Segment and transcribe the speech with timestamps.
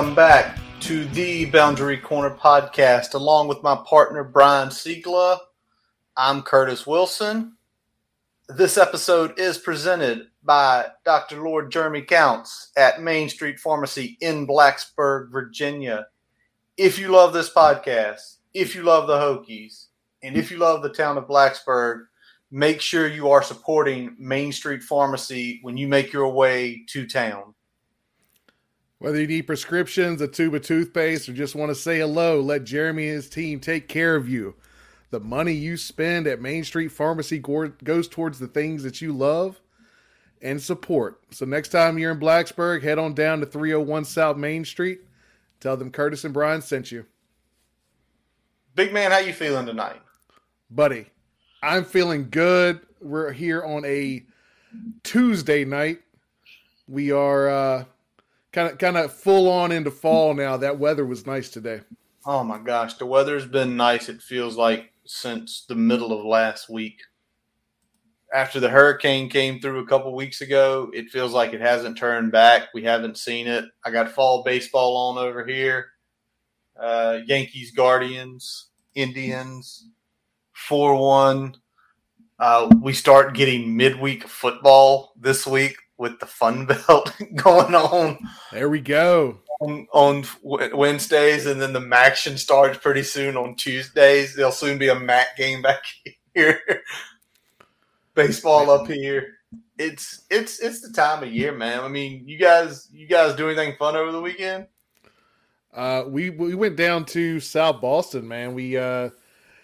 [0.00, 5.36] Welcome back to the Boundary Corner podcast, along with my partner Brian Siegla.
[6.16, 7.58] I'm Curtis Wilson.
[8.48, 11.44] This episode is presented by Dr.
[11.44, 16.06] Lord Jeremy Counts at Main Street Pharmacy in Blacksburg, Virginia.
[16.78, 19.88] If you love this podcast, if you love the Hokies,
[20.22, 22.04] and if you love the town of Blacksburg,
[22.50, 27.54] make sure you are supporting Main Street Pharmacy when you make your way to town.
[29.00, 32.64] Whether you need prescriptions, a tube of toothpaste, or just want to say hello, let
[32.64, 34.54] Jeremy and his team take care of you.
[35.10, 39.58] The money you spend at Main Street Pharmacy goes towards the things that you love
[40.42, 41.18] and support.
[41.30, 45.00] So next time you're in Blacksburg, head on down to 301 South Main Street.
[45.60, 47.06] Tell them Curtis and Brian sent you.
[48.74, 50.02] Big man, how you feeling tonight?
[50.70, 51.06] Buddy,
[51.62, 52.80] I'm feeling good.
[53.00, 54.26] We're here on a
[55.04, 56.02] Tuesday night.
[56.86, 57.84] We are uh,
[58.52, 60.56] kind of kind of full on into fall now.
[60.56, 61.80] That weather was nice today.
[62.26, 64.08] Oh my gosh, the weather's been nice.
[64.08, 67.00] It feels like since the middle of last week.
[68.32, 72.30] After the hurricane came through a couple weeks ago, it feels like it hasn't turned
[72.30, 72.68] back.
[72.72, 73.64] We haven't seen it.
[73.84, 75.88] I got fall baseball on over here.
[76.78, 79.88] Uh, Yankees, Guardians, Indians,
[80.52, 81.56] 4 1.
[82.38, 88.18] Uh, we start getting midweek football this week with the Fun Belt going on.
[88.50, 89.38] There we go.
[89.60, 94.34] On, on, Wednesdays, and then the MACtion starts pretty soon on Tuesdays.
[94.34, 95.82] There'll soon be a MAC game back
[96.34, 96.60] here.
[98.14, 99.34] Baseball up here.
[99.78, 101.80] It's it's it's the time of year, man.
[101.80, 104.66] I mean, you guys you guys do anything fun over the weekend?
[105.72, 108.54] Uh, we we went down to South Boston, man.
[108.54, 109.10] We uh,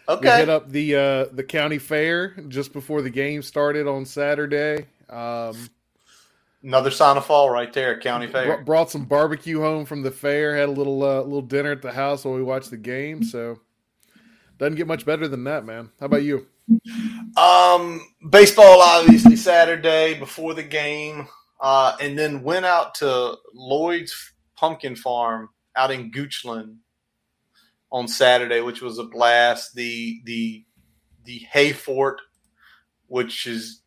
[0.09, 0.21] okay.
[0.21, 4.87] we hit up the uh, the county fair just before the game started on Saturday.
[5.11, 5.69] Um,
[6.63, 8.63] Another sign of fall right there, County Fair.
[8.63, 10.57] Brought some barbecue home from the fair.
[10.57, 13.23] Had a little uh, little dinner at the house while we watched the game.
[13.23, 13.61] So
[14.59, 15.91] doesn't get much better than that, man.
[16.01, 16.47] How about you?
[17.37, 18.01] Um,
[18.31, 21.29] baseball obviously Saturday before the game,
[21.61, 26.79] uh, and then went out to Lloyd's Pumpkin Farm out in Goochland
[27.93, 29.75] on Saturday, which was a blast.
[29.75, 30.65] The the
[31.25, 32.21] the hay fort,
[33.09, 33.83] which is,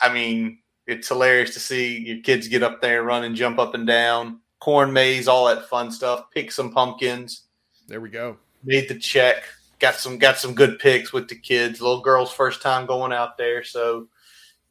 [0.00, 3.74] I mean, it's hilarious to see your kids get up there, run and jump up
[3.74, 6.30] and down, corn maze, all that fun stuff.
[6.32, 7.42] Pick some pumpkins.
[7.88, 8.36] There we go.
[8.64, 9.44] Made the check.
[9.78, 11.80] Got some got some good picks with the kids.
[11.80, 14.08] Little girl's first time going out there, so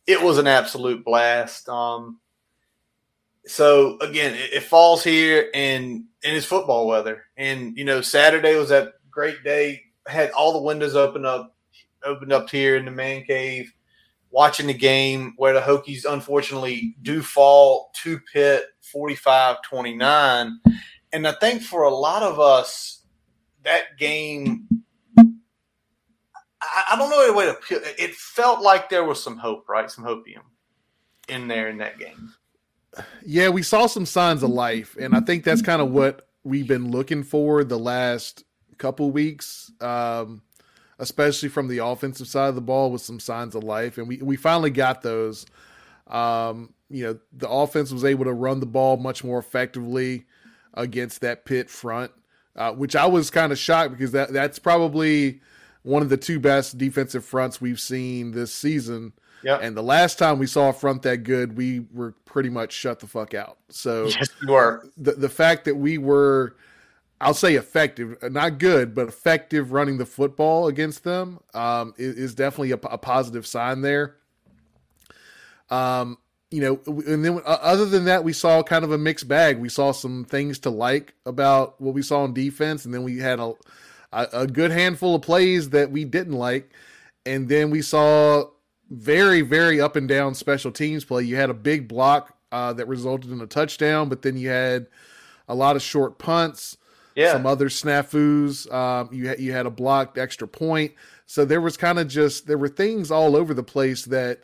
[0.07, 1.69] it was an absolute blast.
[1.69, 2.19] Um,
[3.45, 7.25] so again, it, it falls here and and it's football weather.
[7.37, 9.83] And you know, Saturday was that great day.
[10.07, 11.55] Had all the windows open up,
[12.03, 13.71] opened up here in the man cave
[14.35, 20.59] watching the game where the Hokies unfortunately do fall to Pitt 45 29.
[21.13, 23.01] And I think for a lot of us,
[23.63, 24.67] that game,
[25.17, 28.03] I, I don't know any way to.
[28.03, 29.89] It felt like there was some hope, right?
[29.89, 30.43] Some hopium
[31.29, 32.33] in there in that game.
[33.25, 34.97] Yeah, we saw some signs of life.
[34.99, 38.43] And I think that's kind of what we've been looking for the last
[38.77, 39.71] couple weeks.
[39.79, 40.41] Um,
[40.99, 44.17] especially from the offensive side of the ball, with some signs of life, and we
[44.17, 45.45] we finally got those.
[46.07, 50.25] Um, you know, the offense was able to run the ball much more effectively
[50.75, 52.11] against that Pitt front,
[52.55, 55.41] uh, which I was kind of shocked because that that's probably
[55.83, 59.13] one of the two best defensive fronts we've seen this season.
[59.43, 59.57] Yeah.
[59.57, 62.99] And the last time we saw a front that good, we were pretty much shut
[62.99, 63.57] the fuck out.
[63.69, 64.89] So yes, we were.
[64.97, 66.55] The the fact that we were
[67.21, 72.35] I'll say effective, not good, but effective running the football against them um, is, is,
[72.35, 74.17] definitely a, a, positive sign there.
[75.69, 76.17] Um,
[76.51, 79.59] you know, and then uh, other than that, we saw kind of a mixed bag.
[79.59, 83.17] We saw some things to like about what we saw on defense, and then we
[83.17, 83.53] had a,
[84.11, 86.69] a, a good handful of plays that we didn't like,
[87.25, 88.43] and then we saw
[88.89, 91.23] very, very up and down special teams play.
[91.23, 94.87] You had a big block uh, that resulted in a touchdown, but then you had
[95.47, 96.77] a lot of short punts
[97.15, 97.31] yeah.
[97.31, 98.71] some other snafus.
[98.71, 100.93] Um, you had, you had a blocked extra point,
[101.25, 104.41] so there was kind of just there were things all over the place that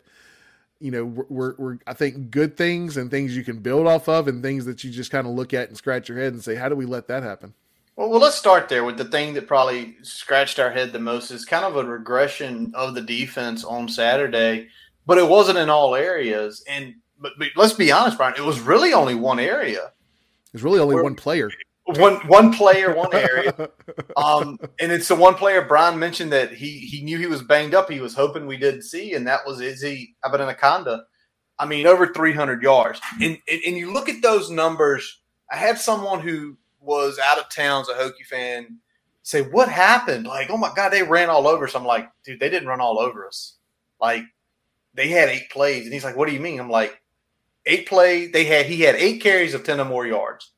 [0.80, 4.26] you know were, were I think good things and things you can build off of,
[4.28, 6.54] and things that you just kind of look at and scratch your head and say,
[6.54, 7.54] how do we let that happen?
[7.94, 11.30] Well, well, let's start there with the thing that probably scratched our head the most
[11.30, 14.68] is kind of a regression of the defense on Saturday,
[15.04, 16.64] but it wasn't in all areas.
[16.66, 19.92] And but, but let's be honest, Brian, it was really only one area.
[20.52, 21.50] There's really only Where, one player
[21.84, 23.70] one one player, one area.
[24.16, 27.74] Um, and it's the one player Brian mentioned that he he knew he was banged
[27.74, 27.90] up.
[27.90, 31.02] He was hoping we didn't see, and that was Izzy Abanikanda.
[31.58, 33.00] I mean, over 300 yards.
[33.20, 35.20] And, and, and you look at those numbers.
[35.50, 38.78] I had someone who was out of town as a Hokie fan
[39.22, 42.40] say, "What happened?" Like, "Oh my god, they ran all over us." I'm like, "Dude,
[42.40, 43.56] they didn't run all over us.
[44.00, 44.24] Like,
[44.94, 47.00] they had eight plays." And he's like, "What do you mean?" I'm like,
[47.66, 48.26] eight play.
[48.26, 50.51] They had he had eight carries of ten or more yards,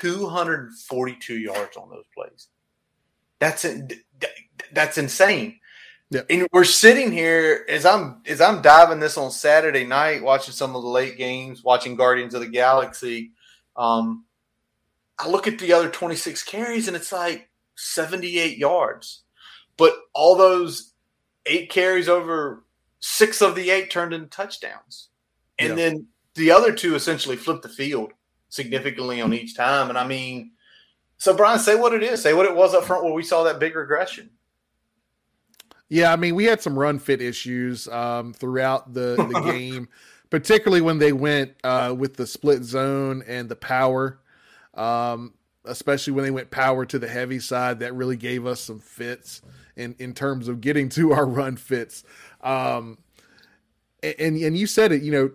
[0.00, 2.48] two hundred and forty-two yards on those plays.
[3.38, 3.66] That's.
[4.72, 5.58] That's insane.
[6.10, 6.22] Yeah.
[6.28, 10.76] And we're sitting here as I'm as I'm diving this on Saturday night, watching some
[10.76, 13.32] of the late games, watching Guardians of the Galaxy.
[13.76, 14.26] Um,
[15.18, 19.22] I look at the other 26 carries and it's like 78 yards.
[19.78, 20.92] But all those
[21.46, 22.64] eight carries over
[23.00, 25.08] six of the eight turned into touchdowns.
[25.58, 25.74] And yeah.
[25.76, 28.12] then the other two essentially flipped the field
[28.52, 29.88] significantly on each time.
[29.88, 30.52] And I mean,
[31.16, 32.20] so Brian, say what it is.
[32.20, 34.28] Say what it was up front where we saw that big regression.
[35.88, 39.88] Yeah, I mean, we had some run fit issues um, throughout the, the game,
[40.28, 44.20] particularly when they went uh, with the split zone and the power.
[44.74, 45.34] Um,
[45.64, 49.40] especially when they went power to the heavy side, that really gave us some fits
[49.76, 52.04] in in terms of getting to our run fits.
[52.42, 52.98] Um,
[54.02, 55.30] and and you said it, you know,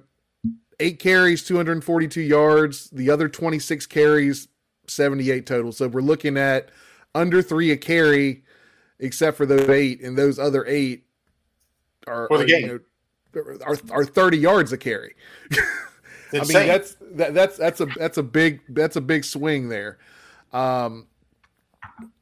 [0.80, 2.90] eight carries, 242 yards.
[2.90, 4.48] The other 26 carries,
[4.88, 5.72] 78 total.
[5.72, 6.70] So we're looking at
[7.16, 8.44] under three a carry,
[9.00, 11.06] except for those eight, and those other eight
[12.06, 12.46] are, are.
[12.46, 12.80] You know,
[13.66, 15.16] are, are 30 yards a carry.
[16.34, 19.98] I mean that's that, that's that's a that's a big that's a big swing there.
[20.52, 21.08] Um,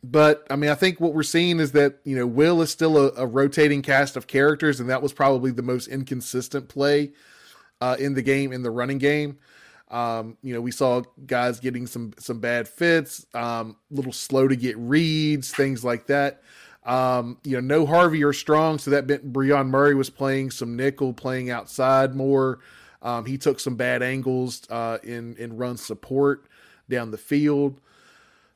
[0.04, 2.98] but I mean, I think what we're seeing is that you know Will is still
[2.98, 7.14] a, a rotating cast of characters, and that was probably the most inconsistent play
[7.82, 9.38] uh, in the game in the running game.
[9.90, 14.56] Um, you know, we saw guys getting some some bad fits, um, little slow to
[14.56, 16.42] get reads, things like that.
[16.86, 20.76] Um, you know, no Harvey or Strong, so that meant Brion Murray was playing some
[20.76, 22.60] nickel, playing outside more.
[23.02, 26.46] Um, he took some bad angles uh, in in run support
[26.90, 27.80] down the field.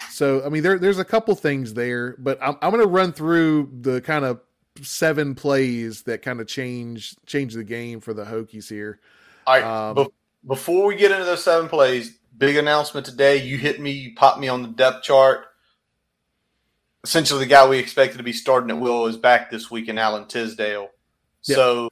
[0.09, 3.13] So I mean, there there's a couple things there, but I'm I'm going to run
[3.13, 4.41] through the kind of
[4.87, 8.99] seven plays that kind of change change the game for the Hokies here.
[9.45, 9.63] All right.
[9.63, 10.11] Um, be-
[10.47, 13.37] before we get into those seven plays, big announcement today.
[13.37, 15.45] You hit me, you popped me on the depth chart.
[17.03, 19.97] Essentially, the guy we expected to be starting at will is back this week in
[19.97, 20.89] Alan Tisdale.
[21.45, 21.55] Yep.
[21.55, 21.89] So,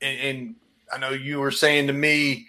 [0.00, 0.54] and, and
[0.92, 2.46] I know you were saying to me,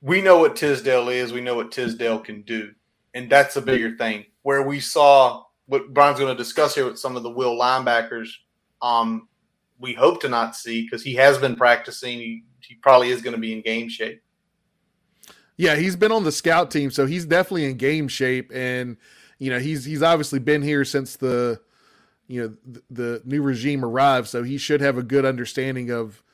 [0.00, 2.72] we know what Tisdale is, we know what Tisdale can do.
[3.12, 4.26] And that's a bigger thing.
[4.42, 8.28] Where we saw what Brian's going to discuss here with some of the will linebackers,
[8.82, 9.28] um,
[9.78, 12.18] we hope to not see because he has been practicing.
[12.18, 14.20] He, he probably is going to be in game shape.
[15.56, 18.96] Yeah, he's been on the scout team, so he's definitely in game shape, and
[19.38, 21.60] you know he's he's obviously been here since the
[22.26, 26.24] you know the, the new regime arrived, so he should have a good understanding of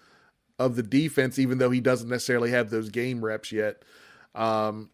[0.59, 3.83] of the defense, even though he doesn't necessarily have those game reps yet.
[4.35, 4.89] Um,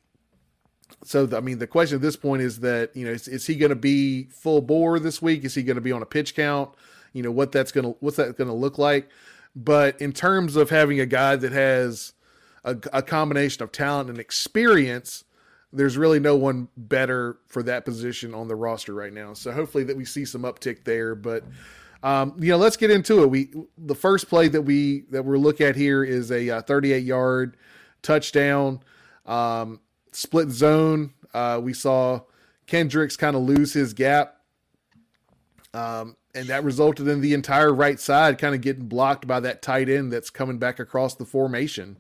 [1.05, 3.57] so I mean, the question at this point is that you know is, is he
[3.57, 5.45] going to be full bore this week?
[5.45, 6.71] Is he going to be on a pitch count?
[7.13, 9.09] You know what that's going to what's that going to look like?
[9.55, 12.15] But in terms of having a guy that has
[12.65, 15.25] a, a, combination of talent and experience,
[15.75, 19.35] there's really no one better for that position on the roster right now.
[19.35, 21.15] So hopefully that we see some uptick there.
[21.15, 21.45] But
[22.03, 23.27] um, you know, let's get into it.
[23.27, 27.05] We the first play that we that we're look at here is a uh, 38
[27.05, 27.57] yard
[28.03, 28.81] touchdown.
[29.27, 29.81] Um,
[30.13, 31.13] split zone.
[31.35, 32.21] Uh, we saw
[32.67, 34.37] Kendricks kind of lose his gap.
[35.75, 39.63] Um, and that resulted in the entire right side kind of getting blocked by that
[39.63, 41.97] tight end that's coming back across the formation.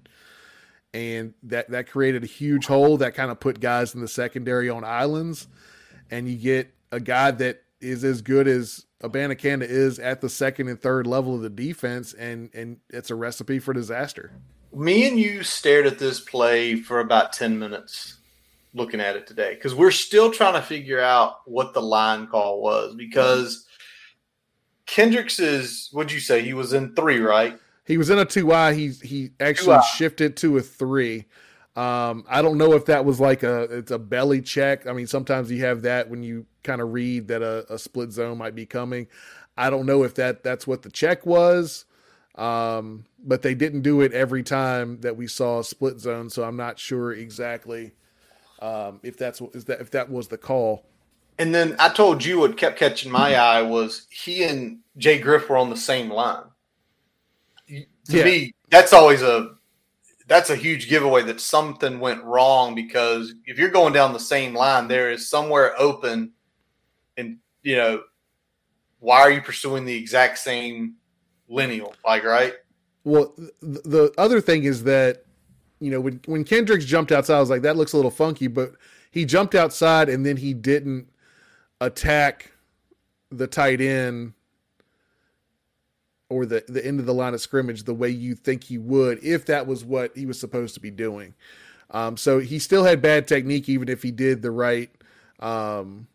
[0.94, 4.68] And that, that created a huge hole that kind of put guys in the secondary
[4.68, 5.48] on islands.
[6.10, 10.68] And you get a guy that is as good as Abanikanda is at the second
[10.68, 14.30] and third level of the defense, and and it's a recipe for disaster
[14.74, 18.16] me and you stared at this play for about 10 minutes
[18.74, 22.62] looking at it today because we're still trying to figure out what the line call
[22.62, 23.66] was because
[24.86, 26.42] Kendricks is what'd you say?
[26.42, 27.58] He was in three, right?
[27.86, 28.74] He was in a two I.
[28.74, 31.26] He he actually shifted to a three.
[31.74, 34.86] Um, I don't know if that was like a it's a belly check.
[34.86, 38.12] I mean, sometimes you have that when you kind of read that a, a split
[38.12, 39.08] zone might be coming.
[39.56, 41.84] I don't know if that that's what the check was.
[42.34, 46.44] Um, but they didn't do it every time that we saw a split zone, so
[46.44, 47.92] I'm not sure exactly
[48.62, 50.86] um, if that's is that if that was the call.
[51.38, 55.48] And then I told you what kept catching my eye was he and Jay Griff
[55.48, 56.44] were on the same line.
[57.68, 58.24] To yeah.
[58.24, 59.56] me, that's always a
[60.28, 64.54] that's a huge giveaway that something went wrong because if you're going down the same
[64.54, 66.32] line, there is somewhere open,
[67.16, 68.02] and you know
[69.00, 70.94] why are you pursuing the exact same
[71.52, 72.54] lineal, like right?
[73.04, 75.24] Well, the other thing is that
[75.80, 78.46] you know, when when Kendricks jumped outside, I was like, that looks a little funky,
[78.46, 78.74] but
[79.10, 81.08] he jumped outside and then he didn't
[81.80, 82.52] attack
[83.30, 84.34] the tight end
[86.28, 89.22] or the the end of the line of scrimmage the way you think he would
[89.24, 91.34] if that was what he was supposed to be doing.
[91.90, 94.90] Um, so he still had bad technique, even if he did the right,
[95.40, 96.06] um,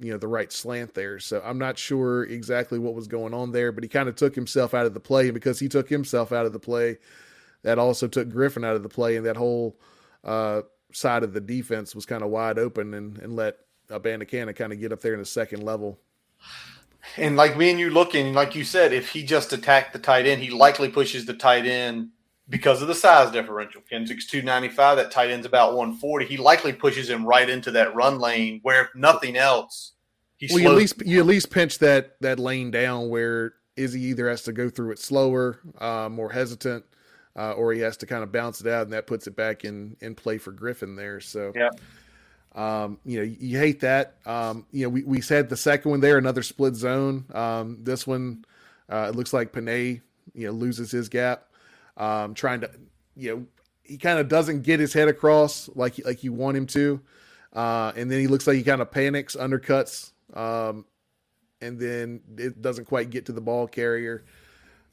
[0.00, 1.18] you know, the right slant there.
[1.18, 4.34] So I'm not sure exactly what was going on there, but he kind of took
[4.34, 6.98] himself out of the play, and because he took himself out of the play,
[7.62, 9.78] that also took Griffin out of the play, and that whole
[10.22, 13.58] uh, side of the defense was kind of wide open and, and let
[13.88, 15.98] Abanikanda kind of get up there in the second level.
[17.16, 20.26] And like me and you looking, like you said, if he just attacked the tight
[20.26, 22.10] end, he likely pushes the tight end
[22.48, 23.80] because of the size differential.
[23.88, 26.26] Kendrick's 295, that tight end's about 140.
[26.26, 29.92] He likely pushes him right into that run lane where if nothing else,
[30.36, 34.02] he well, you at least you at least pinch that that lane down where Izzy
[34.02, 36.84] either has to go through it slower, uh, more hesitant,
[37.36, 39.64] uh, or he has to kind of bounce it out, and that puts it back
[39.64, 41.20] in in play for Griffin there.
[41.20, 41.70] So yeah.
[42.54, 44.14] Um, you know, you hate that.
[44.26, 47.24] Um, you know, we, we said the second one there, another split zone.
[47.34, 48.44] Um, this one,
[48.88, 50.00] uh, it looks like Panay,
[50.34, 51.48] you know, loses his gap,
[51.96, 52.70] um, trying to,
[53.16, 53.46] you know,
[53.82, 57.00] he kind of doesn't get his head across like like you want him to,
[57.52, 60.84] uh, and then he looks like he kind of panics, undercuts, um,
[61.60, 64.24] and then it doesn't quite get to the ball carrier.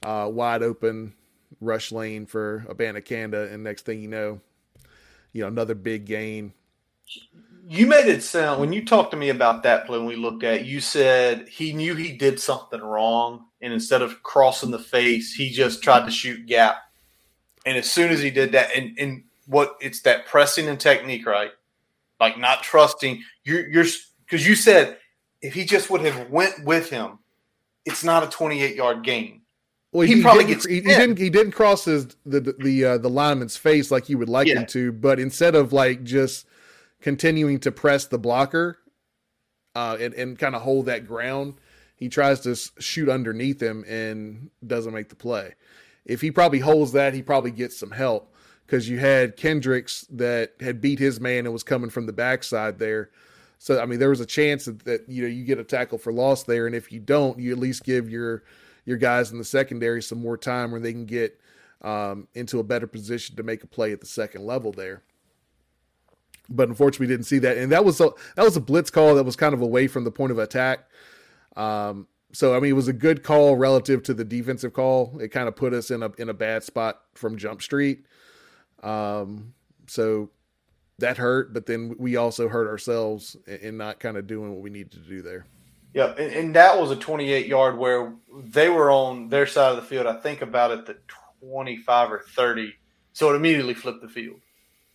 [0.04, 1.14] Uh, wide open
[1.60, 4.42] rush lane for Abanikanda, and next thing you know,
[5.32, 6.54] you know another big gain.
[7.68, 10.44] You made it sound when you talked to me about that play when we looked
[10.44, 13.46] at you said he knew he did something wrong.
[13.62, 16.78] And instead of crossing the face he just tried to shoot gap
[17.66, 21.26] and as soon as he did that and, and what it's that pressing and technique
[21.26, 21.52] right
[22.20, 23.86] like not trusting you're you're
[24.26, 24.98] because you said
[25.42, 27.20] if he just would have went with him
[27.86, 29.42] it's not a 28 yard gain
[29.94, 30.66] well, he, he probably gets.
[30.66, 31.18] He, he, didn't.
[31.18, 34.60] He didn't cross his the the uh, the lineman's face like you would like yeah.
[34.60, 36.48] him to, but instead of like just
[37.02, 38.78] continuing to press the blocker
[39.76, 41.56] uh, and, and kind of hold that ground.
[41.96, 45.56] He tries to shoot underneath him and doesn't make the play.
[46.06, 48.34] If he probably holds that, he probably gets some help
[48.66, 52.80] because you had Kendricks that had beat his man and was coming from the backside
[52.80, 53.12] there.
[53.60, 55.98] So I mean, there was a chance that, that, you know you get a tackle
[55.98, 58.44] for loss there, and if you don't, you at least give your
[58.86, 61.40] your guys in the secondary some more time where they can get
[61.84, 65.04] um, into a better position to make a play at the second level there
[66.52, 67.58] but unfortunately we didn't see that.
[67.58, 70.04] And that was a that was a blitz call that was kind of away from
[70.04, 70.90] the point of attack.
[71.56, 75.18] Um, so I mean, it was a good call relative to the defensive call.
[75.20, 78.06] It kind of put us in a in a bad spot from Jump Street.
[78.84, 79.54] Um,
[79.88, 80.30] so
[81.00, 84.70] that hurt, but then we also hurt ourselves in not kind of doing what we
[84.70, 85.46] needed to do there.
[85.94, 89.76] Yeah, and, and that was a 28 yard where they were on their side of
[89.76, 90.08] the field.
[90.08, 90.98] I think about it the
[91.42, 92.74] 25 or 30,
[93.14, 94.40] so it immediately flipped the field.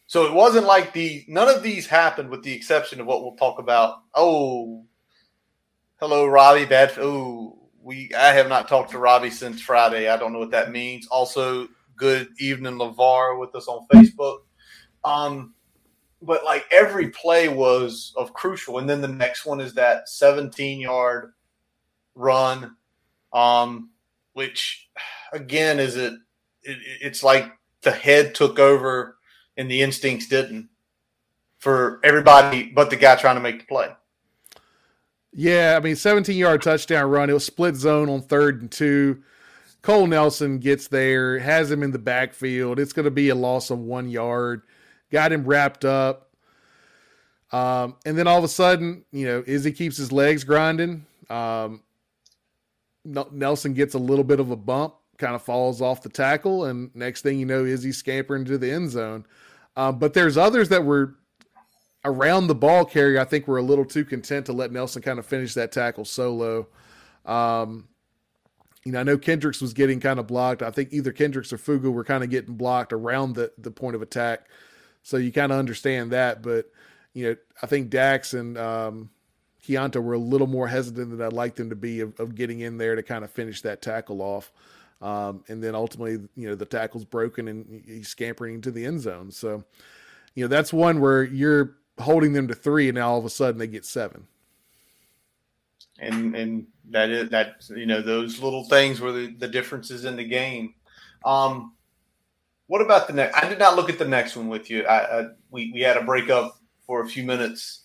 [0.06, 3.36] So it wasn't like the none of these happened with the exception of what we'll
[3.36, 4.02] talk about.
[4.14, 4.84] Oh,
[5.98, 6.64] hello, Robbie.
[6.64, 6.92] Bad.
[6.98, 8.10] Oh, we.
[8.16, 10.08] I have not talked to Robbie since Friday.
[10.08, 11.06] I don't know what that means.
[11.08, 14.40] Also, good evening, Lavar, with us on Facebook.
[15.04, 15.54] Um,
[16.22, 20.80] but like every play was of crucial, and then the next one is that 17
[20.80, 21.32] yard
[22.14, 22.76] run,
[23.32, 23.90] um,
[24.32, 24.88] which
[25.32, 26.14] again is it,
[26.62, 29.16] it it's like the head took over
[29.56, 30.68] and the instincts didn't
[31.58, 33.88] for everybody but the guy trying to make the play.
[35.38, 37.28] Yeah, I mean, 17 yard touchdown run.
[37.28, 39.22] It was split zone on third and two.
[39.82, 42.80] Cole Nelson gets there, has him in the backfield.
[42.80, 44.62] It's going to be a loss of one yard.
[45.12, 46.30] Got him wrapped up.
[47.52, 51.04] Um, and then all of a sudden, you know, Izzy keeps his legs grinding.
[51.28, 51.82] Um,
[53.04, 56.90] Nelson gets a little bit of a bump, kind of falls off the tackle, and
[56.94, 59.26] next thing you know, Izzy's scampering to the end zone.
[59.76, 61.14] Um, but there's others that were
[62.06, 63.20] around the ball carrier.
[63.20, 66.04] I think we're a little too content to let Nelson kind of finish that tackle
[66.04, 66.68] solo.
[67.26, 67.88] Um,
[68.84, 70.62] you know, I know Kendricks was getting kind of blocked.
[70.62, 73.96] I think either Kendricks or Fuga were kind of getting blocked around the, the point
[73.96, 74.46] of attack.
[75.02, 76.40] So you kind of understand that.
[76.40, 76.70] But,
[77.12, 79.10] you know, I think Dax and um,
[79.66, 82.60] Keonta were a little more hesitant than I'd like them to be of, of getting
[82.60, 84.52] in there to kind of finish that tackle off.
[85.02, 89.00] Um, and then ultimately, you know, the tackle's broken and he's scampering into the end
[89.00, 89.32] zone.
[89.32, 89.64] So,
[90.36, 93.30] you know, that's one where you're holding them to three, and now all of a
[93.30, 94.26] sudden they get seven.
[95.98, 100.16] And and that is that you know those little things were the, the differences in
[100.16, 100.74] the game.
[101.24, 101.74] Um,
[102.66, 103.36] what about the next?
[103.36, 104.84] I did not look at the next one with you.
[104.84, 107.82] I, I we we had a breakup for a few minutes.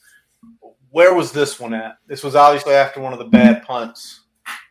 [0.90, 1.98] Where was this one at?
[2.08, 4.22] This was obviously after one of the bad punts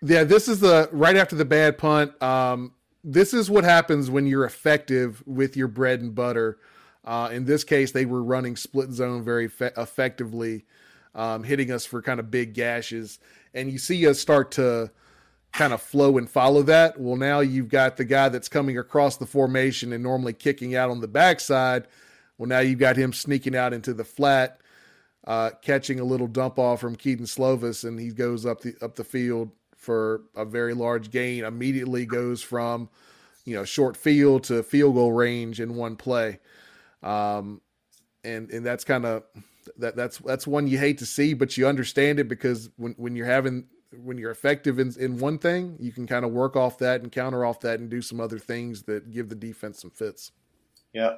[0.02, 2.20] yeah, this is the right after the bad punt.
[2.23, 2.73] Um,
[3.04, 6.59] this is what happens when you're effective with your bread and butter.
[7.04, 10.64] Uh, in this case, they were running split zone very fe- effectively,
[11.14, 13.19] um, hitting us for kind of big gashes.
[13.54, 14.90] And you see us start to
[15.52, 17.00] kind of flow and follow that.
[17.00, 20.90] Well, now you've got the guy that's coming across the formation and normally kicking out
[20.90, 21.87] on the backside.
[22.38, 24.61] Well, now you've got him sneaking out into the flat,
[25.26, 28.97] uh, catching a little dump off from Kedon Slovis, and he goes up the up
[28.97, 31.45] the field for a very large gain.
[31.45, 32.88] Immediately goes from
[33.45, 36.38] you know short field to field goal range in one play,
[37.02, 37.61] um,
[38.25, 39.23] and and that's kind of
[39.78, 43.16] that that's that's one you hate to see, but you understand it because when when
[43.16, 43.66] you're having
[44.04, 47.11] when you're effective in, in one thing, you can kind of work off that and
[47.11, 50.30] counter off that and do some other things that give the defense some fits.
[50.92, 51.16] Yeah.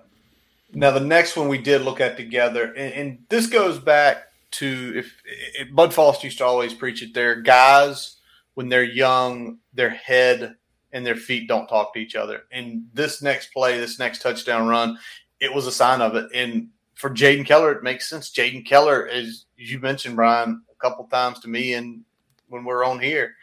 [0.73, 4.93] Now the next one we did look at together, and, and this goes back to
[4.97, 5.23] if,
[5.59, 7.13] if Bud Foster used to always preach it.
[7.13, 8.17] There, guys
[8.55, 10.57] when they're young, their head
[10.93, 12.43] and their feet don't talk to each other.
[12.51, 14.99] And this next play, this next touchdown run,
[15.43, 16.31] it was a sign of it.
[16.33, 18.31] And for Jaden Keller, it makes sense.
[18.31, 22.05] Jaden Keller, as you mentioned, Brian, a couple times to me, and
[22.49, 23.35] when we're on here,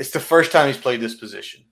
[0.00, 1.62] it's the first time he's played this position.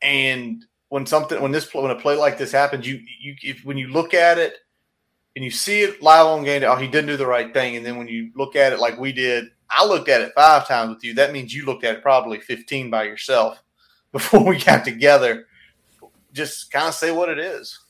[0.00, 3.76] And when something when this when a play like this happens, you you if, when
[3.76, 4.54] you look at it
[5.34, 7.74] and you see it live on game, oh, he didn't do the right thing.
[7.74, 10.68] And then when you look at it like we did, I looked at it five
[10.68, 11.14] times with you.
[11.14, 13.60] That means you looked at it probably fifteen by yourself
[14.12, 15.46] before we got together.
[16.32, 17.80] Just kind of say what it is.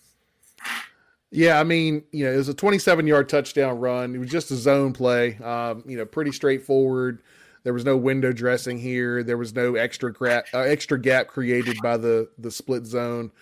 [1.36, 4.14] Yeah, I mean, you know, it was a 27 yard touchdown run.
[4.14, 5.36] It was just a zone play.
[5.36, 7.20] Um, you know, pretty straightforward.
[7.62, 9.22] There was no window dressing here.
[9.22, 13.32] There was no extra gap, uh, extra gap created by the the split zone.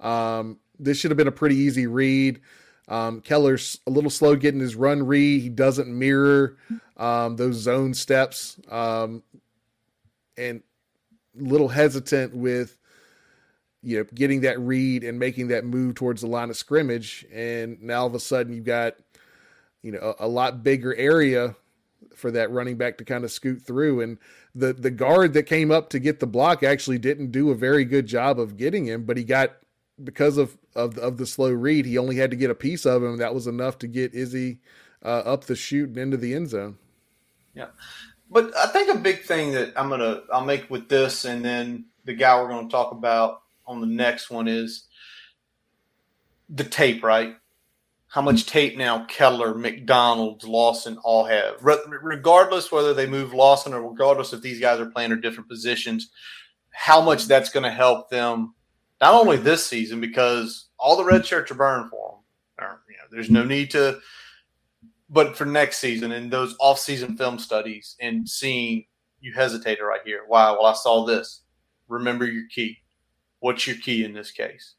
[0.00, 2.40] Um, this should have been a pretty easy read.
[2.88, 5.40] Um, Keller's a little slow getting his run read.
[5.40, 6.56] He doesn't mirror
[6.96, 9.22] um, those zone steps, um,
[10.36, 10.60] and
[11.38, 12.76] a little hesitant with
[13.84, 17.26] you know getting that read and making that move towards the line of scrimmage.
[17.32, 18.94] And now all of a sudden you've got
[19.82, 21.54] you know a, a lot bigger area
[22.14, 24.00] for that running back to kind of scoot through.
[24.00, 24.18] And
[24.54, 27.84] the the guard that came up to get the block actually didn't do a very
[27.84, 29.56] good job of getting him, but he got
[30.02, 33.02] because of of, of the slow read, he only had to get a piece of
[33.02, 33.18] him.
[33.18, 34.58] That was enough to get Izzy
[35.04, 36.78] uh, up the chute and into the end zone.
[37.54, 37.68] Yeah,
[38.30, 41.84] but I think a big thing that I'm gonna I'll make with this, and then
[42.04, 44.86] the guy we're going to talk about on the next one is
[46.48, 47.36] the tape, right?
[48.14, 48.48] how much hmm.
[48.48, 51.56] tape now Keller, McDonald's, Lawson all have.
[51.60, 55.48] Re- regardless whether they move Lawson or regardless if these guys are playing in different
[55.48, 56.10] positions,
[56.70, 58.54] how much that's going to help them
[59.00, 62.64] not only this season because all the red shirts are burned for them.
[62.64, 63.98] Or, you know, there's no need to,
[65.10, 68.84] but for next season and those off-season film studies and seeing
[69.20, 70.20] you hesitated right here.
[70.28, 71.42] Wow, well I saw this.
[71.88, 72.78] Remember your key.
[73.44, 74.74] What's your key in this case?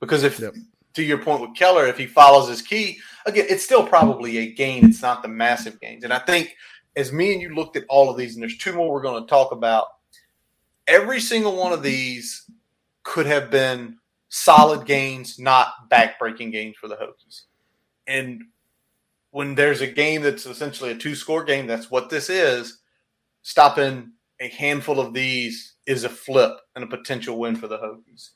[0.00, 0.54] Because if yep
[0.94, 4.52] to your point with Keller, if he follows his key, again, it's still probably a
[4.52, 4.84] gain.
[4.84, 6.04] It's not the massive gains.
[6.04, 6.54] And I think
[6.96, 9.22] as me and you looked at all of these, and there's two more we're going
[9.22, 9.86] to talk about,
[10.86, 12.48] every single one of these
[13.02, 13.98] could have been
[14.28, 17.42] solid gains, not backbreaking gains for the Hokies.
[18.06, 18.42] And
[19.32, 22.78] when there's a game that's essentially a two score game, that's what this is.
[23.42, 28.30] Stopping a handful of these is a flip and a potential win for the Hokies.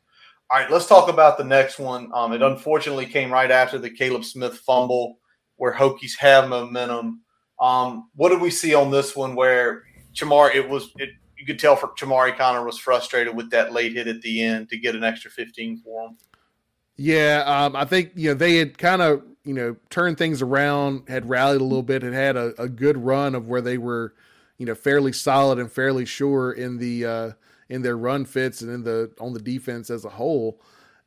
[0.51, 2.11] All right, let's talk about the next one.
[2.15, 5.19] Um, it unfortunately came right after the Caleb Smith fumble,
[5.57, 7.23] where Hokies have momentum.
[7.61, 9.35] Um, what did we see on this one?
[9.35, 9.85] Where
[10.15, 13.93] Chamar, it was it, you could tell for Chamarri Conner was frustrated with that late
[13.93, 16.17] hit at the end to get an extra 15 for him.
[16.97, 21.09] Yeah, um, I think you know they had kind of you know turned things around,
[21.09, 24.15] had rallied a little bit, had had a, a good run of where they were,
[24.59, 27.07] you know, fairly solid and fairly sure in the.
[27.07, 27.33] Uh,
[27.69, 30.61] in their run fits and in the on the defense as a whole.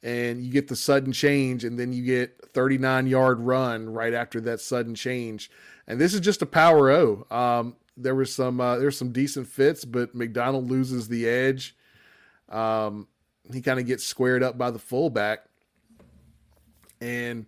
[0.03, 4.41] And you get the sudden change, and then you get 39 yard run right after
[4.41, 5.51] that sudden change.
[5.87, 7.27] And this is just a power O.
[7.29, 11.75] Um, there was some uh, there's some decent fits, but McDonald loses the edge.
[12.49, 13.07] Um,
[13.53, 15.45] he kind of gets squared up by the fullback,
[16.99, 17.45] and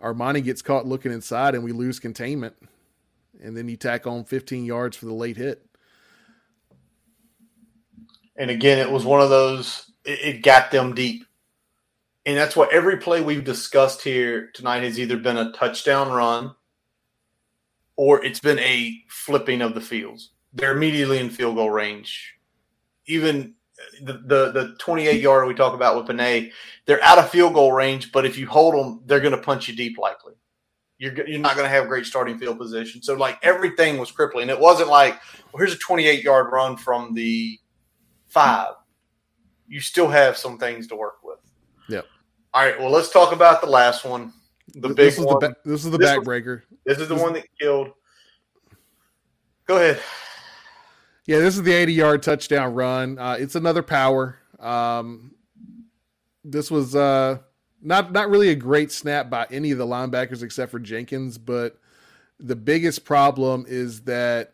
[0.00, 2.54] Armani gets caught looking inside, and we lose containment.
[3.42, 5.64] And then you tack on 15 yards for the late hit.
[8.36, 11.24] And again, it was one of those, it, it got them deep.
[12.24, 16.54] And that's what every play we've discussed here tonight has either been a touchdown run
[17.96, 20.30] or it's been a flipping of the fields.
[20.52, 22.34] They're immediately in field goal range.
[23.06, 23.54] Even
[24.02, 26.50] the the, the 28 yard we talk about with Panay,
[26.86, 29.68] they're out of field goal range, but if you hold them, they're going to punch
[29.68, 30.34] you deep likely.
[30.98, 33.02] You're, you're not going to have great starting field position.
[33.02, 34.48] So, like, everything was crippling.
[34.50, 35.14] It wasn't like,
[35.52, 37.58] well, here's a 28 yard run from the
[38.26, 38.74] five.
[39.68, 41.38] you still have some things to work with.
[41.88, 42.04] Yep.
[42.52, 42.78] All right.
[42.80, 44.32] Well, let's talk about the last one.
[44.74, 45.38] The big this is one.
[45.40, 46.62] the ba- this is the This backbreaker.
[46.84, 47.90] this is the this- one that killed.
[49.66, 50.00] Go ahead.
[51.26, 53.18] Yeah, this is the 80 yard touchdown run.
[53.18, 54.38] Uh, it's another power.
[54.58, 55.34] Um,
[56.42, 57.38] this was uh,
[57.82, 61.78] not not really a great snap by any of the linebackers except for Jenkins, but
[62.40, 64.52] the biggest problem is that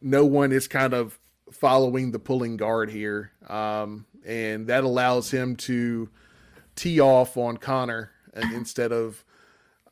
[0.00, 1.18] no one is kind of
[1.50, 6.08] following the pulling guard here, um, and that allows him to
[6.76, 9.24] tee off on Conner instead of.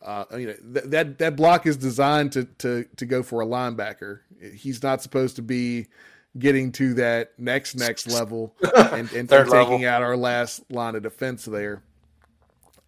[0.04, 3.46] Uh, you know th- that that block is designed to to to go for a
[3.46, 4.18] linebacker.
[4.52, 5.86] He's not supposed to be
[6.38, 9.52] getting to that next next level and, and, and level.
[9.52, 11.82] taking out our last line of defense there.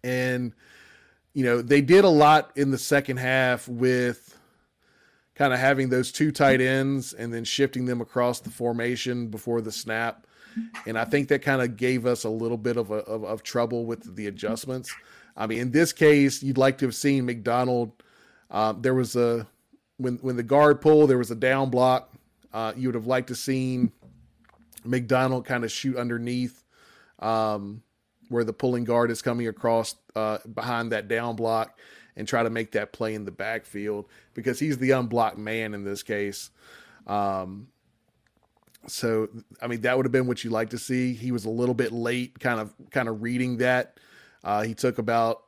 [0.05, 0.53] And
[1.33, 4.37] you know they did a lot in the second half with
[5.33, 9.59] kind of having those two tight ends and then shifting them across the formation before
[9.61, 10.25] the snap.
[10.85, 13.43] And I think that kind of gave us a little bit of, a, of of
[13.43, 14.95] trouble with the adjustments.
[15.35, 17.91] I mean, in this case, you'd like to have seen McDonald.
[18.49, 19.47] Uh, there was a
[19.97, 22.13] when when the guard pulled, there was a down block.
[22.53, 23.91] Uh, you would have liked to seen
[24.85, 26.63] McDonald kind of shoot underneath
[27.19, 27.81] um,
[28.35, 31.79] where the pulling guard is coming across uh, behind that down block
[32.15, 35.83] and try to make that play in the backfield because he's the unblocked man in
[35.83, 36.51] this case.
[37.07, 37.67] Um,
[38.87, 39.29] so
[39.61, 41.13] I mean that would have been what you like to see.
[41.13, 43.99] He was a little bit late, kind of kind of reading that.
[44.43, 45.43] Uh, he took about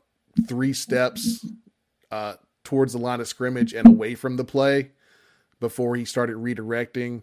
[0.48, 1.46] three steps
[2.12, 4.92] uh, towards the line of scrimmage and away from the play
[5.60, 7.22] before he started redirecting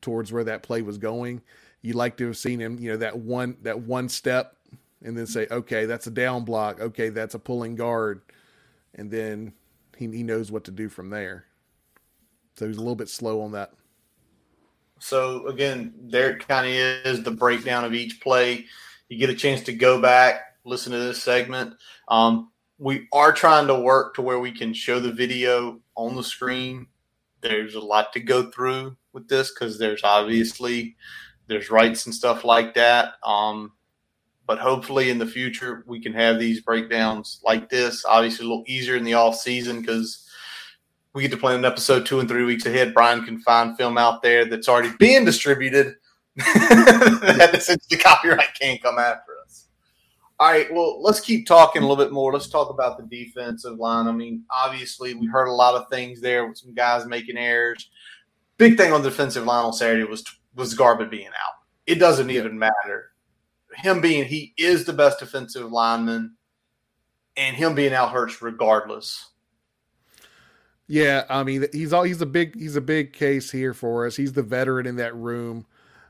[0.00, 1.42] towards where that play was going.
[1.82, 4.56] You'd like to have seen him, you know, that one that one step,
[5.02, 6.80] and then say, okay, that's a down block.
[6.80, 8.22] Okay, that's a pulling guard,
[8.94, 9.52] and then
[9.96, 11.44] he he knows what to do from there.
[12.56, 13.72] So he's a little bit slow on that.
[14.98, 18.64] So again, there kind of is the breakdown of each play.
[19.08, 21.74] You get a chance to go back, listen to this segment.
[22.08, 26.22] Um, we are trying to work to where we can show the video on the
[26.22, 26.86] screen.
[27.40, 30.96] There's a lot to go through with this because there's obviously
[31.46, 33.14] there's rights and stuff like that.
[33.22, 33.72] Um,
[34.46, 38.04] but hopefully in the future we can have these breakdowns like this.
[38.04, 40.28] Obviously a little easier in the off season because
[41.14, 42.94] we get to plan an episode two and three weeks ahead.
[42.94, 45.96] Brian can find film out there that's already being distributed
[46.36, 49.66] that essentially copyright can't come after us.
[50.38, 52.30] All right, well, let's keep talking a little bit more.
[52.30, 54.06] Let's talk about the defensive line.
[54.06, 57.88] I mean, obviously, we heard a lot of things there with some guys making errors.
[58.58, 60.22] Big thing on the defensive line on Saturday was
[60.54, 61.62] was Garbutt being out.
[61.86, 63.12] It doesn't even matter.
[63.76, 66.36] Him being he is the best defensive lineman,
[67.36, 69.26] and him being out hurts regardless.
[70.88, 74.16] Yeah, I mean he's all he's a big he's a big case here for us.
[74.16, 75.66] He's the veteran in that room.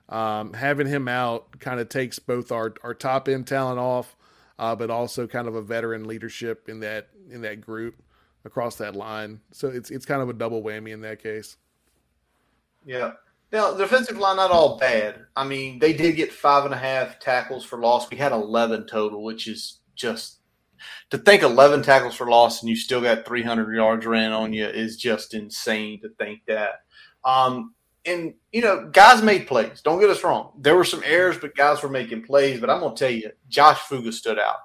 [0.09, 4.16] Um, having him out kind of takes both our our top end talent off,
[4.59, 8.02] uh, but also kind of a veteran leadership in that in that group
[8.44, 9.40] across that line.
[9.50, 11.57] So it's it's kind of a double whammy in that case.
[12.85, 13.12] Yeah.
[13.52, 15.26] Now, the defensive line not all bad.
[15.37, 18.11] I mean, they did get five and a half tackles for loss.
[18.11, 20.40] We had eleven total, which is just
[21.11, 24.52] to think eleven tackles for loss and you still got three hundred yards ran on
[24.52, 26.80] you is just insane to think that.
[27.24, 29.80] Um, and you know, guys made plays.
[29.80, 30.52] Don't get us wrong.
[30.59, 32.61] There were some errors, but guys were making plays.
[32.61, 34.56] But I'm gonna tell you, Josh Fuga stood out.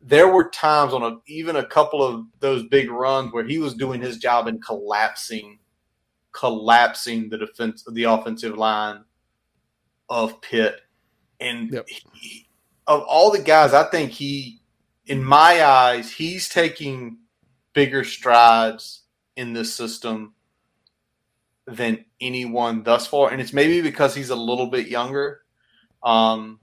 [0.00, 3.74] There were times on a, even a couple of those big runs where he was
[3.74, 5.58] doing his job and collapsing
[6.32, 9.04] collapsing the defense, the offensive line
[10.08, 10.80] of Pitt.
[11.40, 11.88] And Yep.
[11.88, 12.48] he,
[12.86, 14.60] of all the guys, I think he,
[15.06, 17.18] in my eyes, he's taking
[17.72, 19.02] bigger strides
[19.36, 20.34] in this system
[21.66, 23.30] than anyone thus far.
[23.30, 25.42] And it's maybe because he's a little bit younger,
[26.02, 26.60] um,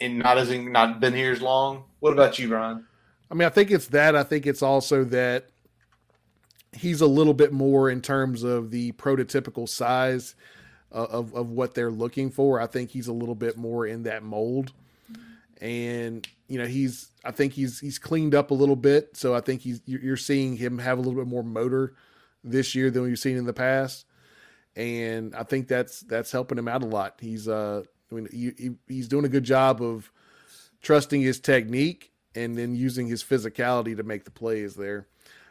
[0.00, 1.84] and not as in, not been here as long.
[2.00, 2.86] What about you, Brian?
[3.30, 4.14] I mean, I think it's that.
[4.16, 5.46] I think it's also that
[6.72, 10.34] he's a little bit more in terms of the prototypical size
[10.92, 12.60] uh, of of what they're looking for.
[12.60, 14.72] I think he's a little bit more in that mold,
[15.60, 17.08] and you know, he's.
[17.24, 19.16] I think he's he's cleaned up a little bit.
[19.16, 21.94] So I think he's you're seeing him have a little bit more motor
[22.42, 24.06] this year than we've seen in the past,
[24.74, 27.16] and I think that's that's helping him out a lot.
[27.20, 30.10] He's uh, I mean, he, he's doing a good job of
[30.82, 35.06] trusting his technique and then using his physicality to make the plays there.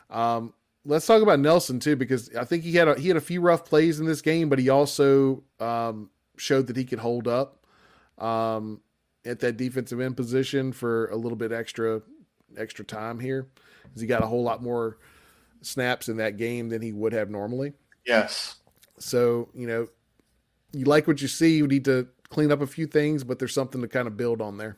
[0.09, 0.53] Um,
[0.85, 3.41] let's talk about Nelson too, because I think he had a, he had a few
[3.41, 7.65] rough plays in this game, but he also um, showed that he could hold up
[8.17, 8.81] um,
[9.25, 12.01] at that defensive end position for a little bit extra
[12.57, 13.47] extra time here,
[13.83, 14.97] because he got a whole lot more
[15.61, 17.73] snaps in that game than he would have normally.
[18.05, 18.55] Yes.
[18.97, 19.87] So you know,
[20.73, 21.57] you like what you see.
[21.57, 24.41] You need to clean up a few things, but there's something to kind of build
[24.41, 24.77] on there.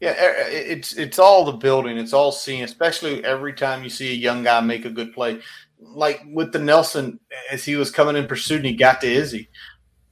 [0.00, 1.98] Yeah, it's it's all the building.
[1.98, 5.40] It's all seeing, especially every time you see a young guy make a good play.
[5.78, 7.20] Like with the Nelson,
[7.52, 9.50] as he was coming in pursuit and he got to Izzy.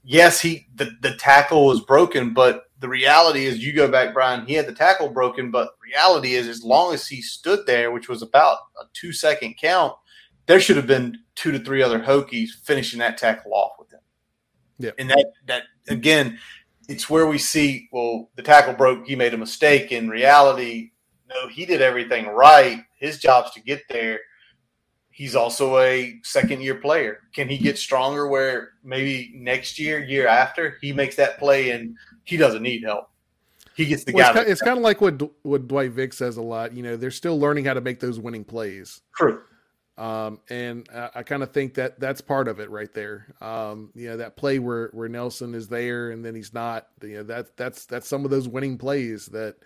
[0.04, 4.46] Yes, he the, the tackle was broken, but the reality is you go back, Brian,
[4.46, 8.08] he had the tackle broken, but reality is as long as he stood there, which
[8.08, 9.94] was about a two second count,
[10.46, 14.00] there should have been two to three other Hokies finishing that tackle off with him.
[14.78, 14.90] Yeah.
[14.98, 16.38] And that that again,
[16.88, 19.92] it's where we see, well, the tackle broke, he made a mistake.
[19.92, 20.90] In reality,
[21.28, 22.82] no, he did everything right.
[22.96, 24.20] His job's to get there.
[25.10, 27.20] He's also a second year player.
[27.34, 31.96] Can he get stronger where maybe next year, year after, he makes that play and
[32.24, 33.10] he doesn't need help?
[33.74, 34.42] He gets the well, guy.
[34.42, 36.72] It's, kind, of like what what Dwight Vick says a lot.
[36.72, 39.02] You know, they're still learning how to make those winning plays.
[39.14, 39.42] True.
[39.98, 43.34] Um, and I, I kind of think that that's part of it right there.
[43.40, 47.16] Um, you know, that play where, where Nelson is there and then he's not, you
[47.16, 49.56] know, that that's, that's some of those winning plays that,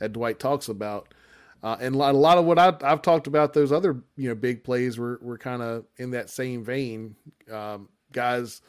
[0.00, 1.14] that Dwight talks about.
[1.62, 4.64] Uh, and a lot of what I, have talked about, those other, you know, big
[4.64, 7.14] plays were, were kind of in that same vein.
[7.50, 8.62] Um, guys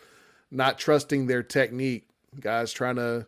[0.51, 2.08] not trusting their technique,
[2.39, 3.25] guys trying to,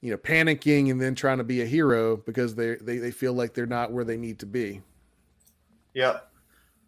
[0.00, 3.34] you know, panicking and then trying to be a hero because they, they, they feel
[3.34, 4.80] like they're not where they need to be.
[5.92, 6.20] Yeah.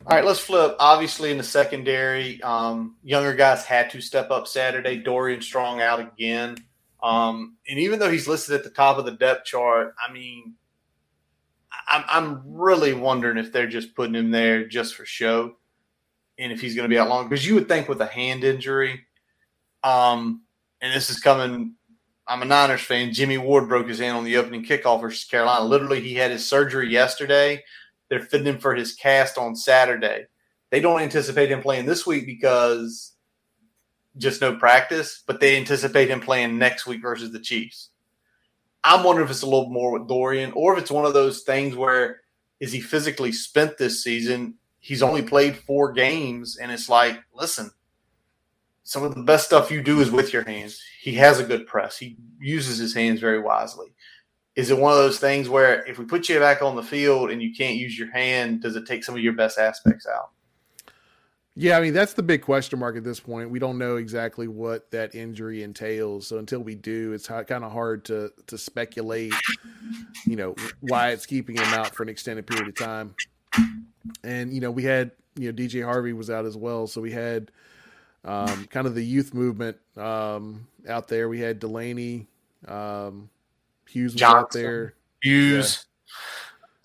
[0.05, 0.77] All right, let's flip.
[0.79, 4.99] Obviously, in the secondary, um, younger guys had to step up Saturday.
[4.99, 6.57] Dorian Strong out again.
[7.03, 10.55] Um, and even though he's listed at the top of the depth chart, I mean,
[11.89, 15.57] I'm, I'm really wondering if they're just putting him there just for show
[16.39, 17.29] and if he's going to be out long.
[17.29, 19.07] Because you would think with a hand injury,
[19.83, 20.43] um,
[20.81, 21.75] and this is coming,
[22.29, 23.13] I'm a Niners fan.
[23.13, 25.65] Jimmy Ward broke his hand on the opening kickoff versus Carolina.
[25.65, 27.63] Literally, he had his surgery yesterday
[28.09, 30.27] they're fitting him for his cast on Saturday.
[30.71, 33.13] They don't anticipate him playing this week because
[34.17, 37.91] just no practice, but they anticipate him playing next week versus the Chiefs.
[38.83, 41.43] I'm wondering if it's a little more with Dorian or if it's one of those
[41.43, 42.21] things where
[42.61, 44.55] is he physically spent this season?
[44.79, 47.73] He's only played four games, and it's like, listen,
[48.85, 50.81] some of the best stuff you do is with your hands.
[51.01, 51.99] He has a good press.
[51.99, 53.96] He uses his hands very wisely
[54.57, 57.31] is it one of those things where if we put you back on the field
[57.31, 60.31] and you can't use your hand, does it take some of your best aspects out?
[61.59, 63.49] Yeah, I mean that's the big question mark at this point.
[63.49, 67.73] We don't know exactly what that injury entails, so until we do, it's kind of
[67.73, 69.33] hard to to speculate.
[70.27, 73.15] You know why it's keeping him out for an extended period of time.
[74.23, 77.11] And you know we had you know DJ Harvey was out as well, so we
[77.11, 77.51] had
[78.27, 81.27] um, kind of the youth movement um, out there.
[81.27, 82.27] We had Delaney.
[82.69, 83.31] Um,
[83.89, 84.95] Hughes was Johnson, out there.
[85.23, 85.87] Hughes.
[85.87, 85.93] Yeah.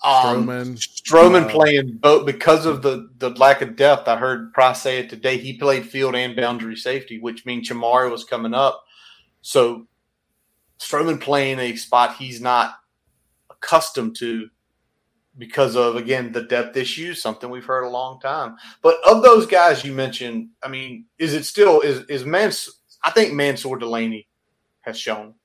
[0.03, 0.77] Um, Stroman.
[0.77, 4.07] Stroman uh, playing both because of the, the lack of depth.
[4.07, 5.37] I heard Price say it today.
[5.37, 8.83] He played field and boundary safety, which means Chamarri was coming up.
[9.41, 9.87] So
[10.79, 12.75] Stroman playing a spot he's not
[13.49, 14.49] accustomed to
[15.37, 18.55] because of again the depth issues, something we've heard a long time.
[18.81, 22.69] But of those guys you mentioned, I mean, is it still is is Mans?
[23.03, 24.27] I think Mansoor Delaney
[24.81, 25.35] has shown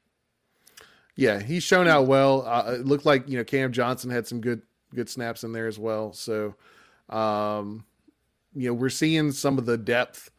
[1.16, 2.46] yeah, he's shown out well.
[2.46, 4.62] Uh, it looked like you know Cam Johnson had some good
[4.94, 6.12] good snaps in there as well.
[6.12, 6.54] So,
[7.08, 7.84] um,
[8.54, 10.30] you know, we're seeing some of the depth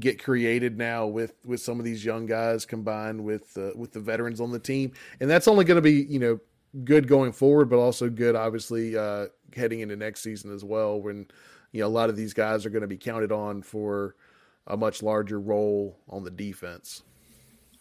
[0.00, 4.00] get created now with with some of these young guys combined with uh, with the
[4.00, 6.40] veterans on the team, and that's only going to be you know
[6.84, 11.26] good going forward, but also good obviously uh, heading into next season as well when
[11.72, 14.16] you know a lot of these guys are going to be counted on for
[14.66, 17.02] a much larger role on the defense.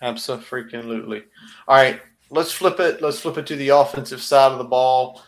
[0.02, 1.24] Absolutely.
[1.67, 3.01] All right, let's flip it.
[3.01, 5.23] Let's flip it to the offensive side of the ball.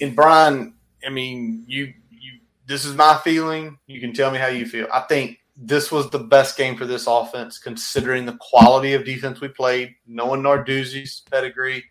[0.00, 0.74] And Brian,
[1.06, 3.78] I mean, you you this is my feeling.
[3.86, 4.86] You can tell me how you feel.
[4.92, 9.40] I think this was the best game for this offense, considering the quality of defense
[9.40, 9.94] we played.
[10.06, 11.84] Knowing Narduzzi's pedigree,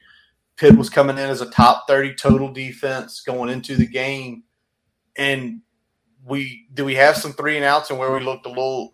[0.55, 4.43] Pitt was coming in as a top thirty total defense going into the game,
[5.17, 5.61] and
[6.25, 8.93] we do we have some three and outs and where we looked a little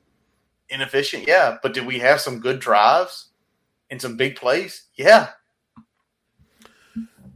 [0.70, 1.28] inefficient?
[1.28, 3.30] Yeah, but did we have some good drives?
[3.94, 5.30] In some big plays, yeah.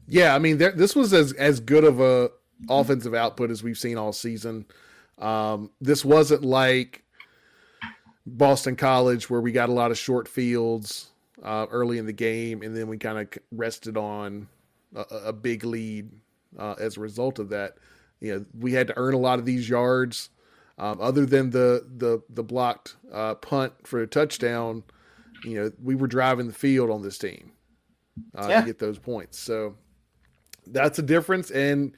[0.08, 2.32] Yeah, I mean, there, this was as as good of a
[2.68, 4.66] offensive output as we've seen all season.
[5.20, 7.04] Um, this wasn't like
[8.26, 11.12] Boston College where we got a lot of short fields
[11.44, 14.48] uh, early in the game, and then we kind of rested on
[14.96, 16.10] a, a big lead
[16.58, 17.76] uh, as a result of that.
[18.20, 20.30] You know, we had to earn a lot of these yards.
[20.80, 24.84] Um, other than the the the blocked uh, punt for a touchdown,
[25.44, 27.52] you know, we were driving the field on this team
[28.36, 28.62] uh, yeah.
[28.62, 29.40] to get those points.
[29.40, 29.76] So
[30.66, 31.52] that's a difference.
[31.52, 31.94] And,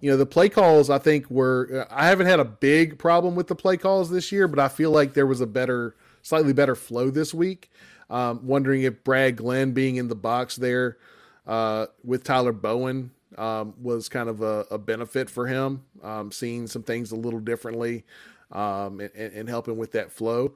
[0.00, 3.46] you know, the play calls, I think, were, I haven't had a big problem with
[3.46, 6.74] the play calls this year, but I feel like there was a better, slightly better
[6.74, 7.70] flow this week.
[8.08, 10.98] Um, wondering if Brad Glenn being in the box there
[11.46, 16.66] uh, with Tyler Bowen um, was kind of a, a benefit for him, um, seeing
[16.66, 18.04] some things a little differently
[18.50, 20.54] um, and, and, helping with that flow.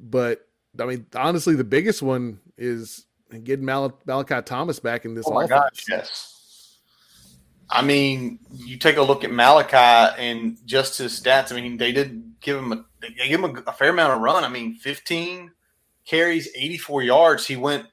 [0.00, 3.06] But I mean, honestly, the biggest one is
[3.42, 5.26] getting Mal- Malachi Thomas back in this.
[5.26, 5.60] Oh my offense.
[5.60, 6.30] gosh, yes.
[7.70, 11.50] I mean, you take a look at Malachi and just his stats.
[11.50, 14.20] I mean, they did give him a they gave him a, a fair amount of
[14.20, 14.44] run.
[14.44, 15.50] I mean, 15
[16.04, 17.46] carries, 84 yards.
[17.46, 17.86] He went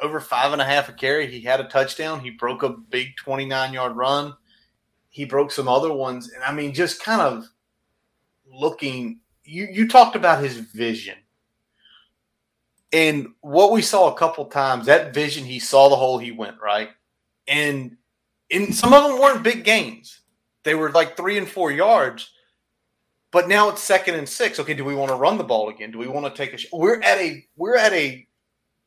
[0.00, 1.26] over five and a half a carry.
[1.26, 2.20] He had a touchdown.
[2.20, 4.34] He broke a big 29 yard run.
[5.08, 6.30] He broke some other ones.
[6.30, 7.46] And I mean, just kind of
[8.46, 11.16] looking, you, you talked about his vision.
[12.92, 16.56] And what we saw a couple times, that vision, he saw the hole he went,
[16.62, 16.90] right?
[17.48, 17.96] And
[18.50, 20.20] and some of them weren't big gains.
[20.64, 22.30] They were like three and four yards.
[23.30, 24.60] But now it's second and six.
[24.60, 25.90] Okay, do we want to run the ball again?
[25.90, 26.58] Do we want to take a?
[26.58, 28.26] Sh- we're at a we're at a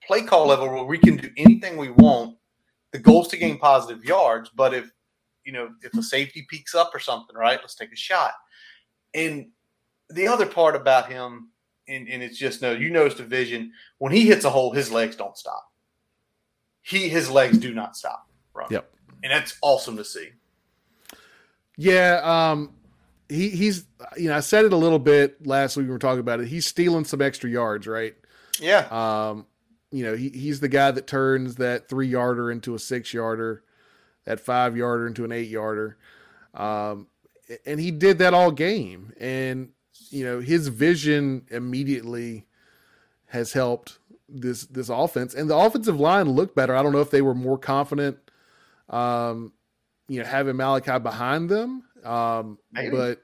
[0.06, 2.38] play call level where we can do anything we want.
[2.91, 4.89] The goal is to gain positive yards, but if
[5.44, 7.60] you know if a safety peaks up or something, right?
[7.60, 8.34] Let's take a shot.
[9.15, 9.48] And
[10.12, 11.50] the other part about him,
[11.88, 14.91] and, and it's just no, you notice the vision when he hits a hole, his
[14.91, 15.71] legs don't stop.
[16.82, 18.28] He his legs do not stop.
[18.54, 18.71] Right.
[18.71, 18.91] Yep
[19.26, 20.30] and that's awesome to see.
[21.78, 22.76] Yeah, um,
[23.28, 26.19] he he's you know I said it a little bit last week we were talking
[26.19, 26.48] about it.
[26.48, 28.13] He's stealing some extra yards, right?
[28.62, 28.88] Yeah.
[28.91, 29.48] Um,
[29.91, 33.63] you know he he's the guy that turns that three yarder into a six yarder,
[34.26, 35.98] that five yarder into an eight yarder,
[36.54, 37.08] um,
[37.65, 39.12] and he did that all game.
[39.19, 39.71] And
[40.10, 42.45] you know his vision immediately
[43.27, 46.75] has helped this this offense, and the offensive line looked better.
[46.75, 48.17] I don't know if they were more confident
[48.89, 49.53] um,
[50.08, 51.84] you know, having Malachi behind them.
[52.03, 52.60] Um,
[52.91, 53.21] but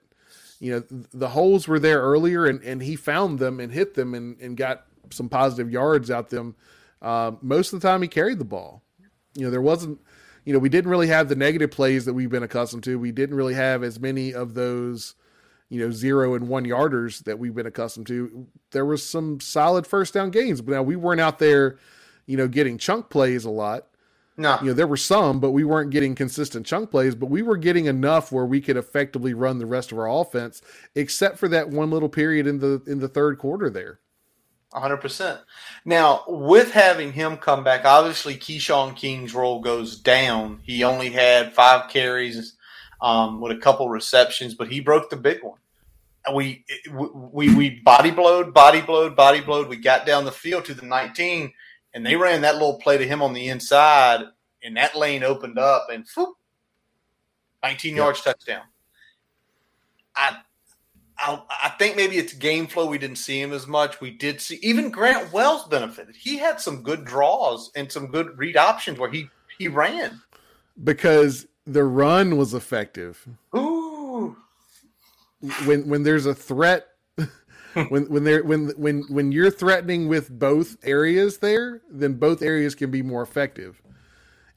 [0.60, 4.14] you know, the holes were there earlier and, and he found them and hit them
[4.14, 6.56] and, and got some positive yards out them.
[7.02, 8.84] Uh, most of the time he carried the ball.
[9.34, 10.00] You know, there wasn't,
[10.46, 13.00] you know, we didn't really have the negative plays that we've been accustomed to.
[13.00, 15.16] We didn't really have as many of those,
[15.72, 18.46] you know, zero and one yarders that we've been accustomed to.
[18.72, 21.80] There was some solid first down gains, but now we weren't out there,
[22.26, 23.88] you know, getting chunk plays a lot.
[24.36, 24.58] No.
[24.60, 27.56] You know, there were some, but we weren't getting consistent chunk plays, but we were
[27.56, 30.62] getting enough where we could effectively run the rest of our offense,
[30.94, 34.00] except for that one little period in the in the third quarter there.
[34.74, 35.40] 100%.
[35.86, 40.60] Now, with having him come back, obviously Keshawn King's role goes down.
[40.64, 42.56] He only had five carries
[43.02, 45.58] um, with a couple receptions, but he broke the big one.
[46.34, 49.68] We we we body blowed, body blowed, body blowed.
[49.68, 51.52] We got down the field to the 19
[51.94, 54.24] and they ran that little play to him on the inside,
[54.64, 56.36] and that lane opened up, and whoop,
[57.64, 58.64] 19 yards touchdown.
[60.16, 60.38] I,
[61.18, 62.86] I, I think maybe it's game flow.
[62.86, 64.02] We didn't see him as much.
[64.02, 66.16] We did see even Grant Wells benefited.
[66.16, 70.22] He had some good draws and some good read options where he he ran
[70.84, 73.28] because the run was effective.
[73.56, 73.81] Ooh.
[75.66, 76.88] When when there's a threat
[77.90, 82.76] when when they're when when when you're threatening with both areas there, then both areas
[82.76, 83.82] can be more effective.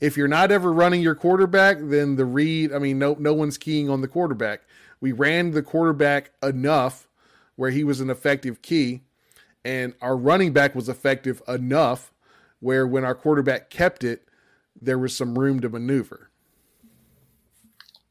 [0.01, 3.59] If you're not ever running your quarterback, then the read, I mean, no no one's
[3.59, 4.63] keying on the quarterback.
[5.01, 7.09] We ran the quarterback enough
[7.57, 9.03] where he was an effective key,
[9.65, 12.13] and our running back was effective enough
[12.61, 14.27] where when our quarterback kept it,
[14.81, 16.31] there was some room to maneuver.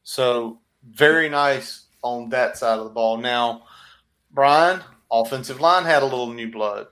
[0.02, 3.16] So very nice on that side of the ball.
[3.16, 3.62] Now,
[4.30, 6.86] Brian, offensive line had a little new blood.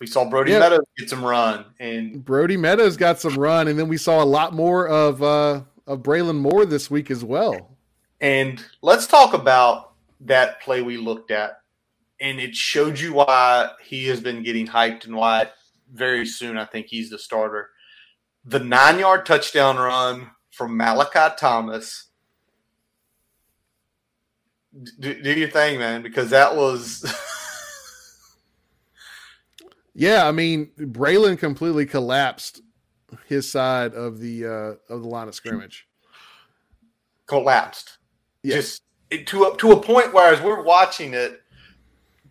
[0.00, 0.60] We saw Brody yep.
[0.60, 4.24] Meadows get some run, and Brody Meadows got some run, and then we saw a
[4.24, 7.76] lot more of uh, of Braylon Moore this week as well.
[8.20, 11.60] And let's talk about that play we looked at,
[12.20, 15.50] and it showed you why he has been getting hyped and why
[15.92, 17.70] very soon I think he's the starter.
[18.44, 22.08] The nine yard touchdown run from Malachi Thomas
[24.98, 27.04] do, do your thing, man, because that was.
[29.94, 32.62] yeah, I mean, Braylon completely collapsed
[33.26, 35.86] his side of the uh, of the line of scrimmage.
[37.26, 37.98] Collapsed.
[38.42, 38.80] Yes.
[39.10, 41.40] Just to a, to a point where as we're watching it,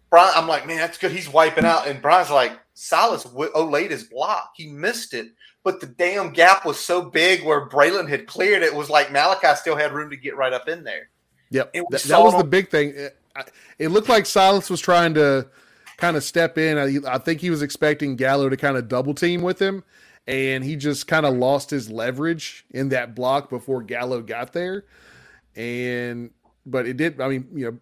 [0.10, 1.12] Brian, I'm like, man, that's good.
[1.12, 4.54] He's wiping out, and Brian's like, Silas Olade his block.
[4.56, 5.28] He missed it,
[5.64, 8.74] but the damn gap was so big where Braylon had cleared it.
[8.74, 11.10] Was like Malachi still had room to get right up in there.
[11.54, 12.94] Yep, that, that was the big thing.
[12.96, 13.18] It,
[13.80, 15.48] it, looked like Silas was trying to
[15.98, 16.78] kind of step in.
[16.78, 19.84] I, I think he was expecting Gallo to kind of double team with him,
[20.28, 24.86] and he just kind of lost his leverage in that block before Gallo got there.
[25.56, 26.32] And
[26.66, 27.22] but it did.
[27.22, 27.80] I mean, you know,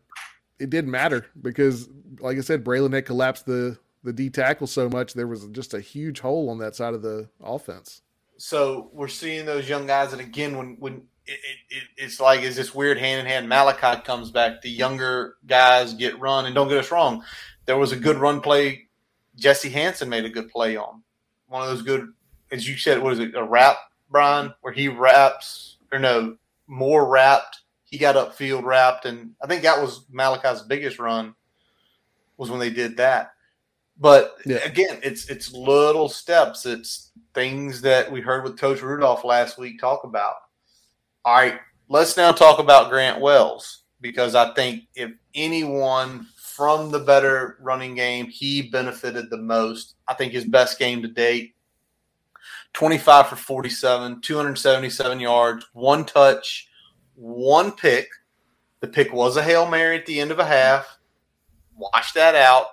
[0.59, 4.89] it didn't matter because, like I said, Braylon had collapsed the the D tackle so
[4.89, 8.01] much, there was just a huge hole on that side of the offense.
[8.37, 12.55] So we're seeing those young guys, and again, when when it, it, it's like is
[12.55, 13.47] this weird hand in hand.
[13.47, 17.23] Malachi comes back, the younger guys get run, and don't get us wrong,
[17.65, 18.87] there was a good run play.
[19.35, 21.01] Jesse Hansen made a good play on
[21.51, 22.13] one of those good,
[22.51, 23.77] as you said, what is it, a wrap,
[24.09, 27.59] Brian, where he wraps or no more wrapped.
[27.83, 31.35] He got upfield wrapped, and I think that was Malachi's biggest run
[32.37, 33.33] was when they did that.
[33.99, 34.59] But yeah.
[34.63, 36.65] again, it's it's little steps.
[36.65, 40.35] It's things that we heard with Coach Rudolph last week talk about.
[41.23, 46.99] All right, let's now talk about Grant Wells because I think if anyone from the
[46.99, 49.95] better running game, he benefited the most.
[50.07, 51.53] I think his best game to date
[52.73, 56.69] 25 for 47, 277 yards, one touch,
[57.15, 58.09] one pick.
[58.79, 60.97] The pick was a Hail Mary at the end of a half.
[61.75, 62.67] Wash that out.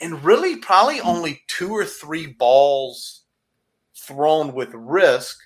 [0.00, 3.24] And really, probably only two or three balls
[3.94, 5.38] thrown with risk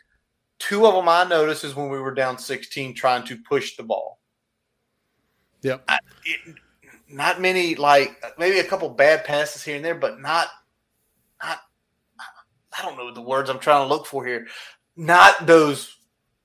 [0.69, 3.83] Two of them I noticed is when we were down 16 trying to push the
[3.83, 4.19] ball.
[5.63, 5.85] Yep.
[5.89, 6.55] I, it,
[7.09, 10.49] not many, like maybe a couple bad passes here and there, but not,
[11.43, 11.59] not,
[12.79, 14.47] I don't know the words I'm trying to look for here.
[14.97, 15.97] Not those,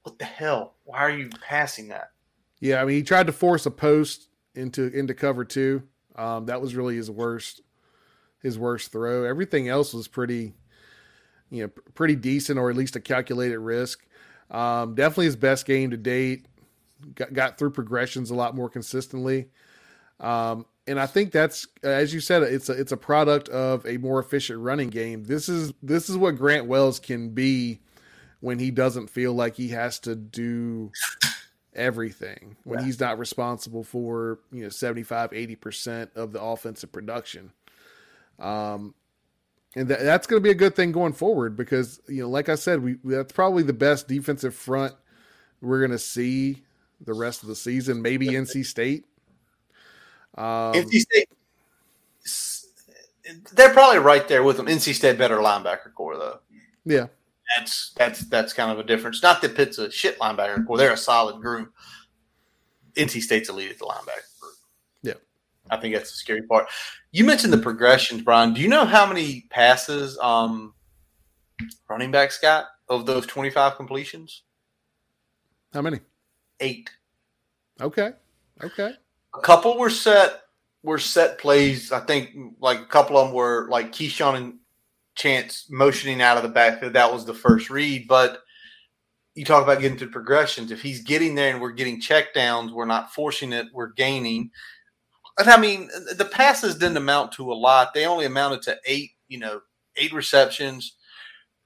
[0.03, 0.75] what the hell?
[0.83, 2.11] Why are you passing that?
[2.59, 5.83] Yeah, I mean, he tried to force a post into into cover two.
[6.15, 7.61] Um, that was really his worst
[8.41, 9.23] his worst throw.
[9.23, 10.55] Everything else was pretty,
[11.49, 14.05] you know, pretty decent or at least a calculated risk.
[14.51, 16.45] Um, definitely his best game to date.
[17.15, 19.47] Got, got through progressions a lot more consistently.
[20.19, 23.97] Um, and I think that's as you said, it's a it's a product of a
[23.97, 25.23] more efficient running game.
[25.23, 27.79] This is this is what Grant Wells can be
[28.41, 30.91] when he doesn't feel like he has to do
[31.75, 32.85] everything when yeah.
[32.85, 37.53] he's not responsible for you know 75 80% of the offensive production
[38.39, 38.95] um
[39.75, 42.49] and th- that's going to be a good thing going forward because you know, like
[42.49, 44.95] I said, we that's probably the best defensive front
[45.61, 46.63] we're going to see
[47.01, 48.01] the rest of the season.
[48.01, 49.05] Maybe NC State.
[50.35, 51.29] Um, NC State,
[53.53, 54.67] they're probably right there with them.
[54.67, 56.39] NC State better linebacker core though.
[56.85, 57.07] Yeah,
[57.57, 59.21] that's that's that's kind of a difference.
[59.21, 61.73] Not that Pitt's a shit linebacker core; they're a solid group.
[62.95, 64.28] NC State's elite at the linebacker.
[65.69, 66.67] I think that's the scary part.
[67.11, 68.53] You mentioned the progressions, Brian.
[68.53, 70.73] Do you know how many passes um,
[71.89, 74.43] running backs got of those 25 completions?
[75.73, 75.99] How many?
[76.59, 76.89] Eight.
[77.81, 78.11] Okay.
[78.63, 78.93] Okay.
[79.35, 80.41] A couple were set
[80.83, 81.91] were set plays.
[81.91, 84.55] I think like a couple of them were like Keshawn and
[85.15, 86.93] Chance motioning out of the backfield.
[86.93, 88.07] That was the first read.
[88.07, 88.39] But
[89.35, 90.71] you talk about getting to progressions.
[90.71, 94.51] If he's getting there and we're getting check downs, we're not forcing it, we're gaining.
[95.47, 97.93] I mean, the passes didn't amount to a lot.
[97.93, 99.61] They only amounted to eight, you know,
[99.95, 100.95] eight receptions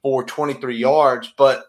[0.01, 1.65] for 23 yards, but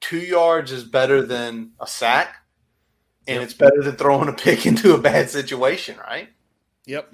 [0.00, 2.36] two yards is better than a sack,
[3.26, 3.44] and yep.
[3.44, 6.28] it's better than throwing a pick into a bad situation, right?
[6.86, 7.12] Yep.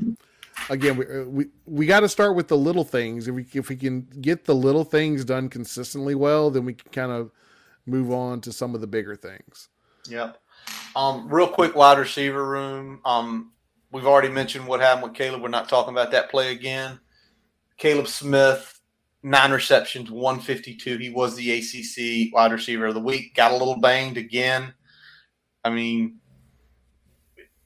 [0.70, 3.26] Again, we uh, we, we got to start with the little things.
[3.26, 6.90] If we if we can get the little things done consistently well, then we can
[6.92, 7.32] kind of
[7.86, 9.68] move on to some of the bigger things.
[10.08, 10.38] Yep.
[10.94, 13.00] Um, real quick, wide receiver room.
[13.04, 13.52] Um,
[13.90, 15.42] we've already mentioned what happened with Caleb.
[15.42, 17.00] We're not talking about that play again.
[17.78, 18.80] Caleb Smith,
[19.22, 20.98] nine receptions, 152.
[20.98, 23.34] He was the ACC wide receiver of the week.
[23.34, 24.74] Got a little banged again.
[25.64, 26.18] I mean,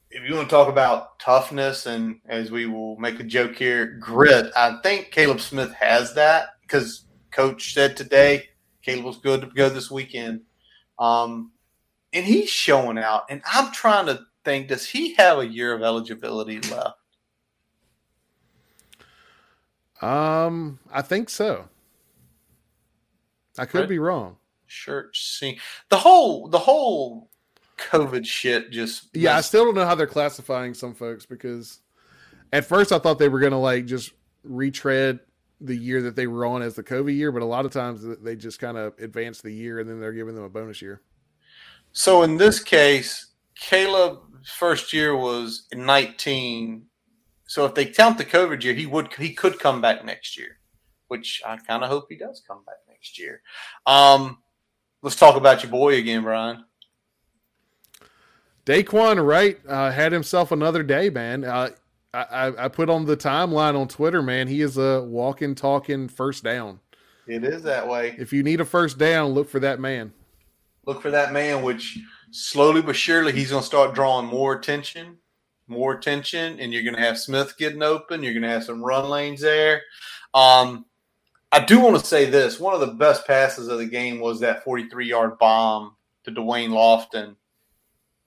[0.09, 3.97] if you want to talk about toughness and as we will make a joke here,
[3.99, 8.45] grit, I think Caleb Smith has that because coach said today
[8.81, 10.41] Caleb was good to go this weekend.
[10.97, 11.51] Um,
[12.13, 13.23] and he's showing out.
[13.29, 16.97] And I'm trying to think, does he have a year of eligibility left?
[20.01, 21.69] Um, I think so.
[23.57, 23.89] I could right.
[23.89, 24.37] be wrong.
[24.67, 25.09] Sure.
[25.13, 27.29] See, the whole the whole
[27.77, 29.37] COVID shit just yeah.
[29.37, 31.79] I still don't know how they're classifying some folks because
[32.53, 34.11] at first I thought they were gonna like just
[34.43, 35.19] retread
[35.59, 38.05] the year that they were on as the COVID year, but a lot of times
[38.21, 41.01] they just kind of advance the year and then they're giving them a bonus year.
[41.97, 46.83] So in this case, Caleb's first year was 19.
[47.47, 50.59] So if they count the COVID year, he would he could come back next year,
[51.07, 53.41] which I kind of hope he does come back next year.
[53.87, 54.37] Um,
[55.01, 56.65] let's talk about your boy again, Brian.
[58.67, 61.45] Daquan Wright uh, had himself another day, man.
[61.45, 61.71] Uh,
[62.13, 64.47] I, I put on the timeline on Twitter, man.
[64.47, 66.79] He is a walking, talking first down.
[67.25, 68.15] It is that way.
[68.19, 70.13] If you need a first down, look for that man
[70.87, 71.99] look for that man, which
[72.31, 75.17] slowly but surely he's going to start drawing more attention.
[75.67, 78.23] more attention, and you're going to have Smith getting open.
[78.23, 79.81] You're going to have some run lanes there.
[80.33, 80.85] Um,
[81.51, 84.39] I do want to say this: one of the best passes of the game was
[84.39, 87.35] that 43 yard bomb to Da'Wain Lofton,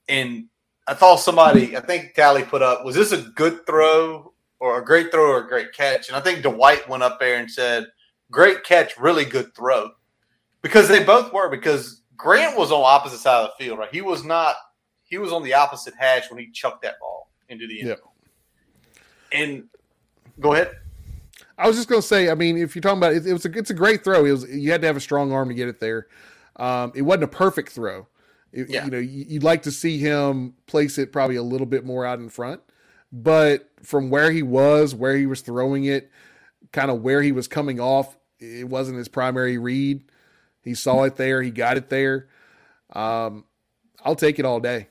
[0.08, 0.46] and
[0.86, 4.84] I thought somebody, I think Tally put up, was this a good throw or a
[4.84, 6.08] great throw or a great catch?
[6.08, 7.86] And I think Dwight went up there and said,
[8.30, 9.92] "Great catch, really good throw,"
[10.60, 11.48] because they both were.
[11.48, 13.88] Because Grant was on the opposite side of the field, right?
[13.92, 14.56] He was not.
[15.04, 17.88] He was on the opposite hash when he chucked that ball into the end.
[17.88, 19.38] Yeah.
[19.40, 19.64] And
[20.38, 20.76] go ahead.
[21.58, 23.44] I was just going to say, I mean, if you're talking about it, it, was
[23.44, 24.24] a it's a great throw.
[24.24, 26.06] It was you had to have a strong arm to get it there.
[26.56, 28.06] Um, it wasn't a perfect throw.
[28.52, 28.84] It, yeah.
[28.84, 32.18] You know, you'd like to see him place it probably a little bit more out
[32.18, 32.60] in front,
[33.12, 36.10] but from where he was, where he was throwing it,
[36.72, 40.02] kind of where he was coming off, it wasn't his primary read.
[40.62, 41.42] He saw it there.
[41.42, 42.28] He got it there.
[42.92, 43.44] Um,
[44.04, 44.88] I'll take it all day.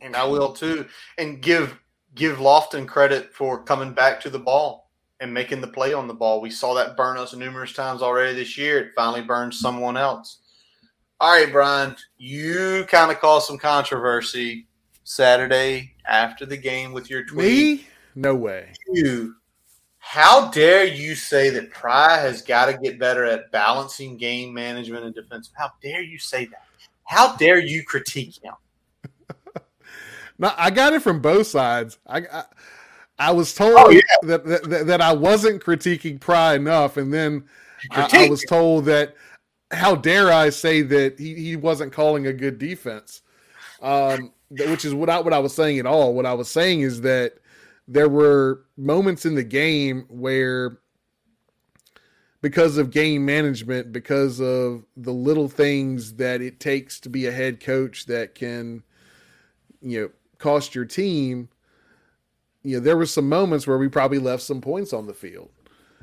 [0.00, 0.86] And I will too.
[1.18, 1.78] And give
[2.14, 6.14] give Lofton credit for coming back to the ball and making the play on the
[6.14, 6.40] ball.
[6.40, 8.78] We saw that burn us numerous times already this year.
[8.78, 10.40] It finally burned someone else.
[11.18, 14.66] All right, Brian, you kind of caused some controversy
[15.04, 17.78] Saturday after the game with your tweet.
[17.78, 17.86] Me?
[18.14, 18.72] No way.
[18.92, 19.36] You.
[20.08, 25.04] How dare you say that Pry has got to get better at balancing game management
[25.04, 25.50] and defense?
[25.52, 26.62] How dare you say that?
[27.02, 28.54] How dare you critique him?
[30.38, 31.98] No, I got it from both sides.
[32.06, 32.44] I I,
[33.18, 34.00] I was told oh, yeah.
[34.24, 37.44] that, that, that I wasn't critiquing Pry enough, and then
[37.90, 39.14] I, I, was told that
[39.70, 43.22] how dare I say that he, he wasn't calling a good defense,
[43.80, 46.12] um, which is what I, what I was saying at all.
[46.12, 47.38] What I was saying is that
[47.88, 50.78] there were moments in the game where
[52.42, 57.32] because of game management, because of the little things that it takes to be a
[57.32, 58.82] head coach that can,
[59.80, 61.48] you know, cost your team,
[62.62, 65.50] you know, there were some moments where we probably left some points on the field.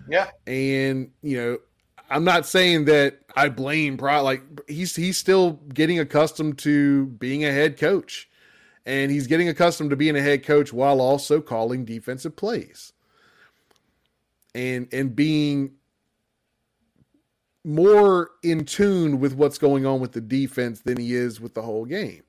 [0.09, 0.29] Yeah.
[0.47, 1.57] And, you know,
[2.09, 4.19] I'm not saying that I blame Pry.
[4.19, 8.29] Like he's he's still getting accustomed to being a head coach,
[8.85, 12.93] and he's getting accustomed to being a head coach while also calling defensive plays,
[14.53, 15.73] and and being
[17.63, 21.61] more in tune with what's going on with the defense than he is with the
[21.61, 22.23] whole game.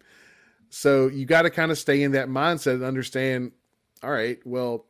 [0.70, 3.52] So you got to kind of stay in that mindset and understand,
[4.02, 4.86] all right, well,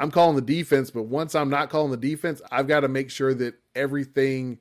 [0.00, 3.10] I'm calling the defense, but once I'm not calling the defense, I've got to make
[3.10, 4.58] sure that everything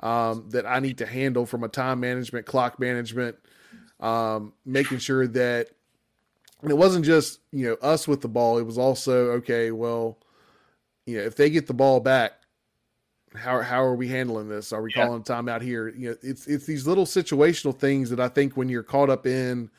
[0.00, 3.36] um, that I need to handle from a time management, clock management,
[4.02, 5.68] um, making sure that
[6.62, 8.58] it wasn't just you know us with the ball.
[8.58, 9.70] It was also okay.
[9.70, 10.18] Well,
[11.06, 12.32] you know, if they get the ball back,
[13.34, 14.72] how how are we handling this?
[14.72, 15.06] Are we yeah.
[15.06, 15.88] calling time out here?
[15.88, 19.26] You know, it's it's these little situational things that I think when you're caught up
[19.26, 19.70] in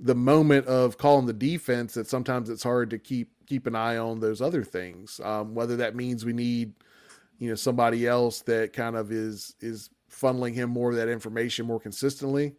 [0.00, 3.98] the moment of calling the defense, that sometimes it's hard to keep keep an eye
[3.98, 5.20] on those other things.
[5.22, 6.72] Um, whether that means we need,
[7.38, 11.66] you know, somebody else that kind of is is funneling him more of that information
[11.66, 12.54] more consistently,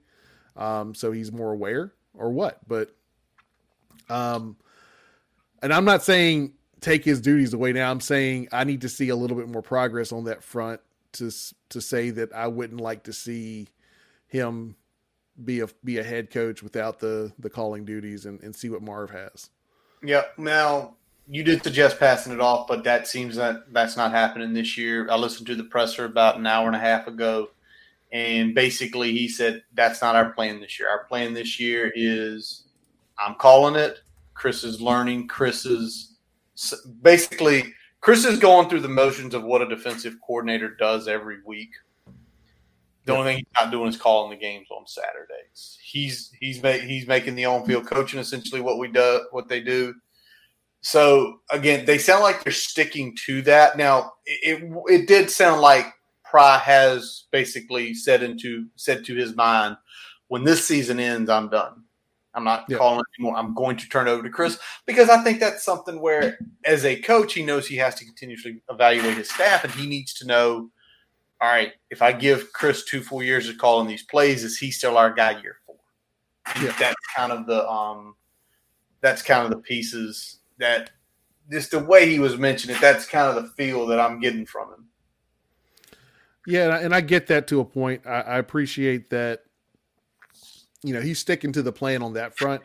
[0.56, 2.60] um, so he's more aware, or what.
[2.68, 2.96] But,
[4.10, 4.58] um,
[5.62, 7.90] and I'm not saying take his duties away now.
[7.90, 10.82] I'm saying I need to see a little bit more progress on that front
[11.14, 11.32] to
[11.70, 13.70] to say that I wouldn't like to see
[14.28, 14.76] him
[15.44, 18.82] be a be a head coach without the the calling duties and, and see what
[18.82, 19.50] Marve has.
[20.04, 20.24] Yeah.
[20.38, 20.96] Now
[21.28, 25.08] you did suggest passing it off, but that seems that that's not happening this year.
[25.10, 27.50] I listened to the presser about an hour and a half ago,
[28.14, 30.88] and basically he said that's not our plan this year.
[30.88, 32.66] Our plan this year is
[33.20, 34.00] I'm calling it.
[34.36, 35.28] Chris is learning.
[35.28, 36.16] Chris is
[37.02, 41.72] basically Chris is going through the motions of what a defensive coordinator does every week.
[43.06, 45.78] The only thing he's not doing is calling the games on Saturdays.
[45.82, 49.60] He's he's ma- he's making the on field coaching essentially what we do what they
[49.60, 49.96] do.
[50.82, 53.76] So again, they sound like they're sticking to that.
[53.76, 55.88] Now it it did sound like
[56.34, 59.78] Pry has basically said into said to his mind,
[60.30, 61.84] when this season ends, I'm done.
[62.34, 62.78] I'm not yeah.
[62.78, 63.38] calling anymore.
[63.38, 64.58] I'm going to turn over to Chris
[64.88, 68.64] because I think that's something where, as a coach, he knows he has to continuously
[68.68, 70.72] evaluate his staff, and he needs to know
[71.40, 74.72] all right, if I give Chris two full years of calling these plays, is he
[74.72, 75.76] still our guy year four?
[76.60, 76.74] Yeah.
[76.80, 78.16] That's kind of the um
[79.02, 80.90] that's kind of the pieces that
[81.52, 84.48] just the way he was mentioning it, that's kind of the feel that I'm getting
[84.48, 84.88] from him.
[86.46, 88.06] Yeah, and I get that to a point.
[88.06, 89.44] I, I appreciate that.
[90.84, 92.62] You know, he's sticking to the plan on that front.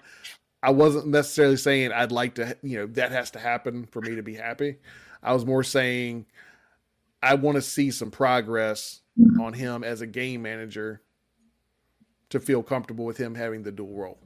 [0.62, 4.16] I wasn't necessarily saying I'd like to, you know, that has to happen for me
[4.16, 4.79] to be happy.
[5.22, 6.26] I was more saying
[7.22, 9.41] I want to see some progress mm-hmm.
[9.41, 11.03] on him as a game manager
[12.31, 14.18] to feel comfortable with him having the dual role.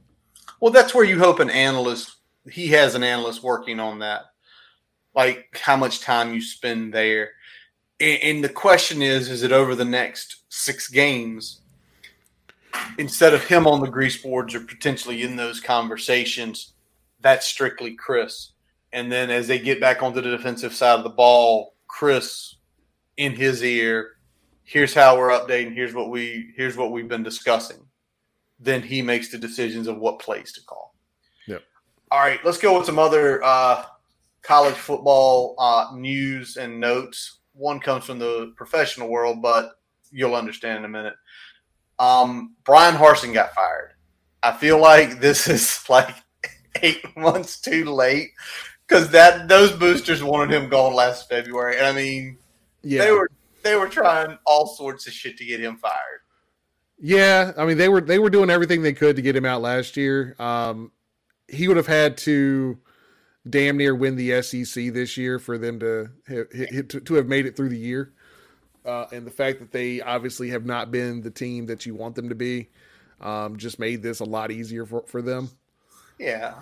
[0.59, 2.15] Well, that's where you hope an analyst.
[2.49, 4.23] He has an analyst working on that,
[5.15, 7.31] like how much time you spend there.
[8.03, 11.61] And, and the question is: Is it over the next six games?
[12.97, 16.73] Instead of him on the grease boards or potentially in those conversations,
[17.21, 18.51] that's strictly Chris.
[18.91, 22.55] And then as they get back onto the defensive side of the ball, Chris
[23.15, 24.17] in his ear,
[24.63, 27.85] here's how we're updating, here's what we here's what we've been discussing.
[28.59, 30.95] Then he makes the decisions of what plays to call.
[31.47, 31.63] Yep.
[32.11, 33.85] All right, let's go with some other uh,
[34.41, 37.39] college football uh, news and notes.
[37.53, 39.71] One comes from the professional world, but
[40.11, 41.13] you'll understand in a minute.
[41.99, 43.91] Um, Bryan Harsin got fired.
[44.41, 46.15] I feel like this is like
[46.81, 48.31] eight months too late
[48.87, 52.37] because that those boosters wanted him gone last February, and I mean,
[52.81, 53.05] Yeah.
[53.05, 53.29] they were
[53.63, 56.21] they were trying all sorts of shit to get him fired.
[56.99, 59.61] Yeah, I mean they were they were doing everything they could to get him out
[59.61, 60.35] last year.
[60.39, 60.91] Um,
[61.47, 62.77] he would have had to
[63.49, 66.49] damn near win the SEC this year for them to have,
[66.87, 68.13] to, to have made it through the year.
[68.85, 72.15] Uh, and the fact that they obviously have not been the team that you want
[72.15, 72.69] them to be
[73.21, 75.49] um, just made this a lot easier for, for them.
[76.19, 76.55] Yeah,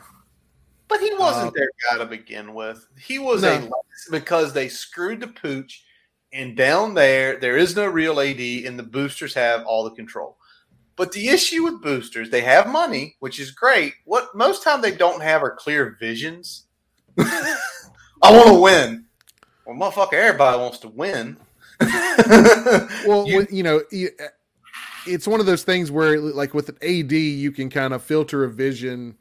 [0.88, 2.88] but he wasn't Uh, their guy to begin with.
[2.99, 3.53] He was No.
[3.53, 3.69] a
[4.11, 5.84] because they screwed the pooch,
[6.32, 10.38] and down there there is no real AD, and the boosters have all the control.
[10.95, 13.93] But the issue with boosters, they have money, which is great.
[14.05, 16.67] What most time they don't have are clear visions.
[17.20, 19.05] I want to win.
[19.66, 21.38] Well, motherfucker, everybody wants to win.
[23.07, 23.82] Well, You- you know,
[25.07, 28.43] it's one of those things where, like with an AD, you can kind of filter
[28.43, 29.16] a vision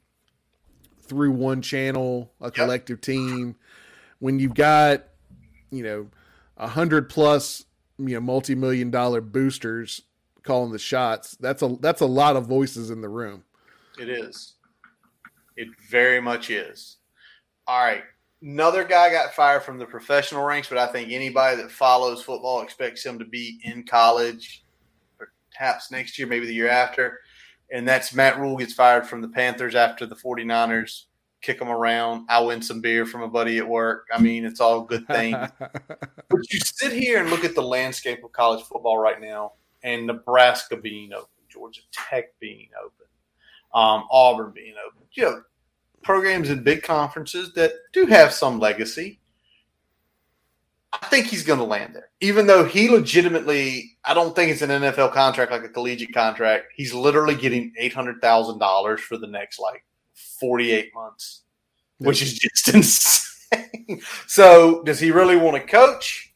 [1.02, 3.56] through one channel, a collective team.
[4.18, 5.04] When you've got,
[5.70, 6.08] you know,
[6.58, 7.64] a hundred plus,
[7.98, 10.02] you know, multi-million dollar boosters
[10.42, 13.44] calling the shots, that's a that's a lot of voices in the room.
[13.98, 14.54] It is.
[15.56, 16.96] It very much is.
[17.70, 18.02] All right.
[18.42, 22.62] Another guy got fired from the professional ranks, but I think anybody that follows football
[22.62, 24.64] expects him to be in college,
[25.16, 27.20] perhaps next year, maybe the year after.
[27.70, 31.04] And that's Matt Rhule gets fired from the Panthers after the 49ers
[31.42, 32.26] kick him around.
[32.28, 34.08] I win some beer from a buddy at work.
[34.12, 35.36] I mean, it's all good things.
[36.28, 39.52] But you sit here and look at the landscape of college football right now,
[39.84, 43.06] and Nebraska being open, Georgia Tech being open,
[43.74, 45.02] um, Auburn being open.
[45.12, 45.42] You know,
[46.02, 49.18] programs in big conferences that do have some legacy.
[50.92, 53.96] I think he's going to land there, even though he legitimately.
[54.04, 56.66] I don't think it's an NFL contract like a collegiate contract.
[56.74, 59.84] He's literally getting eight hundred thousand dollars for the next like
[60.14, 61.42] forty-eight months,
[61.98, 64.02] which is just insane.
[64.26, 66.34] so, does he really want to coach?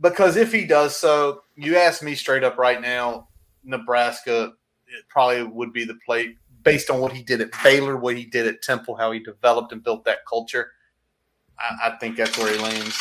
[0.00, 3.28] Because if he does so, you ask me straight up right now,
[3.64, 4.54] Nebraska
[4.90, 8.24] it probably would be the play based on what he did at Baylor, what he
[8.24, 10.72] did at Temple, how he developed and built that culture.
[11.58, 12.96] I, I think that's where he lands.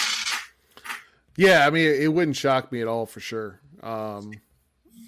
[1.38, 3.62] Yeah, I mean, it, wouldn't shock me at all for sure.
[3.82, 4.34] Um,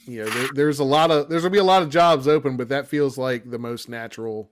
[0.06, 2.56] you know, there, there's a lot of there's gonna be a lot of jobs open,
[2.56, 4.50] but that feels like the most natural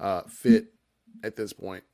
[0.00, 0.72] uh, fit
[1.22, 1.84] at this point.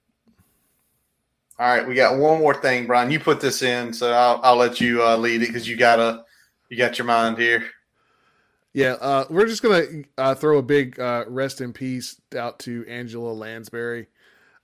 [1.59, 3.11] All right, we got one more thing, Brian.
[3.11, 6.25] You put this in, so I'll, I'll let you uh, lead it because you gotta
[6.69, 7.65] you got your mind here.
[8.75, 9.85] Yeah, uh, we're just gonna
[10.18, 14.09] uh, throw a big uh, rest in peace out to Angela Lansbury,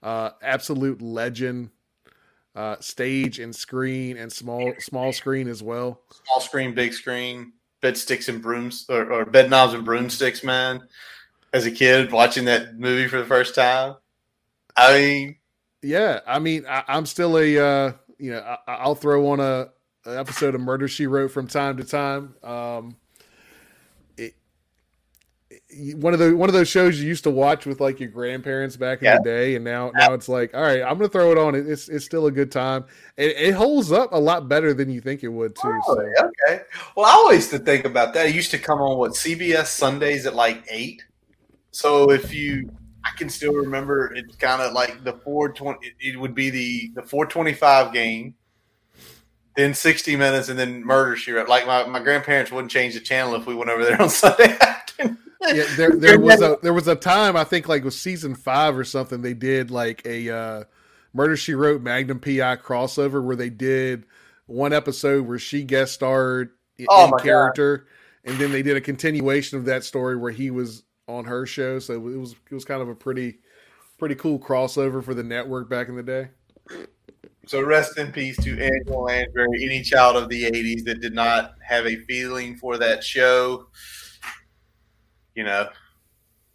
[0.03, 1.69] uh, absolute legend,
[2.53, 6.01] uh, stage and screen and small small screen as well.
[6.25, 10.81] Small screen, big screen, bed sticks and brooms, or, or bed knobs and broomsticks, man.
[11.53, 13.95] As a kid watching that movie for the first time,
[14.75, 15.35] I mean,
[15.81, 19.69] Yeah, I mean, I, I'm still a uh, you know I, I'll throw on a
[20.05, 22.35] an episode of Murder She Wrote from time to time.
[22.43, 22.97] Um,
[25.95, 28.75] one of the one of those shows you used to watch with like your grandparents
[28.77, 29.17] back in Yeah.
[29.17, 31.55] the day, and now now it's like, all right, I'm gonna throw it on.
[31.55, 32.85] It- It's it's still a good time.
[33.17, 35.79] It, it holds up a lot better than you think it would too.
[35.87, 35.99] So.
[36.01, 36.61] Oh, okay.
[36.95, 38.27] Well, I always used to think about that.
[38.27, 41.03] It used to come on what CBS Sundays at like eight.
[41.71, 42.69] So if you,
[43.05, 45.79] I can still remember it's kind of like the four twenty.
[45.99, 48.35] It, it would be the the four twenty five game,
[49.55, 51.47] then sixty minutes, and then Murder She Wrote.
[51.49, 54.57] Like my, my grandparents wouldn't change the channel if we went over there on Sunday
[54.59, 55.17] afternoon.
[55.47, 58.77] Yeah, there there was a there was a time I think like with season five
[58.77, 60.63] or something they did like a uh,
[61.13, 64.05] Murder She Wrote Magnum PI crossover where they did
[64.45, 67.23] one episode where she guest starred i- Oh in God.
[67.23, 67.87] character,
[68.25, 71.79] and then they did a continuation of that story where he was on her show.
[71.79, 73.39] So it was it was kind of a pretty
[73.97, 76.29] pretty cool crossover for the network back in the day.
[77.47, 81.55] So rest in peace to Angela Lansbury, any child of the '80s that did not
[81.65, 83.67] have a feeling for that show.
[85.35, 85.69] You know,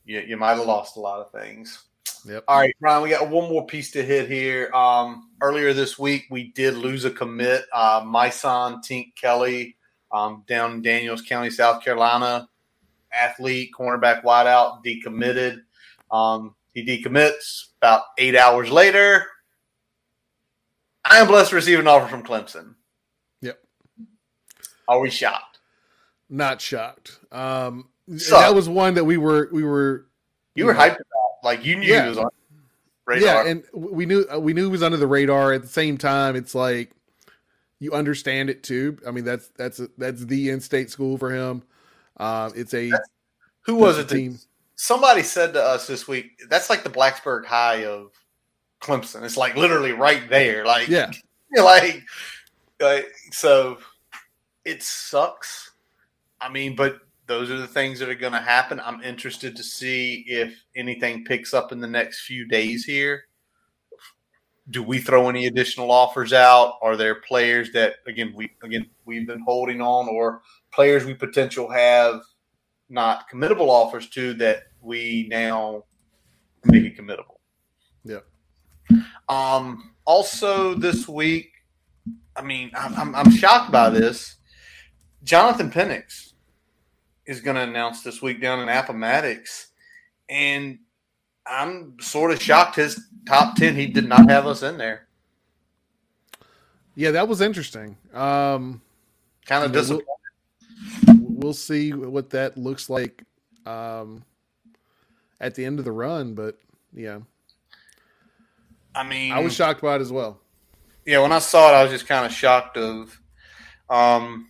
[0.04, 1.82] you, you might have lost a lot of things.
[2.26, 2.44] Yep.
[2.48, 4.72] All right, Brian, we got one more piece to hit here.
[4.74, 7.64] Um, earlier this week, we did lose a commit.
[7.72, 9.76] Uh, my son, Tink Kelly,
[10.10, 12.48] um, down in Daniels County, South Carolina,
[13.12, 15.62] athlete, cornerback, wideout, decommitted.
[16.10, 19.26] Um, he decommits about eight hours later.
[21.04, 22.74] I am blessed to receive an offer from Clemson.
[23.40, 23.58] Yep.
[24.88, 25.60] Are we shocked?
[26.28, 27.20] Not shocked.
[27.30, 30.07] Um, that was one that we were we were
[30.54, 31.02] You were know, hyped about.
[31.42, 32.04] Like you knew Yeah.
[32.04, 32.28] he was on
[33.07, 33.44] radar.
[33.44, 35.52] Yeah, and we knew we knew he was under the radar.
[35.52, 36.90] At the same time, it's like
[37.78, 38.98] you understand it too.
[39.07, 41.62] I mean, that's that's that's the in-state school for him.
[42.16, 42.90] Uh, it's a
[43.62, 44.02] Who was it?
[44.02, 44.38] a that- team?
[44.78, 48.11] somebody said to us this week that's like the Blacksburg High of
[48.82, 49.22] Clemson.
[49.22, 50.66] It's like literally right there.
[50.66, 51.11] Like Yeah,
[51.57, 52.02] like,
[52.80, 53.78] like so
[54.64, 55.70] it sucks.
[56.40, 58.80] I mean, but those are the things that are going to happen.
[58.84, 63.24] I'm interested to see if anything picks up in the next few days here.
[64.70, 66.74] Do we throw any additional offers out?
[66.82, 71.70] Are there players that again we again we've been holding on, or players we potential
[71.70, 72.20] have
[72.88, 75.84] not committable offers to that we now
[76.64, 77.38] make it committable?
[78.04, 78.20] Yeah.
[79.28, 79.92] Um.
[80.04, 81.50] Also, this week,
[82.34, 84.36] I mean, I'm I'm, I'm shocked by this.
[85.22, 86.25] Jonathan Penix
[87.26, 89.68] is going to announce this week down in Appomattox,
[90.28, 90.78] and
[91.46, 92.76] I'm sort of shocked.
[92.76, 95.06] His top ten, he did not have us in there.
[96.94, 97.96] yeah, that was interesting.
[98.14, 98.80] Um,
[99.46, 100.00] Kind of Yeah, we'll-
[101.06, 101.28] disappointed.
[101.44, 103.22] we'll see what that looks like
[103.64, 104.24] um,
[105.40, 106.58] at the end of the run, but
[106.92, 107.18] yeah,
[108.94, 110.40] I mean, I was shocked by it as well.
[111.04, 113.20] yeah, when I saw it, I was just kind of shocked of,
[113.90, 114.48] um,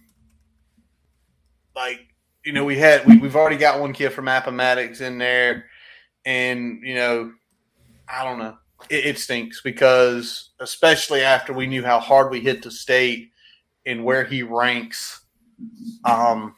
[1.74, 2.05] like
[2.46, 5.66] you know, we had we, we've already got one kid from Appomattox in there,
[6.24, 7.32] and you know,
[8.08, 8.56] I don't know,
[8.88, 13.32] it, it stinks because especially after we knew how hard we hit the state
[13.84, 15.22] and where he ranks,
[16.04, 16.54] um,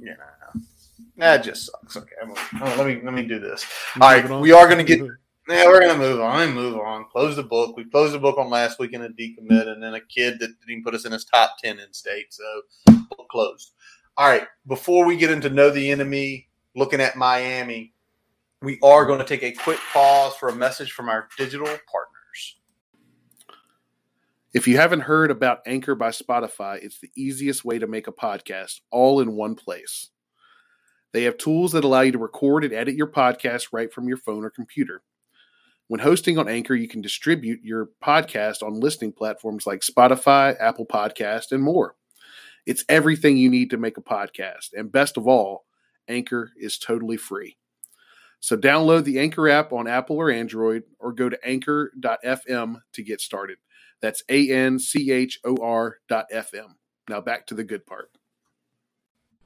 [0.00, 0.62] you know,
[1.18, 1.96] that just sucks.
[1.96, 3.64] Okay, oh, let me let me do this.
[4.00, 5.08] All right, we are going to get
[5.48, 6.42] yeah, we're gonna move on.
[6.42, 7.06] and Move on.
[7.10, 7.76] Close the book.
[7.76, 10.50] We closed the book on last week in a decommit, and then a kid that
[10.66, 12.32] didn't put us in his top ten in state.
[12.32, 12.44] So
[12.86, 13.72] book closed.
[14.20, 14.46] All right.
[14.66, 16.46] Before we get into know the enemy,
[16.76, 17.94] looking at Miami,
[18.60, 22.58] we are going to take a quick pause for a message from our digital partners.
[24.52, 28.12] If you haven't heard about Anchor by Spotify, it's the easiest way to make a
[28.12, 30.10] podcast all in one place.
[31.12, 34.18] They have tools that allow you to record and edit your podcast right from your
[34.18, 35.00] phone or computer.
[35.88, 40.84] When hosting on Anchor, you can distribute your podcast on listening platforms like Spotify, Apple
[40.84, 41.96] Podcast, and more.
[42.70, 44.74] It's everything you need to make a podcast.
[44.74, 45.64] And best of all,
[46.06, 47.56] Anchor is totally free.
[48.38, 53.20] So download the Anchor app on Apple or Android or go to anchor.fm to get
[53.20, 53.58] started.
[54.00, 56.76] That's A N C H O R dot FM.
[57.08, 58.12] Now back to the good part.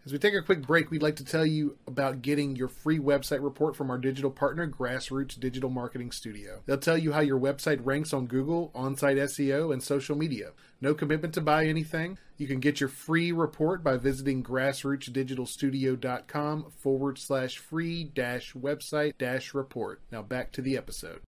[0.07, 2.99] As we take a quick break, we'd like to tell you about getting your free
[2.99, 6.61] website report from our digital partner, Grassroots Digital Marketing Studio.
[6.67, 10.51] They'll tell you how your website ranks on Google, on site SEO, and social media.
[10.79, 12.19] No commitment to buy anything.
[12.37, 19.55] You can get your free report by visiting grassrootsdigitalstudio.com forward slash free dash website dash
[19.55, 20.03] report.
[20.13, 21.23] Now back to the episode.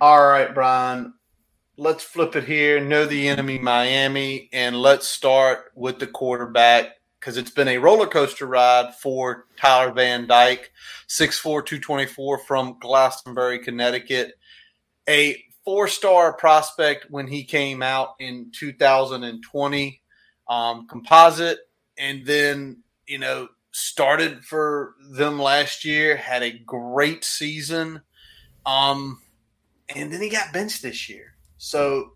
[0.00, 1.14] All right, Brian.
[1.76, 2.80] Let's flip it here.
[2.80, 8.06] Know the enemy, Miami, and let's start with the quarterback because it's been a roller
[8.06, 10.72] coaster ride for Tyler Van Dyke,
[11.08, 14.32] 6'4", 224 from Glastonbury, Connecticut.
[15.08, 20.00] A four-star prospect when he came out in 2020,
[20.48, 21.58] um, composite,
[21.98, 28.00] and then, you know, started for them last year, had a great season.
[28.64, 29.20] Um,
[29.94, 31.34] and then he got benched this year.
[31.58, 32.14] So,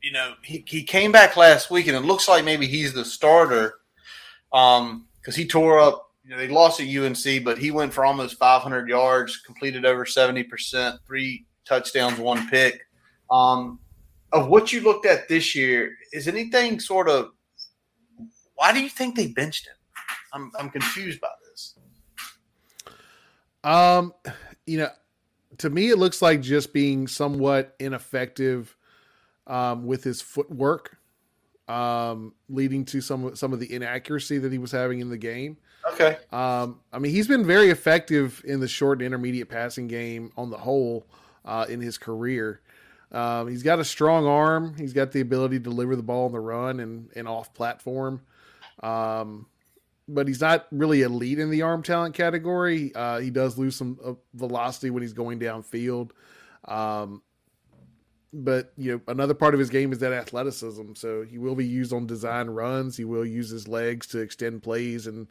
[0.00, 3.04] you know, he, he came back last week, and it looks like maybe he's the
[3.04, 3.79] starter
[4.52, 8.04] um because he tore up you know, they lost at unc but he went for
[8.04, 12.80] almost 500 yards completed over 70% three touchdowns one pick.
[13.30, 13.78] Um
[14.32, 17.30] of what you looked at this year is anything sort of
[18.54, 19.74] why do you think they benched him?
[20.32, 21.76] I'm, I'm confused by this.
[23.64, 24.12] Um,
[24.66, 24.90] you know,
[25.58, 28.76] to me, it looks like just being somewhat ineffective
[29.46, 30.98] um, with his footwork,
[31.70, 35.56] um, leading to some some of the inaccuracy that he was having in the game.
[35.92, 40.32] okay Um, I mean, he's been very effective in the short and intermediate passing game
[40.36, 41.06] on the whole
[41.44, 42.60] uh, in his career.
[43.12, 44.74] Um, he's got a strong arm.
[44.76, 48.22] He's got the ability to deliver the ball on the run and, and off platform.
[48.82, 49.46] Um,
[50.06, 52.92] but he's not really elite in the arm talent category.
[52.94, 56.10] Uh, he does lose some uh, velocity when he's going downfield.
[56.64, 57.22] Um,
[58.32, 60.94] but you know, another part of his game is that athleticism.
[60.94, 62.96] So he will be used on design runs.
[62.96, 65.26] He will use his legs to extend plays and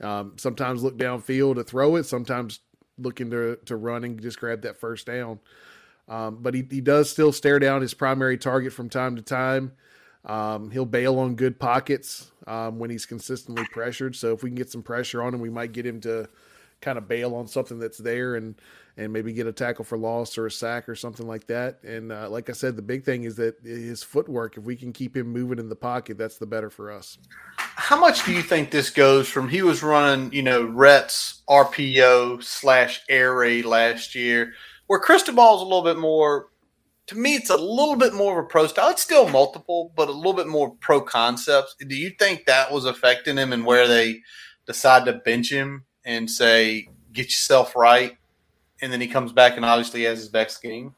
[0.00, 2.04] um, sometimes look downfield to throw it.
[2.04, 2.60] Sometimes
[2.98, 5.40] looking to to run and just grab that first down.
[6.08, 9.72] Um, but he, he does still stare down his primary target from time to time.
[10.24, 14.16] Um, he'll bail on good pockets um, when he's consistently pressured.
[14.16, 16.28] So if we can get some pressure on him, we might get him to
[16.80, 18.56] kind of bail on something that's there and
[18.96, 21.82] and maybe get a tackle for loss or a sack or something like that.
[21.82, 24.56] And uh, like I said, the big thing is that his footwork.
[24.56, 27.18] If we can keep him moving in the pocket, that's the better for us.
[27.56, 29.48] How much do you think this goes from?
[29.48, 34.52] He was running, you know, Rhett's RPO slash air raid last year,
[34.86, 36.50] where Cristobal is a little bit more
[37.10, 38.90] to me, it's a little bit more of a pro style.
[38.90, 41.74] It's still multiple, but a little bit more pro concepts.
[41.84, 44.20] Do you think that was affecting him and where they
[44.64, 48.16] decide to bench him and say, get yourself right?
[48.82, 50.94] And then he comes back and obviously has his best game?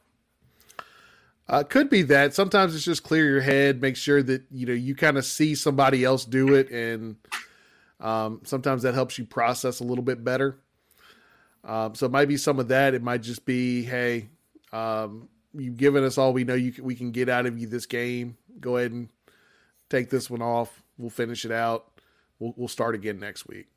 [1.49, 2.35] Uh, could be that.
[2.35, 5.55] Sometimes it's just clear your head, make sure that you know you kind of see
[5.55, 7.17] somebody else do it, and
[8.01, 10.59] um, sometimes that helps you process a little bit better.
[11.65, 12.95] Um, so it might be some of that.
[12.95, 14.29] It might just be, hey,
[14.73, 17.67] um, you've given us all we know you can, we can get out of you
[17.67, 18.37] this game.
[18.61, 19.09] Go ahead and
[19.89, 20.83] take this one off.
[20.99, 21.93] We'll finish it out.
[22.39, 23.69] We'll, we'll start again next week.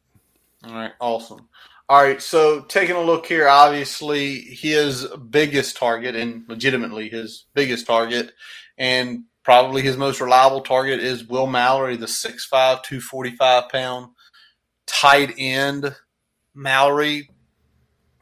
[0.65, 1.47] All right, awesome.
[1.87, 7.85] All right, so taking a look here, obviously his biggest target and legitimately his biggest
[7.85, 8.31] target
[8.77, 14.07] and probably his most reliable target is Will Mallory, the 6'5", 245 pound
[14.87, 15.95] tight end.
[16.55, 17.29] Mallory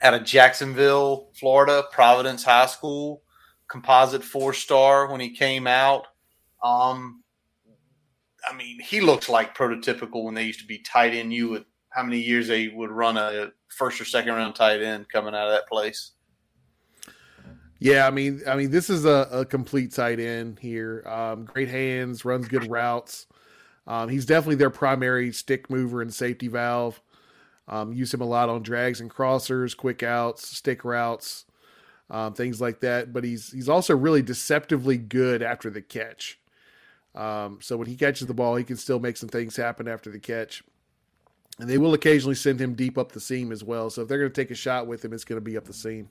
[0.01, 3.24] out of Jacksonville, Florida, Providence High School
[3.74, 6.05] composite four star when he came out.
[6.64, 7.24] Um,
[8.47, 11.34] I mean, he looks like prototypical when they used to be tight end.
[11.34, 15.10] You would how many years they would run a first or second round tight end
[15.10, 16.12] coming out of that place.
[17.80, 21.04] Yeah, I mean, I mean, this is a, a complete tight end here.
[21.06, 23.28] Um, great hands, runs good routes.
[23.86, 27.02] Um, he's definitely their primary stick mover and safety valve.
[27.68, 31.46] Um, use him a lot on drags and crossers, quick outs, stick routes
[32.10, 33.12] um, things like that.
[33.12, 36.39] But he's he's also really deceptively good after the catch.
[37.16, 40.10] Um, so when he catches the ball, he can still make some things happen after
[40.10, 40.64] the catch.
[41.60, 43.89] And they will occasionally send him deep up the seam as well.
[43.89, 45.66] So if they're going to take a shot with him, it's going to be up
[45.66, 46.10] the seam.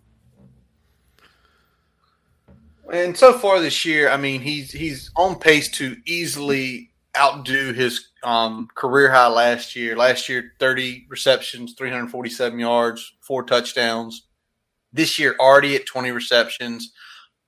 [2.92, 8.08] And so far this year, I mean, he's he's on pace to easily outdo his
[8.22, 9.96] um, career high last year.
[9.96, 14.26] Last year, 30 receptions, 347 yards, four touchdowns.
[14.92, 16.92] This year, already at 20 receptions,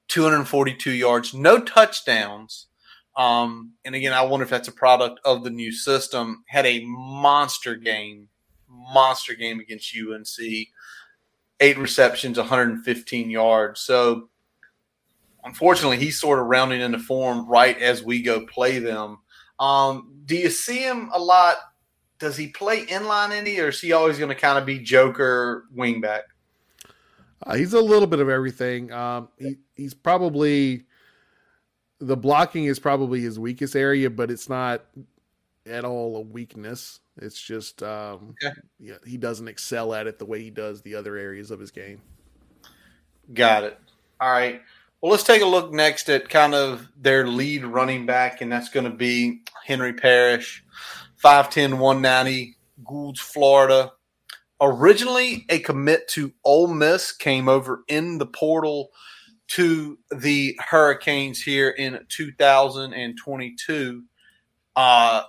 [0.08, 2.66] 242 yards, no touchdowns.
[3.16, 6.44] Um, and again, I wonder if that's a product of the new system.
[6.46, 8.28] Had a monster game,
[8.68, 10.68] monster game against UNC.
[11.60, 13.80] Eight receptions, 115 yards.
[13.80, 14.28] So,
[15.44, 19.18] unfortunately, he's sort of rounding into form right as we go play them.
[19.60, 21.56] Um, do you see him a lot?
[22.18, 25.64] Does he play inline any, or is he always going to kind of be Joker
[25.74, 26.22] wingback?
[27.46, 28.90] Uh, he's a little bit of everything.
[28.90, 30.86] Um, he, he's probably
[32.00, 34.84] the blocking is probably his weakest area, but it's not
[35.66, 37.00] at all a weakness.
[37.16, 38.54] It's just um, okay.
[38.78, 41.70] yeah, he doesn't excel at it the way he does the other areas of his
[41.70, 42.00] game.
[43.32, 43.78] Got it.
[44.20, 44.60] All right.
[45.00, 48.70] Well, let's take a look next at kind of their lead running back, and that's
[48.70, 50.64] going to be Henry Parrish,
[51.22, 53.92] 5'10, 190, Goulds, Florida
[54.60, 58.90] originally a commit to Ole Miss, came over in the portal
[59.46, 64.02] to the Hurricanes here in 2022.
[64.76, 65.22] Uh,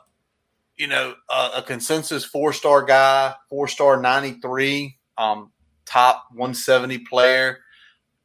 [0.78, 5.52] you know, a, a consensus four star guy, four star 93, um,
[5.86, 7.60] top 170 player,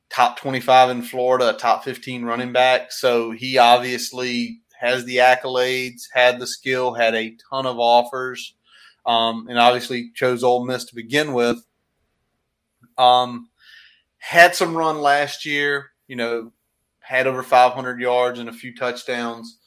[0.09, 2.93] top 25 in Florida, top 15 running back.
[2.93, 8.55] So he obviously has the accolades, had the skill, had a ton of offers
[9.07, 11.64] um, and obviously chose Ole Miss to begin with.
[12.99, 13.49] Um,
[14.21, 16.53] had some run last year, you know,
[17.01, 19.59] had over 500 yards and a few touchdowns.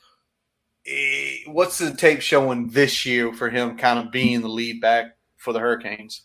[0.86, 5.18] Eh, what's the tape showing this year for him kind of being the lead back
[5.36, 6.22] for the Hurricanes?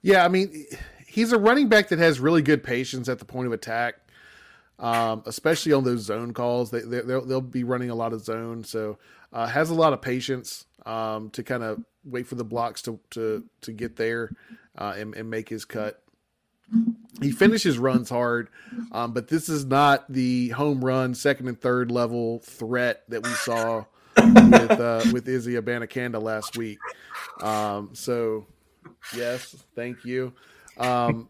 [0.00, 0.66] Yeah, I mean,
[1.06, 3.96] he's a running back that has really good patience at the point of attack,
[4.78, 6.70] um, especially on those zone calls.
[6.70, 8.64] They, they, will they'll be running a lot of zone.
[8.64, 8.98] So
[9.32, 13.00] uh, has a lot of patience um, to kind of wait for the blocks to
[13.10, 14.30] to to get there
[14.76, 16.02] uh, and, and, make his cut.
[17.20, 18.48] He finishes runs hard,
[18.92, 23.30] um, but this is not the home run second and third level threat that we
[23.30, 23.84] saw
[24.16, 26.78] with uh, with Izzy Abanikanda last week.
[27.40, 28.46] Um, so
[29.14, 30.32] yes, thank you.
[30.78, 31.28] Um,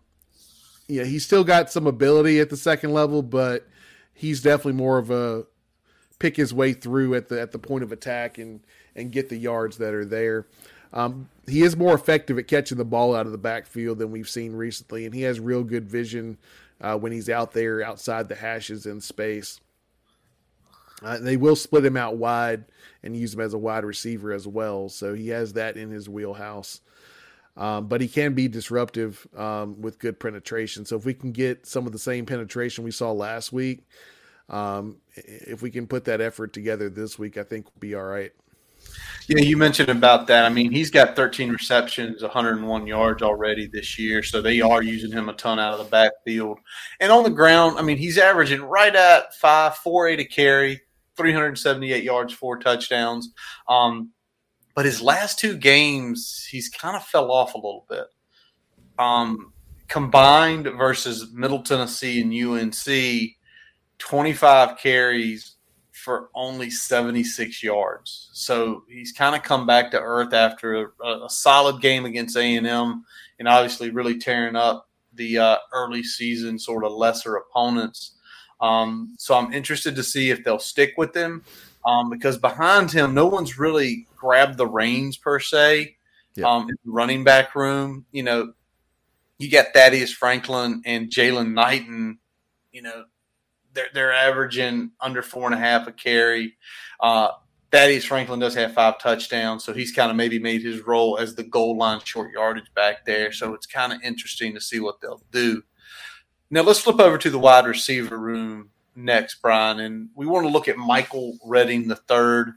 [0.89, 3.67] yeah, he's still got some ability at the second level, but
[4.13, 5.47] he's definitely more of a
[6.19, 8.61] pick his way through at the at the point of attack and
[8.95, 10.47] and get the yards that are there.
[10.95, 14.29] Um, he is more effective at catching the ball out of the backfield than we've
[14.29, 16.39] seen recently, and he has real good vision
[16.81, 19.61] uh, when he's out there outside the hashes in space.
[21.03, 22.65] Uh, they will split him out wide
[23.03, 26.09] and use him as a wide receiver as well, so he has that in his
[26.09, 26.81] wheelhouse.
[27.57, 30.85] Um, but he can be disruptive um, with good penetration.
[30.87, 33.87] So if we can get some of the same penetration we saw last week,
[34.49, 38.05] um, if we can put that effort together this week, I think we'll be all
[38.05, 38.33] right.
[39.27, 40.45] Yeah, you mentioned about that.
[40.45, 45.11] I mean, he's got 13 receptions, 101 yards already this year, so they are using
[45.11, 46.59] him a ton out of the backfield.
[47.01, 50.83] And on the ground, I mean, he's averaging right at five, four, eight a carry,
[51.17, 53.33] 378 yards, four touchdowns.
[53.67, 54.11] Um,
[54.75, 58.07] but his last two games, he's kind of fell off a little bit.
[58.99, 59.53] Um,
[59.89, 63.37] combined versus Middle Tennessee and UNC,
[63.99, 65.54] 25 carries
[66.05, 68.29] for only 76 yards.
[68.35, 73.05] So he's kind of come back to earth after a, a solid game against A&M
[73.39, 78.13] and obviously really tearing up the uh, early season sort of lesser opponents.
[78.61, 81.43] Um, so I'm interested to see if they'll stick with him
[81.87, 85.97] um, because behind him, no one's really grabbed the reins per se.
[86.37, 86.47] Yep.
[86.47, 88.53] Um, in the running back room, you know,
[89.39, 92.19] you got Thaddius Franklin and Jaylan Knighton.
[92.73, 93.05] You know,
[93.75, 96.57] they're they're averaging under four and a half a carry.
[97.01, 97.31] Uh,
[97.71, 101.35] Thaddius Franklin does have five touchdowns, so he's kind of maybe made his role as
[101.35, 103.33] the goal line short yardage back there.
[103.33, 105.63] So it's kind of interesting to see what they'll do.
[106.51, 110.53] Now let's flip over to the wide receiver room next, Brian, and we want to
[110.53, 112.53] look at Michael Redding the third,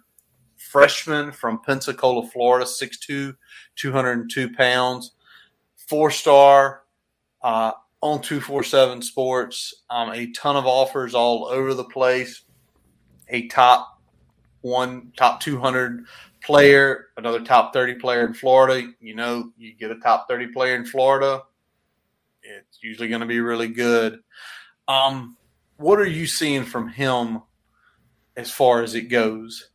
[0.55, 3.35] freshman from Pensacola, Florida, 6'2",
[3.75, 5.13] 202 pounds,
[5.75, 6.83] four star
[7.41, 7.71] uh,
[8.01, 9.83] on two four seven Sports.
[9.89, 12.43] Um, a ton of offers all over the place.
[13.29, 13.99] A top
[14.61, 16.05] one, top two hundred
[16.43, 18.87] player, another top thirty player in Florida.
[18.99, 21.43] You know, you get a top thirty player in Florida,
[22.47, 24.19] it's usually going to be really good.
[24.87, 25.37] Um,
[25.77, 27.41] what are you seeing from him
[28.35, 29.69] as far as it goes?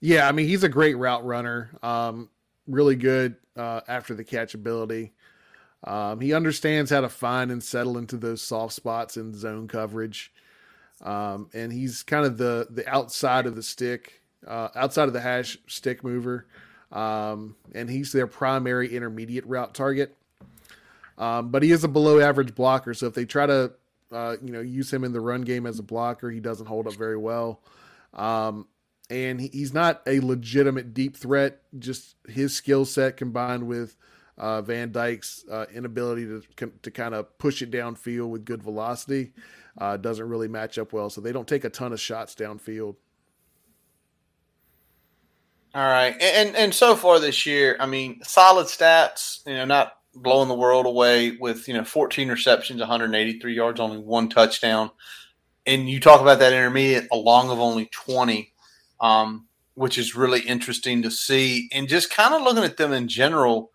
[0.00, 1.70] Yeah, I mean he's a great route runner.
[1.82, 2.28] Um,
[2.66, 5.12] really good uh, after the catch ability.
[5.84, 10.32] Um, he understands how to find and settle into those soft spots in zone coverage,
[11.02, 15.20] um, and he's kind of the the outside of the stick, uh, outside of the
[15.20, 16.46] hash stick mover,
[16.92, 20.16] um, and he's their primary intermediate route target.
[21.18, 23.72] Um, but he is a below average blocker, so if they try to
[24.12, 26.30] uh, you know, use him in the run game as a blocker.
[26.30, 27.60] He doesn't hold up very well.
[28.12, 28.68] Um,
[29.10, 31.62] and he's not a legitimate deep threat.
[31.78, 33.96] Just his skill set combined with
[34.42, 36.26] uh, Van Dyke's uh, inability
[36.56, 39.32] to to kind of push it downfield with good velocity
[39.78, 41.10] uh, doesn't really match up well.
[41.10, 42.96] So they don't take a ton of shots downfield.
[45.74, 49.46] All right, and and so far this year, I mean, solid stats.
[49.46, 53.98] You know, not blowing the world away with you know 14 receptions, 183 yards, only
[53.98, 54.90] one touchdown.
[55.64, 58.52] And you talk about that intermediate, a long of only 20,
[59.00, 61.68] um, which is really interesting to see.
[61.72, 63.71] And just kind of looking at them in general,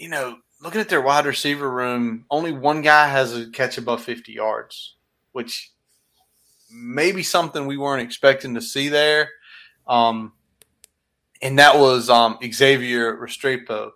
[0.00, 4.02] you know, looking at their wide receiver room, only one guy has a catch above
[4.02, 4.94] 50 yards,
[5.32, 5.70] which
[6.72, 9.28] maybe something we weren't expecting to see there.
[9.86, 10.32] Um,
[11.42, 13.90] and that was um, Xavier Restrepo.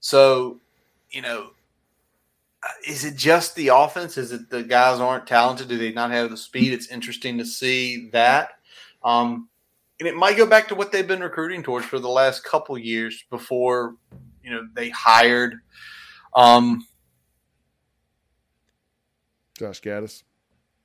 [0.00, 0.60] So,
[1.10, 1.50] you know,
[2.62, 4.18] uh, is it just the offense?
[4.18, 5.68] Is it the guys aren't talented?
[5.68, 6.72] Do they not have the speed?
[6.72, 8.50] It's interesting to see that.
[9.04, 9.48] Um,
[10.00, 12.76] and it might go back to what they've been recruiting towards for the last couple
[12.76, 13.94] years before,
[14.44, 15.60] you know, they hired
[16.34, 16.86] um,
[19.58, 20.22] Josh Gattis.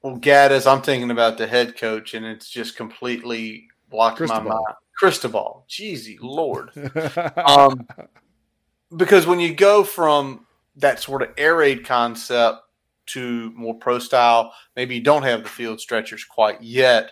[0.02, 4.64] Well, Gattis, I'm thinking about the head coach, and it's just completely blocked my mind.
[4.98, 6.72] Cristobal, jeezy lord.
[7.38, 7.88] um,
[8.96, 10.46] because when you go from
[10.78, 12.60] that sort of air raid concept
[13.08, 17.12] to more pro style, maybe you don't have the field stretchers quite yet.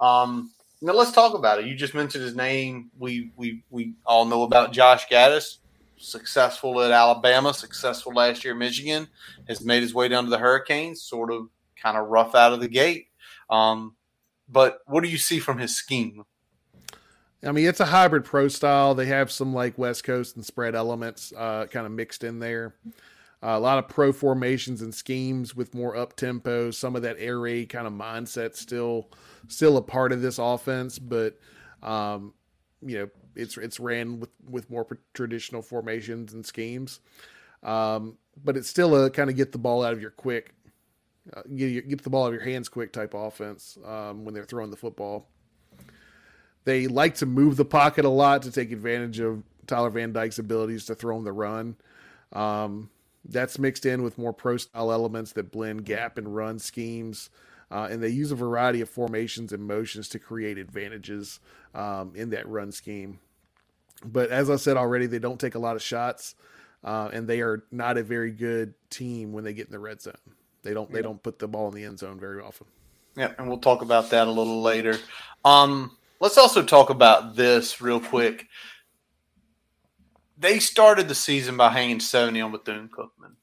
[0.00, 1.66] Um, now let's talk about it.
[1.66, 2.90] You just mentioned his name.
[2.98, 5.58] We we we all know about Josh Gattis,
[6.02, 9.08] successful at Alabama, successful last year Michigan,
[9.48, 11.48] has made his way down to the Hurricanes, sort of
[11.80, 13.08] kind of rough out of the gate.
[13.50, 13.96] Um,
[14.48, 16.24] but what do you see from his scheme?
[17.44, 18.94] I mean, it's a hybrid pro style.
[18.94, 22.74] They have some like West Coast and spread elements uh, kind of mixed in there.
[23.42, 26.70] Uh, a lot of pro formations and schemes with more up tempo.
[26.70, 29.10] Some of that air raid kind of mindset still
[29.48, 31.36] still a part of this offense, but
[31.82, 32.34] um,
[32.82, 37.00] you know it's it's ran with with more traditional formations and schemes.
[37.62, 40.54] Um, but it's still a kind of get the ball out of your quick,
[41.34, 44.44] uh, get, get the ball out of your hands quick type offense um, when they're
[44.44, 45.28] throwing the football.
[46.64, 50.38] They like to move the pocket a lot to take advantage of Tyler Van Dyke's
[50.38, 51.76] abilities to throw on the run.
[52.32, 52.90] Um,
[53.24, 57.30] that's mixed in with more pro style elements that blend gap and run schemes.
[57.72, 61.40] Uh, and they use a variety of formations and motions to create advantages
[61.74, 63.18] um, in that run scheme.
[64.04, 66.34] But as I said already, they don't take a lot of shots,
[66.84, 70.02] uh, and they are not a very good team when they get in the red
[70.02, 70.14] zone.
[70.62, 70.90] They don't.
[70.90, 70.96] Yeah.
[70.96, 72.66] They don't put the ball in the end zone very often.
[73.16, 74.98] Yeah, and we'll talk about that a little later.
[75.44, 78.46] Um, let's also talk about this real quick
[80.42, 83.36] they started the season by hanging 70 on Bethune Cookman.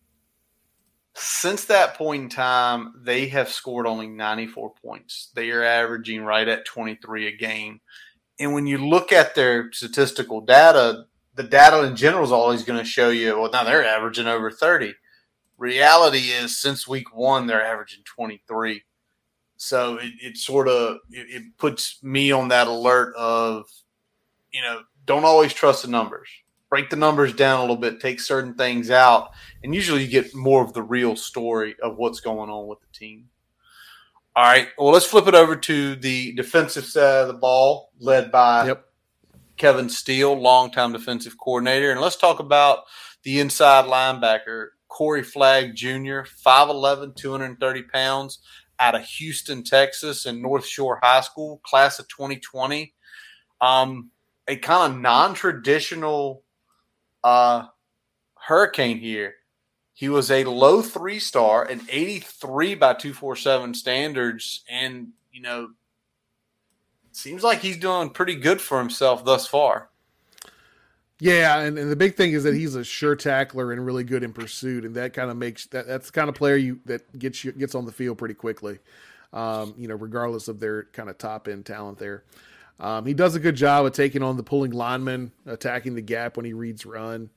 [1.22, 5.30] Since that point in time, they have scored only 94 points.
[5.36, 7.82] They are averaging right at 23 a game.
[8.40, 11.04] And when you look at their statistical data,
[11.36, 14.50] the data in general is always going to show you, well, now they're averaging over
[14.50, 14.94] 30.
[15.58, 18.84] Reality is, since week one, they're averaging 23.
[19.58, 23.66] So it, it sort of it, it puts me on that alert of,
[24.54, 26.30] you know, don't always trust the numbers
[26.70, 29.32] break the numbers down a little bit, take certain things out,
[29.64, 32.88] and usually you get more of the real story of what's going on with the
[32.94, 33.30] team.
[34.36, 38.32] All right, well, let's flip it over to the defensive side of the ball, led
[38.32, 38.86] by yep.
[39.58, 41.92] Kevin Steele, longtime defensive coordinator.
[41.92, 42.84] And let's talk about
[43.24, 48.40] the inside linebacker, Corey Flagg Jr., 5'11, 230 pounds,
[48.80, 52.94] out of Houston, Texas, and North Shore High School, class of 2020.
[53.60, 54.12] Um,
[54.48, 56.44] a kind of non traditional
[57.24, 57.66] uh,
[58.36, 59.36] Hurricane here.
[60.00, 65.72] He was a low three star, an 83 by 247 standards, and, you know,
[67.12, 69.90] seems like he's doing pretty good for himself thus far.
[71.20, 74.24] Yeah, and, and the big thing is that he's a sure tackler and really good
[74.24, 77.20] in pursuit, and that kind of makes that that's the kind of player you that
[77.20, 78.80] gets you gets on the field pretty quickly.
[79.34, 82.24] Um, you know, regardless of their kind of top end talent there.
[82.80, 86.38] Um, he does a good job of taking on the pulling lineman, attacking the gap
[86.38, 87.30] when he reads run.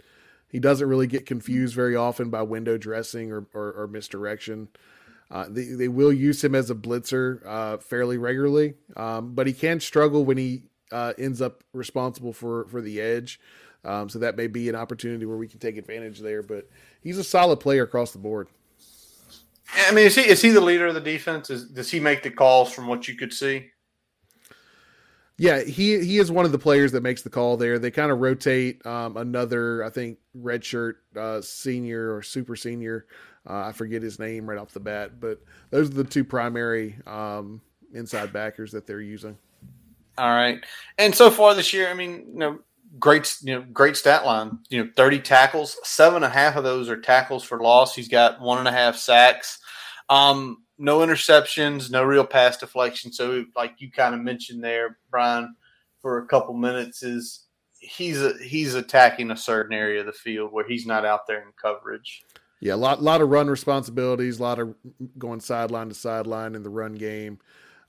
[0.53, 4.69] He doesn't really get confused very often by window dressing or, or, or misdirection.
[5.31, 9.55] Uh, they, they will use him as a blitzer uh, fairly regularly, um, but he
[9.55, 13.41] can struggle when he uh, ends up responsible for, for the edge.
[13.83, 16.43] Um, so that may be an opportunity where we can take advantage there.
[16.43, 16.69] But
[17.03, 18.49] he's a solid player across the board.
[19.75, 21.49] I mean, is he is he the leader of the defense?
[21.49, 23.71] Is, does he make the calls from what you could see?
[25.43, 27.77] Yeah, he he is one of the players that makes the call there.
[27.81, 33.07] They kind of rotate um, another, I think, redshirt uh, senior or super senior.
[33.45, 35.41] Uh, I forget his name right off the bat, but
[35.71, 37.61] those are the two primary um,
[37.93, 39.37] inside backers that they're using.
[40.17, 40.65] All right,
[40.97, 42.59] and so far this year, I mean, you know,
[43.01, 44.61] great, you know, great stat line.
[44.69, 47.97] You know, thirty tackles, seven and a half of those are tackles for loss.
[47.97, 49.59] He's got one and a half sacks.
[50.09, 53.13] Um, no interceptions, no real pass deflection.
[53.13, 55.55] So, like you kind of mentioned there, Brian,
[56.01, 57.47] for a couple minutes, is
[57.79, 61.41] he's a, he's attacking a certain area of the field where he's not out there
[61.41, 62.25] in coverage.
[62.61, 64.75] Yeah, a lot lot of run responsibilities, a lot of
[65.19, 67.39] going sideline to sideline in the run game.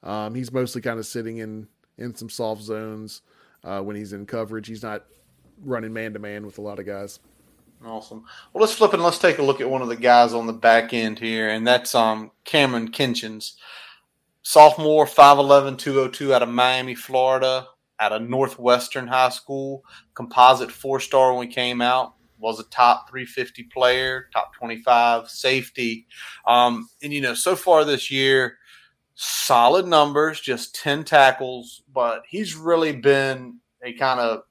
[0.04, 1.68] Um, he's mostly kind of sitting in
[1.98, 3.24] in some soft zones
[3.64, 4.68] uh, when he's in coverage.
[4.68, 5.06] He's not
[5.64, 7.20] running man to man with a lot of guys.
[7.86, 8.24] Awesome.
[8.54, 10.54] Well, let's flip and let's take a look at one of the guys on the
[10.54, 13.54] back end here, and that's um Kamren Kinchens,
[14.42, 17.68] sophomore, 5'11", 202 out of Miami, Florida,
[18.00, 19.84] out of Northwestern High School,
[20.14, 26.08] composite four star when he came out, was a top 350 player, top 25 safety.
[26.48, 28.58] Um, and, you know, so far this year,
[29.16, 34.44] solid numbers, just 10 tackles, but he's really been a kind of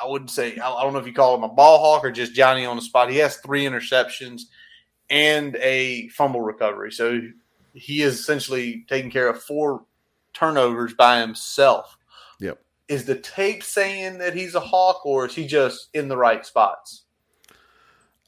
[0.00, 2.34] I wouldn't say I don't know if you call him a ball hawk or just
[2.34, 3.10] Johnny on the spot.
[3.10, 4.42] He has three interceptions
[5.10, 7.20] and a fumble recovery, so
[7.74, 9.84] he is essentially taking care of four
[10.32, 11.96] turnovers by himself.
[12.40, 12.60] Yep.
[12.88, 16.44] Is the tape saying that he's a hawk, or is he just in the right
[16.44, 17.04] spots?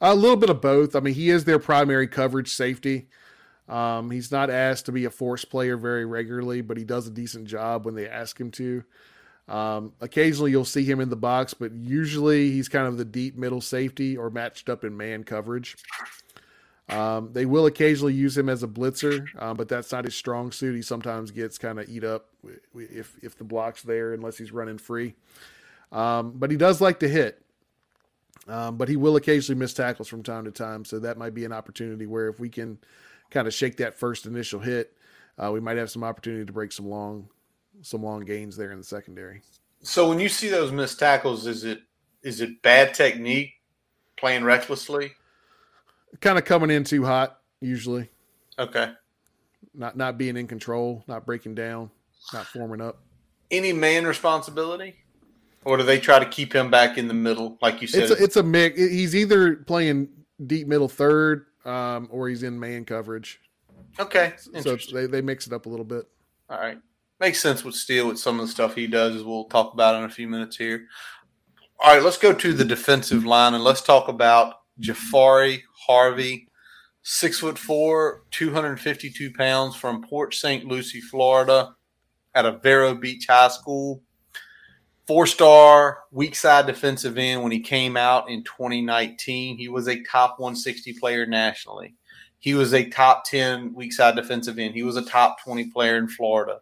[0.01, 0.95] A little bit of both.
[0.95, 3.07] I mean, he is their primary coverage safety.
[3.67, 7.11] Um, he's not asked to be a force player very regularly, but he does a
[7.11, 8.83] decent job when they ask him to.
[9.47, 13.37] Um, occasionally you'll see him in the box, but usually he's kind of the deep
[13.37, 15.75] middle safety or matched up in man coverage.
[16.89, 20.51] Um, they will occasionally use him as a blitzer, um, but that's not his strong
[20.51, 20.75] suit.
[20.75, 22.27] He sometimes gets kind of eat up
[22.75, 25.15] if if the block's there, unless he's running free.
[25.91, 27.41] Um, but he does like to hit.
[28.47, 31.45] Um, but he will occasionally miss tackles from time to time, so that might be
[31.45, 32.77] an opportunity where if we can
[33.31, 34.93] kind of shake that first initial hit,
[35.39, 37.27] uh, we might have some opportunity to break some long,
[37.81, 39.41] some long gains there in the secondary.
[39.81, 41.81] So when you see those missed tackles, is it
[42.23, 43.53] is it bad technique,
[44.17, 45.11] playing recklessly?
[46.21, 48.09] Kind of coming in too hot, usually.
[48.57, 48.91] Okay.
[49.73, 51.91] Not not being in control, not breaking down,
[52.33, 52.99] not forming up.
[53.51, 54.95] Any man responsibility?
[55.65, 58.03] Or do they try to keep him back in the middle, like you said?
[58.03, 58.77] It's a, it's a mix.
[58.77, 60.09] He's either playing
[60.45, 63.39] deep middle third, um, or he's in man coverage.
[63.99, 66.05] Okay, so they they mix it up a little bit.
[66.49, 66.77] All right,
[67.19, 69.95] makes sense with Steele with some of the stuff he does, as we'll talk about
[69.95, 70.85] in a few minutes here.
[71.79, 76.47] All right, let's go to the defensive line and let's talk about Jahfari Harvey,
[77.03, 80.65] six foot four, two hundred fifty two pounds from Port St.
[80.65, 81.75] Lucie, Florida,
[82.33, 84.01] at a Vero Beach High School
[85.07, 89.57] four star weak side defensive end when he came out in 2019.
[89.57, 91.95] He was a top 160 player nationally.
[92.39, 94.73] He was a top 10 weak side defensive end.
[94.73, 96.59] He was a top 20 player in Florida.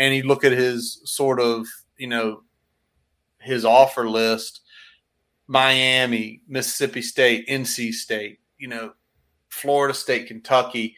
[0.00, 1.66] And you look at his sort of,
[1.96, 2.42] you know,
[3.38, 4.62] his offer list
[5.46, 8.92] Miami, Mississippi State, NC State, you know,
[9.48, 10.96] Florida State, Kentucky.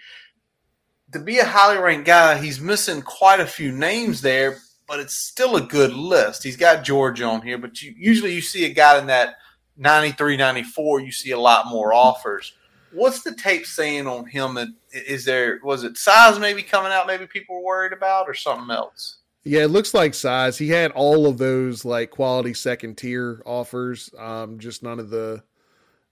[1.12, 5.14] To be a highly ranked guy, he's missing quite a few names there, but it's
[5.14, 6.42] still a good list.
[6.42, 9.36] He's got Georgia on here, but you, usually you see a guy in that
[9.78, 12.52] 93, 94, you see a lot more offers.
[12.92, 14.58] What's the tape saying on him?
[14.92, 17.06] Is there was it size maybe coming out?
[17.06, 19.18] Maybe people were worried about, or something else?
[19.44, 20.58] Yeah, it looks like size.
[20.58, 24.10] He had all of those like quality second tier offers.
[24.18, 25.42] Um, just none of the,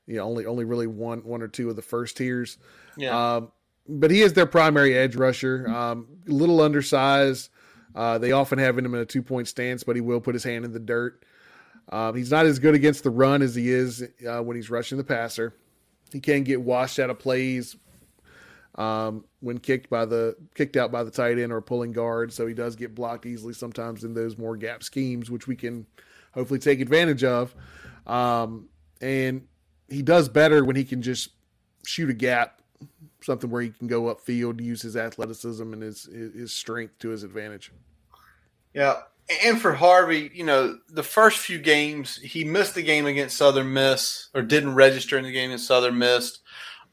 [0.06, 2.58] you know, only only really one one or two of the first tiers.
[2.96, 3.36] Yeah.
[3.36, 3.52] Um,
[3.88, 5.68] but he is their primary edge rusher.
[5.68, 7.50] Um, little undersized.
[7.94, 10.44] Uh, they often have him in a two point stance, but he will put his
[10.44, 11.24] hand in the dirt.
[11.88, 14.98] Um, he's not as good against the run as he is uh, when he's rushing
[14.98, 15.54] the passer.
[16.12, 17.76] He can get washed out of plays
[18.76, 22.46] um, when kicked by the kicked out by the tight end or pulling guard, so
[22.46, 25.86] he does get blocked easily sometimes in those more gap schemes, which we can
[26.32, 27.54] hopefully take advantage of.
[28.06, 28.68] Um,
[29.00, 29.46] and
[29.88, 31.30] he does better when he can just
[31.84, 32.62] shoot a gap,
[33.22, 37.22] something where he can go upfield, use his athleticism and his his strength to his
[37.22, 37.72] advantage.
[38.72, 39.02] Yeah.
[39.44, 43.72] And for Harvey, you know, the first few games, he missed the game against Southern
[43.72, 46.38] Miss or didn't register in the game against Southern Miss.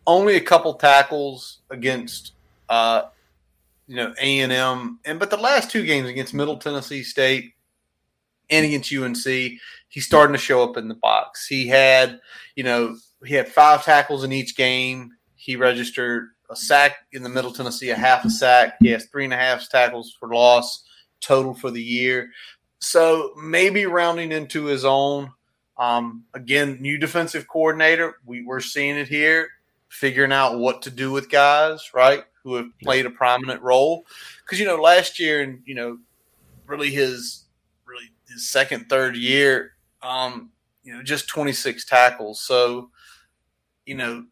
[0.06, 2.34] Only a couple tackles against,
[2.70, 3.04] uh,
[3.88, 7.54] you know, A and M, and but the last two games against Middle Tennessee State
[8.50, 9.26] and against UNC,
[9.90, 11.48] he's starting to show up in the box.
[11.48, 12.20] He had,
[12.56, 15.12] you know, he had five tackles in each game.
[15.36, 18.76] He registered a sack in the Middle Tennessee, a half a sack.
[18.80, 20.84] He has three and a half tackles for loss
[21.22, 22.32] total for the year.
[22.80, 25.32] So maybe rounding into his own.
[25.78, 28.16] Um, again, new defensive coordinator.
[28.26, 29.50] We, we're seeing it here,
[29.90, 34.06] figuring out what to do with guys, right, who have played a prominent role.
[34.44, 36.00] Because, you know, last year and, you know,
[36.66, 37.46] really his
[37.86, 40.52] really his second, third year, um,
[40.84, 42.42] you know, just 26 tackles.
[42.42, 42.92] So,
[43.86, 44.26] you know,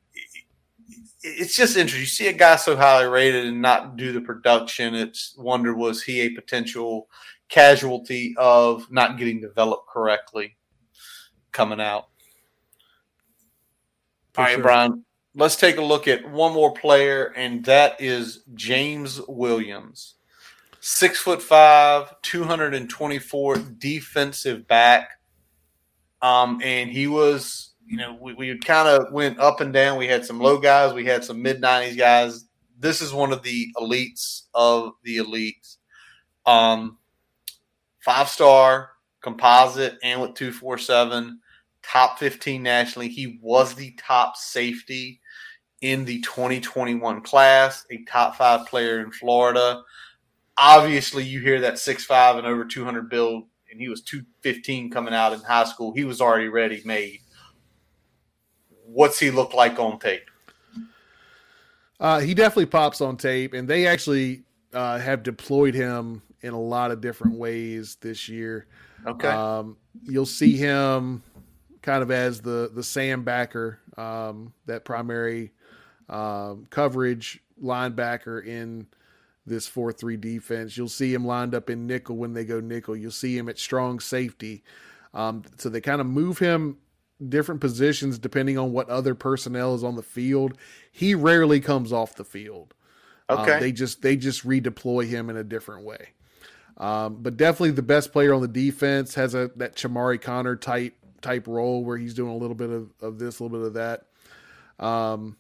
[1.25, 2.01] it's just interesting.
[2.01, 4.93] You see a guy so highly rated and not do the production.
[4.93, 7.09] It's wonder was he a potential
[7.49, 10.55] casualty of not getting developed correctly
[11.51, 12.07] coming out.
[14.33, 14.63] For All right, sure.
[14.63, 15.05] Brian.
[15.37, 20.13] Let's take a look at one more player, and that is James Williams.
[20.79, 25.19] Six foot five, 224 defensive back.
[26.21, 29.97] Um, and he was you know, we, we kind of went up and down.
[29.97, 32.45] We had some low guys, we had some mid 90s guys.
[32.79, 35.77] This is one of the elites of the elites.
[36.45, 36.97] Um,
[37.99, 38.91] five star
[39.21, 41.39] composite and with 247,
[41.83, 43.07] top 15 nationally.
[43.07, 45.21] He was the top safety
[45.81, 49.81] in the 2021 class, a top five player in Florida.
[50.57, 55.13] Obviously, you hear that six five and over 200 build, and he was 215 coming
[55.13, 55.93] out in high school.
[55.93, 57.19] He was already ready made
[58.85, 60.29] what's he look like on tape?
[61.99, 64.43] Uh, he definitely pops on tape, and they actually
[64.73, 68.67] uh, have deployed him in a lot of different ways this year.
[69.05, 71.23] Okay, um, you'll see him
[71.81, 75.53] kind of as the the Sam backer, um, that primary
[76.09, 78.87] um, coverage linebacker in
[79.45, 80.75] this four three defense.
[80.75, 82.95] You'll see him lined up in nickel when they go nickel.
[82.95, 84.63] You'll see him at strong safety.
[85.13, 86.77] Um, so they kind of move him
[87.29, 90.57] different positions depending on what other personnel is on the field.
[90.91, 92.73] He rarely comes off the field.
[93.29, 93.53] Um, okay.
[93.53, 96.09] Um, they just they just redeploy him in a different way.
[96.77, 100.93] Um, but definitely the best player on the defense has a that Chamarri Conner type
[101.21, 103.73] type role where he's doing a little bit of, of this, a little bit of
[103.73, 104.05] that.
[104.85, 105.37] Um,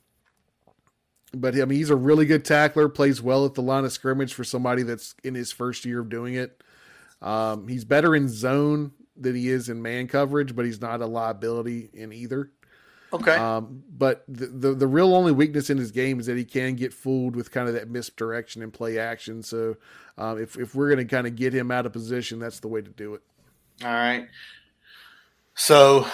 [1.33, 4.33] but I mean, he's a really good tackler, plays well at the line of scrimmage
[4.33, 6.61] for somebody that's in his first year of doing it.
[7.21, 11.05] Um, he's better in zone than he is in man coverage, but he's not a
[11.05, 12.51] liability in either.
[13.13, 13.35] Okay.
[13.35, 16.75] Um, but the, the, the real only weakness in his game is that he can
[16.75, 19.41] get fooled with kind of that misdirection and play action.
[19.41, 19.77] So
[20.17, 22.67] um, if if we're going to kind of get him out of position, that's the
[22.67, 23.21] way to do it.
[23.83, 24.27] All right.
[25.53, 26.07] So,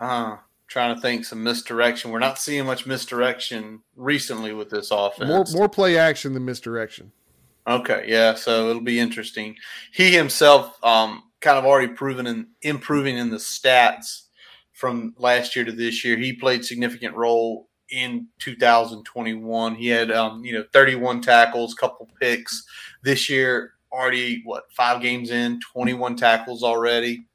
[0.00, 2.10] uh, trying to think some misdirection.
[2.10, 5.28] We're not seeing much misdirection recently with this offense.
[5.28, 7.12] More more play action than misdirection.
[7.66, 8.34] Okay, yeah.
[8.34, 9.56] So it'll be interesting.
[9.92, 14.22] He himself, um, kind of already proven in improving in the stats
[14.72, 16.16] from last year to this year.
[16.16, 19.74] He played significant role in 2021.
[19.74, 22.64] He had um, you know 31 tackles, couple picks.
[23.02, 27.26] This year already what five games in, 21 tackles already.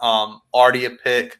[0.00, 1.38] Um, already a pick,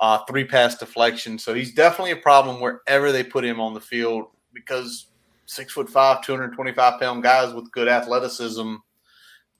[0.00, 1.38] uh, three pass deflection.
[1.38, 5.06] So he's definitely a problem wherever they put him on the field because
[5.46, 8.74] six foot five, 225 pound guys with good athleticism,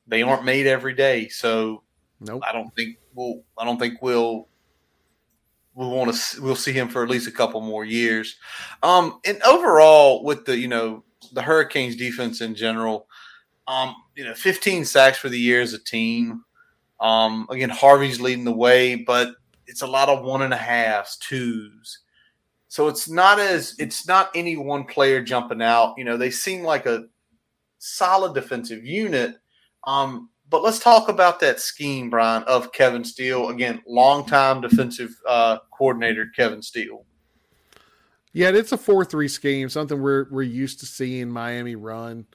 [0.07, 1.29] they aren't made every day.
[1.29, 1.83] So
[2.21, 2.43] nope.
[2.49, 3.43] I don't think we'll.
[3.59, 4.49] I don't think we'll.
[5.75, 6.43] We want to.
[6.43, 8.37] We'll see him for at least a couple more years.
[8.83, 13.07] Um, and overall, with the you know the Hurricanes defense in general,
[13.69, 16.45] um, you know, 15 sacks for the year as a team.
[17.01, 19.35] Um, again, Harvey's leading the way, but
[19.67, 22.01] it's a lot of one and a halves, twos.
[22.69, 25.95] So it's not as it's not any one player jumping out.
[25.99, 27.05] You know, they seem like a
[27.79, 29.37] solid defensive unit.
[29.85, 33.49] Um, but let's talk about that scheme, Brian, of Kevin Steele.
[33.49, 37.05] Again, longtime defensive uh, coordinator Kevin Steele.
[38.35, 42.27] Yeah, it's a four-three scheme, something we're we're used to seeing Miami run.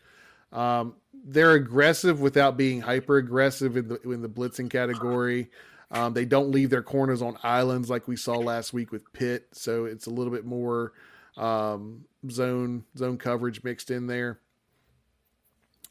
[0.52, 0.96] Um,
[1.26, 5.50] they're aggressive without being hyper aggressive in the in the blitzing category.
[5.92, 9.48] Um, they don't leave their corners on islands like we saw last week with Pitt,
[9.54, 10.94] so it's a little bit more
[11.38, 14.40] um, zone zone coverage mixed in there.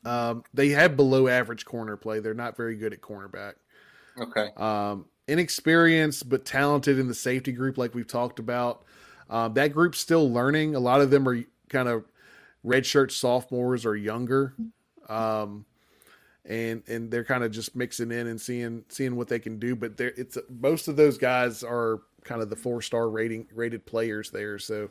[0.07, 2.21] Um, they have below average corner play.
[2.21, 3.55] They're not very good at cornerback.
[4.19, 4.51] Okay.
[4.57, 8.85] Um, inexperienced but talented in the safety group, like we've talked about.
[9.29, 10.77] Um, that group's still learning.
[10.77, 12.05] A lot of them are kind of
[12.65, 14.55] redshirt sophomores or younger,
[15.09, 15.67] um,
[16.45, 19.75] and and they're kind of just mixing in and seeing seeing what they can do.
[19.75, 24.31] But it's most of those guys are kind of the four star rating rated players
[24.31, 24.61] there.
[24.61, 24.91] So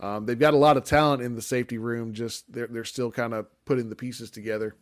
[0.00, 2.12] um, they've got a lot of talent in the safety room.
[2.12, 4.74] Just they're they're still kind of putting the pieces together.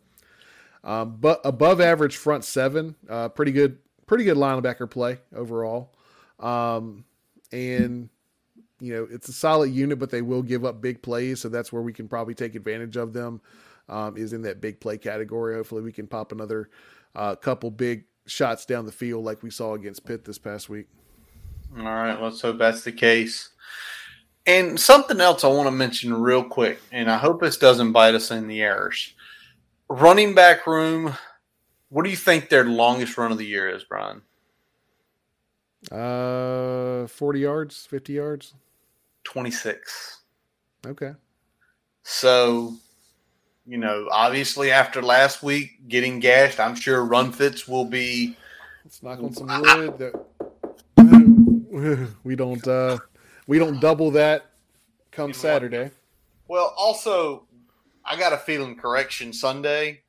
[0.83, 5.93] Um, but above average front seven, uh, pretty good, pretty good linebacker play overall.
[6.39, 7.05] Um,
[7.51, 8.09] and
[8.79, 11.71] you know it's a solid unit, but they will give up big plays, so that's
[11.71, 13.41] where we can probably take advantage of them.
[13.89, 15.55] Um, is in that big play category.
[15.55, 16.69] Hopefully, we can pop another
[17.15, 20.87] uh, couple big shots down the field like we saw against Pitt this past week.
[21.77, 23.49] All right, let's hope that's the case.
[24.45, 28.13] And something else I want to mention real quick, and I hope this doesn't bite
[28.13, 29.13] us in the errors.
[29.87, 31.13] Running back room,
[31.89, 34.21] what do you think their longest run of the year is, Brian?
[35.91, 38.53] Uh, 40 yards, 50 yards?
[39.23, 40.19] 26.
[40.87, 41.13] Okay.
[42.03, 42.75] So,
[43.65, 48.35] you know, obviously after last week getting gashed, I'm sure run fits will be.
[48.83, 49.97] Let's knock on some wood.
[49.97, 50.25] That
[52.23, 52.97] we don't uh
[53.47, 54.51] we don't double that
[55.11, 55.91] come you know Saturday.
[56.47, 57.47] Well, also,
[58.05, 60.03] I got a feeling correction Sunday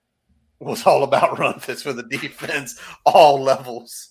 [0.60, 4.10] was all about run fits for the defense, all levels.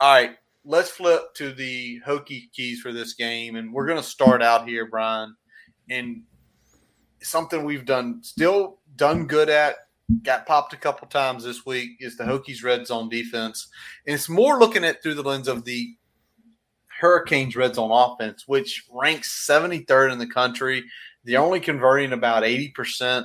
[0.00, 4.04] All right, let's flip to the Hokie keys for this game, and we're going to
[4.04, 5.34] start out here, Brian,
[5.90, 6.22] and
[7.22, 9.76] something we've done still done good at.
[10.22, 13.68] Got popped a couple times this week is the Hokies red zone defense,
[14.06, 15.96] and it's more looking at through the lens of the
[16.98, 20.84] Hurricanes red zone offense, which ranks 73rd in the country.
[21.24, 23.24] They're only converting about 80%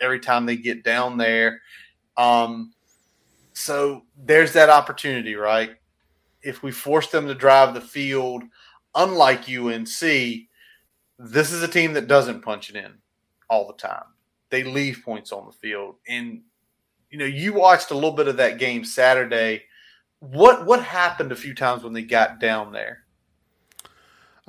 [0.00, 1.62] every time they get down there.
[2.16, 2.72] Um,
[3.52, 5.76] so there's that opportunity, right?
[6.42, 8.42] If we force them to drive the field,
[8.94, 9.88] unlike UNC,
[11.18, 12.92] this is a team that doesn't punch it in
[13.48, 14.04] all the time.
[14.50, 15.94] They leave points on the field.
[16.08, 16.42] And,
[17.10, 19.62] you know, you watched a little bit of that game Saturday–
[20.20, 23.02] what what happened a few times when they got down there?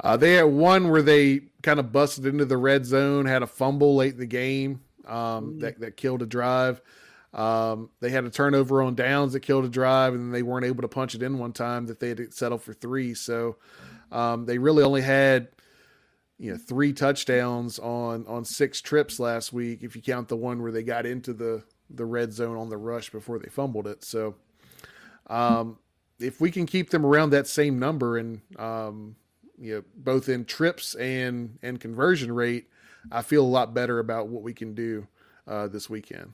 [0.04, 3.48] Uh, they had one where they kind of busted into the red zone, had a
[3.48, 5.60] fumble late in the game um, mm.
[5.62, 6.82] that that killed a drive.
[7.34, 10.82] Um, they had a turnover on downs that killed a drive, and they weren't able
[10.82, 13.14] to punch it in one time that they had settled for three.
[13.14, 13.58] So
[14.12, 15.50] um, they really only had
[16.38, 20.62] you know three touchdowns on on six trips last week, if you count the one
[20.62, 24.04] where they got into the the red zone on the rush before they fumbled it.
[24.04, 24.36] So
[25.28, 25.78] um,
[26.20, 29.16] if we can keep them around that same number and um,
[29.58, 32.68] you know both in trips and and conversion rate,
[33.12, 35.08] I feel a lot better about what we can do
[35.48, 36.34] uh, this weekend.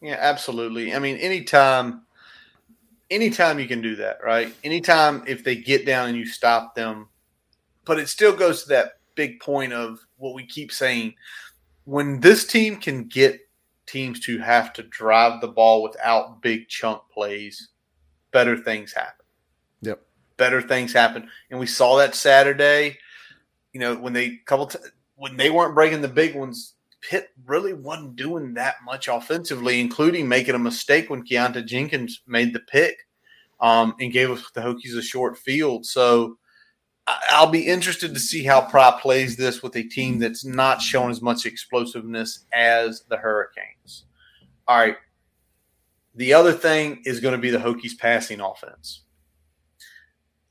[0.00, 0.94] Yeah, absolutely.
[0.94, 2.02] I mean, anytime,
[3.10, 4.54] anytime you can do that, right?
[4.62, 7.08] Anytime if they get down and you stop them,
[7.84, 11.14] but it still goes to that big point of what we keep saying:
[11.84, 13.40] when this team can get
[13.86, 17.68] teams to have to drive the ball without big chunk plays,
[18.36, 19.24] better things happen.
[19.80, 20.02] Yep.
[20.36, 21.26] Better things happen.
[21.50, 22.98] And we saw that Saturday,
[23.72, 24.78] you know, when they couple t-
[25.14, 30.28] when they weren't breaking the big ones, Pitt really wasn't doing that much offensively, including
[30.28, 32.98] making a mistake when Keonta Jenkins made the pick
[33.60, 35.86] um, and gave the Hokies a short field.
[35.86, 36.36] So
[37.06, 41.10] I'll be interested to see how Pry plays this with a team that's not showing
[41.10, 44.04] as much explosiveness as the Hurricanes.
[44.68, 44.98] All right.
[46.16, 49.02] The other thing is going to be the Hokies passing offense.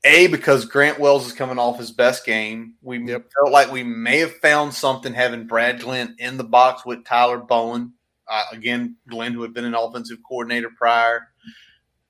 [0.04, 2.74] A, because Grant Wells is coming off his best game.
[2.80, 3.28] We yep.
[3.36, 7.38] felt like we may have found something having Brad Glenn in the box with Tyler
[7.38, 7.92] Bowen.
[8.28, 11.28] Uh, again, Glenn, who had been an offensive coordinator prior.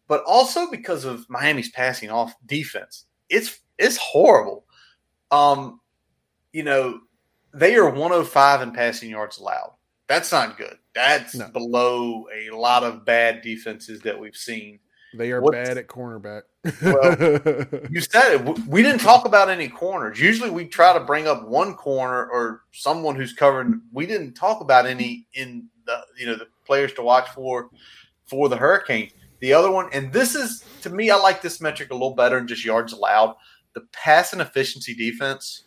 [0.09, 3.07] But also because of Miami's passing off defense.
[3.31, 4.67] It's it's horrible.
[5.31, 5.81] Um,
[6.53, 7.01] you know,
[7.55, 9.76] they are 105 in passing yards allowed.
[10.09, 10.77] That's not good.
[10.95, 11.49] That's no.
[11.49, 14.79] below a lot of bad defenses that we've seen.
[15.15, 16.43] They are What's, bad at cornerback.
[16.83, 18.59] well, you said it.
[18.67, 20.21] We didn't talk about any corners.
[20.21, 23.81] Usually, we try to bring up one corner or someone who's covering.
[23.93, 27.71] We didn't talk about any in the you know the players to watch for
[28.27, 29.11] for the Hurricane.
[29.41, 32.37] The other one, and this is to me, I like this metric a little better
[32.37, 33.37] than just yards allowed
[33.75, 35.65] the pass and efficiency defense.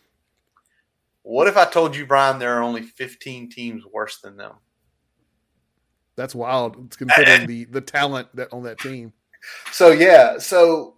[1.30, 4.54] What if I told you, Brian, there are only 15 teams worse than them?
[6.16, 6.76] That's wild.
[6.86, 9.12] It's considering the the talent that on that team.
[9.70, 10.38] So yeah.
[10.38, 10.96] So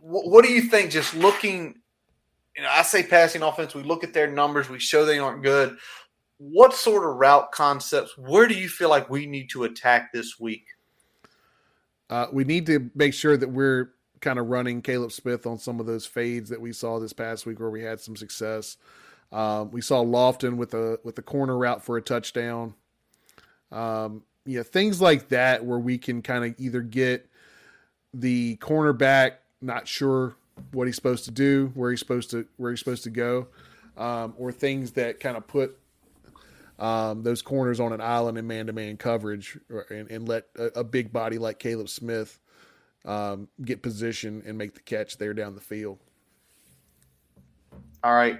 [0.00, 0.92] what do you think?
[0.92, 1.74] Just looking,
[2.56, 3.74] you know, I say passing offense.
[3.74, 4.70] We look at their numbers.
[4.70, 5.76] We show they aren't good.
[6.38, 8.16] What sort of route concepts?
[8.16, 10.66] Where do you feel like we need to attack this week?
[12.08, 13.90] Uh, we need to make sure that we're
[14.20, 17.44] kind of running Kaleb Smith on some of those fades that we saw this past
[17.44, 18.76] week where we had some success.
[19.34, 22.74] Um, we saw Lofton with a with the corner route for a touchdown.
[23.72, 27.28] Um, yeah, things like that where we can kind of either get
[28.12, 30.36] the cornerback not sure
[30.70, 33.48] what he's supposed to do, where he's supposed to where he's supposed to go,
[33.96, 35.76] um, or things that kind of put
[36.78, 40.46] um, those corners on an island in man to man coverage, or, and, and, let
[40.56, 42.38] a, a, big body like Kaleb Smith
[43.04, 45.98] um, get position and make the catch there down the field.
[48.04, 48.38] All right.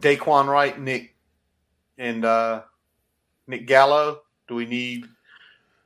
[0.00, 1.16] Dae'Quan Wright, Nick,
[1.98, 2.62] and uh,
[3.46, 4.22] Nick Gallo.
[4.48, 5.06] Do we need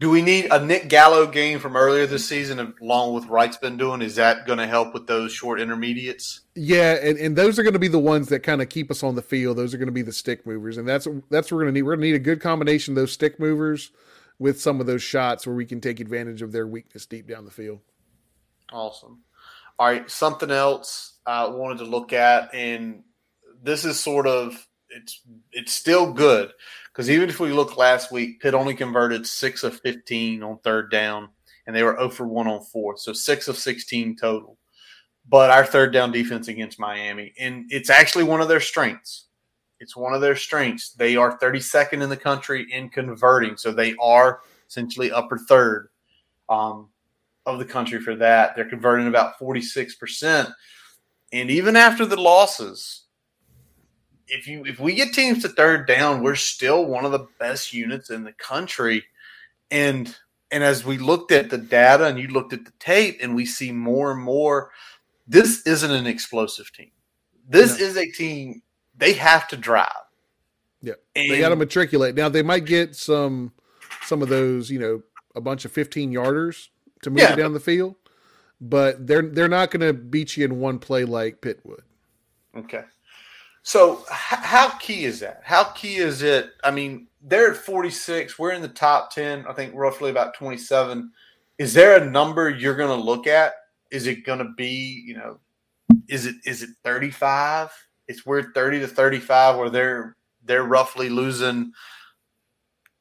[0.00, 3.76] do we need a Nick Gallo game from earlier this season, along with Wright's been
[3.76, 4.00] doing?
[4.00, 6.40] Is that going to help with those short intermediates?
[6.54, 9.02] Yeah, and, and those are going to be the ones that kind of keep us
[9.02, 9.58] on the field.
[9.58, 11.78] Those are going to be the stick movers, and that's that's what we're going to
[11.78, 11.82] need.
[11.82, 13.90] We're going to need a good combination of those stick movers
[14.38, 17.44] with some of those shots where we can take advantage of their weakness deep down
[17.44, 17.80] the field.
[18.72, 19.20] Awesome.
[19.78, 23.02] All right, something else I wanted to look at, and
[23.62, 25.20] this is sort of it's
[25.52, 26.52] it's still good
[26.92, 30.90] because even if we look last week, Pitt only converted six of fifteen on third
[30.90, 31.28] down,
[31.66, 34.56] and they were 0 for one on fourth, so six of sixteen total.
[35.28, 39.26] But our third down defense against Miami, and it's actually one of their strengths.
[39.78, 40.90] It's one of their strengths.
[40.90, 45.88] They are 32nd in the country in converting, so they are essentially upper third
[46.50, 46.88] um,
[47.46, 48.54] of the country for that.
[48.54, 50.52] They're converting about 46%.
[51.32, 53.04] And even after the losses,
[54.30, 57.72] if you if we get teams to third down, we're still one of the best
[57.72, 59.04] units in the country.
[59.70, 60.16] And
[60.50, 63.46] and as we looked at the data and you looked at the tape and we
[63.46, 64.70] see more and more,
[65.26, 66.90] this isn't an explosive team.
[67.48, 67.86] This no.
[67.86, 68.62] is a team
[68.96, 69.92] they have to drive.
[70.82, 72.14] Yeah, and, they got to matriculate.
[72.14, 73.52] Now they might get some
[74.02, 75.02] some of those, you know,
[75.34, 76.68] a bunch of fifteen yarders
[77.02, 77.32] to move yeah.
[77.32, 77.96] it down the field,
[78.60, 81.82] but they're they're not going to beat you in one play like Pitt would.
[82.56, 82.84] Okay.
[83.62, 85.42] So how key is that?
[85.44, 86.52] How key is it?
[86.64, 88.38] I mean, they're at 46.
[88.38, 91.10] We're in the top 10, I think roughly about 27.
[91.58, 93.52] Is there a number you're going to look at?
[93.90, 95.38] Is it going to be, you know,
[96.08, 97.70] is it is it 35?
[98.10, 101.72] it's we're 30 to 35 where they're they're roughly losing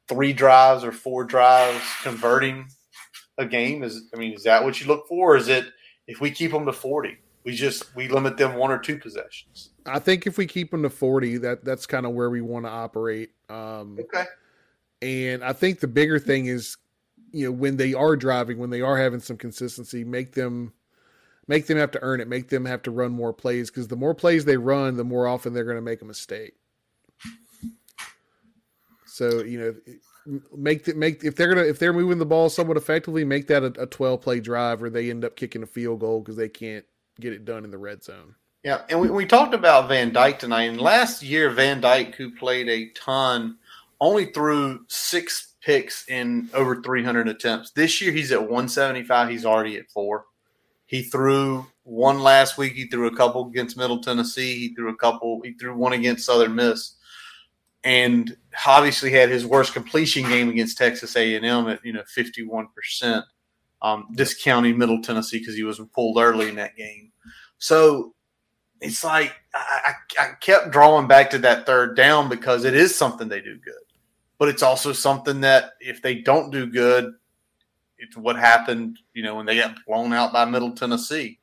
[0.08, 2.68] three drives or four drives converting
[3.40, 5.66] a game is i mean is that what you look for is it
[6.08, 9.72] if we keep them to 40 we just we limit them one or two possessions
[9.90, 12.66] i think if we keep them to 40 that that's kind of where we want
[12.66, 14.26] to operate um okay
[15.02, 16.78] and i think the bigger thing is
[17.32, 20.74] you know when they are driving when they are having some consistency make them
[21.50, 23.96] make them have to earn it, make them have to run more plays because the
[23.98, 26.54] more plays they run, the more often they're going to make a mistake.
[29.08, 32.78] So you know, make the, make if they're gonna if they're moving the ball somewhat
[32.78, 36.00] effectively, make that a, a twelve play drive, or they end up kicking a field
[36.00, 36.86] goal because they can't
[37.20, 38.36] get it done in the red zone.
[38.64, 40.64] Yeah, and we, we talked about Van Dyke tonight.
[40.64, 43.58] And last year, Van Dyke, who played a ton,
[44.02, 47.72] only threw six picks in over 300 attempts.
[47.72, 49.30] This year, he's at 175.
[49.30, 50.26] He's already at four.
[50.86, 52.74] He threw one last week.
[52.74, 54.56] He threw a couple against Middle Tennessee.
[54.56, 55.40] He threw a couple.
[55.44, 56.96] He threw one against Southern Miss,
[57.84, 63.24] and obviously had his worst completion game against Texas A&M at you know 51 percent,
[63.84, 67.12] um, discounting Middle Tennessee because he was pulled early in that game.
[67.60, 68.16] So
[68.82, 73.28] it's like I, I, kept drawing back to that third down because it is something
[73.28, 73.74] they do good,
[74.38, 77.14] but it's also something that if they don't do good,
[77.98, 81.40] it's what happened, you know, when they got blown out by Middle Tennessee,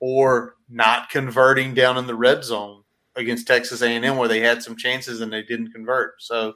[0.00, 2.82] or not converting down in the red zone
[3.16, 6.20] against Texas A&M where they had some chances and they didn't convert.
[6.20, 6.54] So,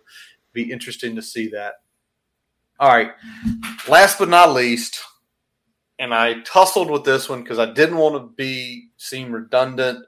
[0.53, 1.75] be interesting to see that.
[2.81, 3.13] All right,
[3.89, 5.01] last but not least,
[5.99, 10.05] and I tussled with this one because I didn't want to be seem redundant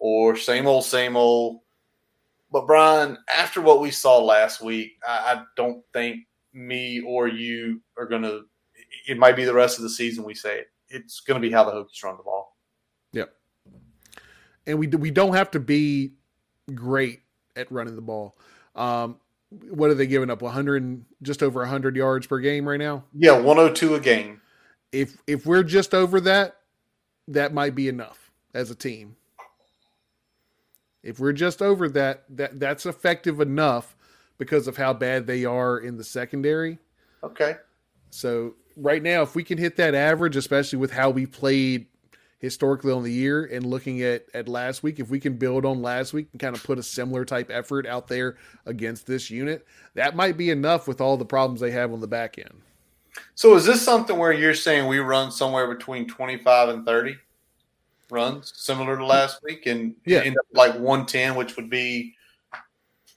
[0.00, 1.60] or same old, same old.
[2.50, 7.80] But Brian, after what we saw last week, I, I don't think me or you
[7.96, 8.42] are going to.
[9.06, 10.24] It might be the rest of the season.
[10.24, 10.66] We say it.
[10.88, 12.56] It's going to be how the Hokies run the ball.
[13.12, 13.32] Yep.
[14.66, 16.14] And we we don't have to be
[16.74, 17.20] great
[17.54, 18.36] at running the ball.
[18.74, 19.20] Um,
[19.68, 20.42] what are they giving up?
[20.42, 23.04] 100, just over 100 yards per game right now.
[23.12, 24.40] Yeah, 102 a game.
[24.92, 26.56] If if we're just over that,
[27.28, 29.16] that might be enough as a team.
[31.02, 33.96] If we're just over that, that that's effective enough
[34.38, 36.78] because of how bad they are in the secondary.
[37.22, 37.56] Okay.
[38.10, 41.86] So right now, if we can hit that average, especially with how we played
[42.38, 45.82] historically on the year and looking at at last week, if we can build on
[45.82, 48.36] last week and kind of put a similar type effort out there
[48.66, 52.08] against this unit, that might be enough with all the problems they have on the
[52.08, 52.62] back end.
[53.34, 57.16] So is this something where you're saying we run somewhere between 25 and 30?
[58.10, 60.20] Runs similar to last week and yeah.
[60.20, 62.14] end up like 110, which would be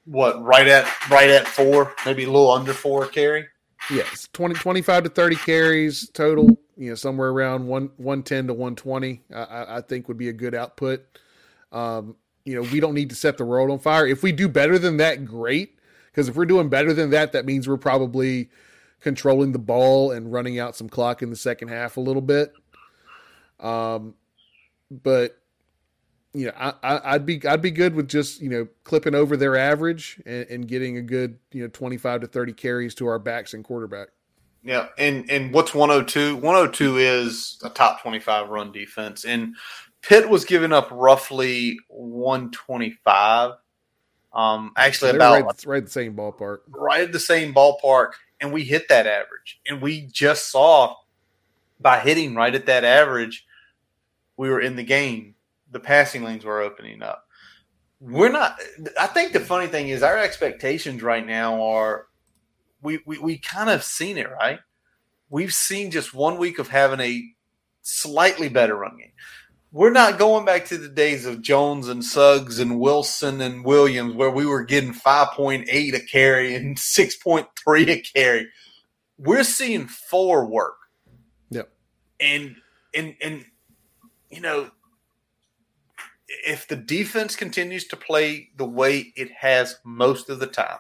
[0.06, 3.48] what right at right at four, maybe a little under four carry.
[3.92, 9.22] Yes, 20, 25 to 30 carries total, you know, somewhere around one 110 to 120,
[9.34, 11.06] I, I think would be a good output.
[11.72, 12.16] Um,
[12.46, 14.06] you know, we don't need to set the world on fire.
[14.06, 15.78] If we do better than that, great.
[16.12, 18.50] Because if we're doing better than that, that means we're probably
[19.00, 22.54] controlling the ball and running out some clock in the second half a little bit.
[23.60, 24.14] Um,
[25.02, 25.38] but
[26.34, 29.56] you know, I, would be I'd be good with just you know clipping over their
[29.56, 33.20] average and, and, getting a good you know twenty five to thirty carries to our
[33.20, 34.10] backs and quarterback.
[34.64, 36.36] Yeah, and and what's one hundred two?
[36.38, 39.56] One hundred two is a top twenty five run defense, and
[40.02, 43.52] Pitt was giving up roughly one twenty five.
[44.34, 48.52] Um, actually, so about right, right the same ballpark, right at the same ballpark, and
[48.52, 50.96] we hit that average, and we just saw
[51.80, 53.46] by hitting right at that average
[54.38, 55.36] we were in the game,
[55.72, 57.26] the passing lanes were opening up.
[58.00, 58.60] We're not.
[59.00, 62.08] I think the funny thing is our expectations right now are
[62.82, 64.60] we we, we kind of seen it right.
[65.30, 67.24] We've seen just one week of having a
[67.82, 69.12] slightly better run game.
[69.72, 74.14] We're not going back to the days of Jones and Suggs and Wilson and Williams
[74.14, 78.50] where we were getting 5.8 a carry and 6.3 a carry.
[79.18, 80.76] We're seeing four work.
[81.50, 81.72] Yep.
[82.20, 82.58] And
[82.94, 83.46] and and
[84.34, 84.72] you know,
[86.28, 90.80] if the defense continues to play the way it has most of the time,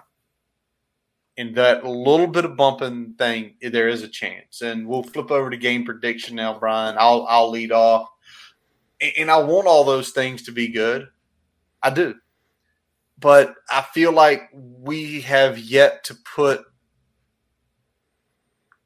[1.38, 4.62] and that little bit of bumping thing, there is a chance.
[4.62, 6.96] And we'll flip over to game prediction now, Brian.
[6.98, 8.10] I'll I'll lead off,
[9.18, 11.08] and I want all those things to be good.
[11.82, 12.16] I do,
[13.20, 16.66] but I feel like we have yet to put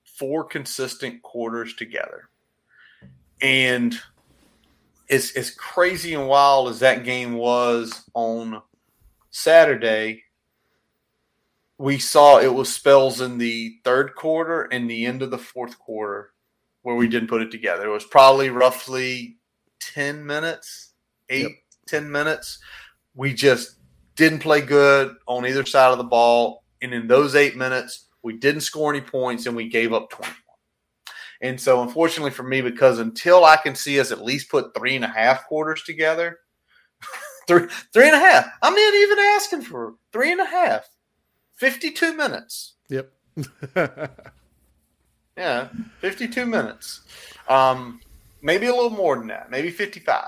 [0.03, 2.29] four consistent quarters together,
[3.41, 3.97] and
[5.09, 8.61] as as crazy and wild as that game was on
[9.29, 10.23] Saturday,
[11.77, 15.77] we saw it was spells in the third quarter and the end of the fourth
[15.79, 16.31] quarter
[16.81, 17.87] where we didn't put it together.
[17.87, 19.37] It was probably roughly
[19.79, 20.93] 10 minutes,
[21.29, 21.51] eight, yep.
[21.87, 22.59] 10 minutes.
[23.13, 23.75] We just
[24.15, 26.63] didn't play good on either side of the ball.
[26.81, 30.31] And in those eight minutes, we didn't score any points and we gave up 20.
[31.41, 34.95] And so, unfortunately for me, because until I can see us at least put three
[34.95, 36.39] and a half quarters together,
[37.47, 38.47] three three and a half.
[38.61, 40.89] I'm not even asking for three and a half.
[41.57, 42.75] 52 minutes.
[42.89, 43.11] Yep.
[45.37, 45.67] yeah,
[45.99, 47.01] 52 minutes.
[47.47, 47.99] Um,
[48.41, 50.23] maybe a little more than that, maybe 55.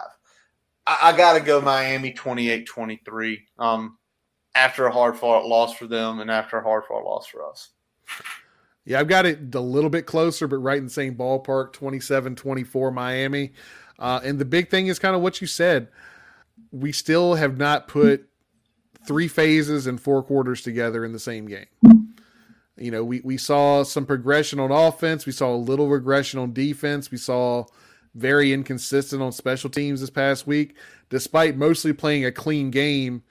[0.88, 3.98] I, I got to go Miami 28 23 um,
[4.56, 7.70] after a hard fought loss for them and after a hard fought loss for us.
[8.90, 12.36] Yeah, I've got it a little bit closer, but right in the same ballpark 27
[12.36, 13.52] 24 Miami.
[14.00, 15.90] Uh, and the big thing is kind of what you said.
[16.72, 18.28] We still have not put
[19.08, 21.68] three phases and four quarters together in the same game.
[22.78, 25.28] You know, we, we saw some progression on offense.
[25.28, 27.12] We saw a little regression on defense.
[27.12, 27.66] We saw
[28.16, 30.76] very inconsistent on special teams this past week,
[31.10, 33.22] despite mostly playing a clean game.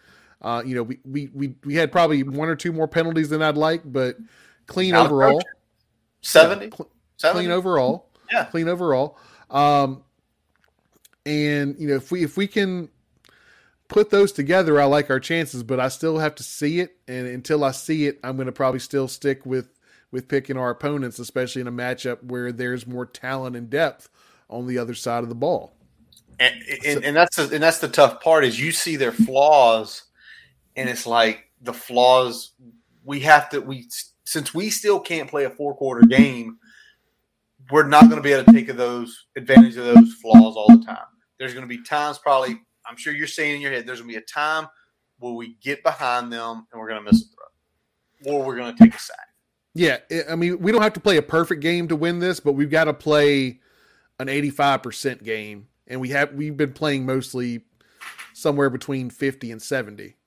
[0.40, 3.42] Uh, you know, we, we we we had probably one or two more penalties than
[3.42, 4.18] I'd like, but
[4.68, 5.42] clean Not overall.
[6.20, 6.66] 70?
[6.66, 7.40] Yeah, cl- 70?
[7.40, 8.08] Clean overall.
[8.30, 8.44] Yeah.
[8.44, 9.18] Clean overall.
[9.50, 10.04] Um,
[11.26, 12.88] and you know, if we if we can
[13.88, 16.96] put those together, I like our chances, but I still have to see it.
[17.08, 19.68] And until I see it, I'm going to probably still stick with
[20.10, 24.08] with picking our opponents, especially in a matchup where there's more talent and depth
[24.48, 25.74] on the other side of the ball.
[26.40, 26.54] And,
[26.86, 30.04] and, and that's the, and that's the tough part is you see their flaws,
[30.76, 32.52] and it's like the flaws
[33.04, 33.88] we have to we
[34.28, 36.58] since we still can't play a four quarter game,
[37.70, 40.84] we're not going to be able to take those advantage of those flaws all the
[40.84, 41.06] time.
[41.38, 44.12] There's going to be times probably I'm sure you're saying in your head there's going
[44.12, 44.68] to be a time
[45.18, 48.76] where we get behind them and we're going to miss a throw, or we're going
[48.76, 49.16] to take a sack.
[49.74, 49.96] Yeah,
[50.28, 52.70] I mean we don't have to play a perfect game to win this, but we've
[52.70, 53.60] got to play
[54.18, 57.62] an 85% game and we have we've been playing mostly
[58.34, 60.17] somewhere between 50 and 70.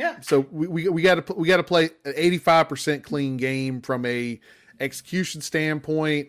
[0.00, 0.18] Yeah.
[0.20, 4.40] So we we, got to we got to play an 85% clean game from a
[4.80, 6.28] execution standpoint,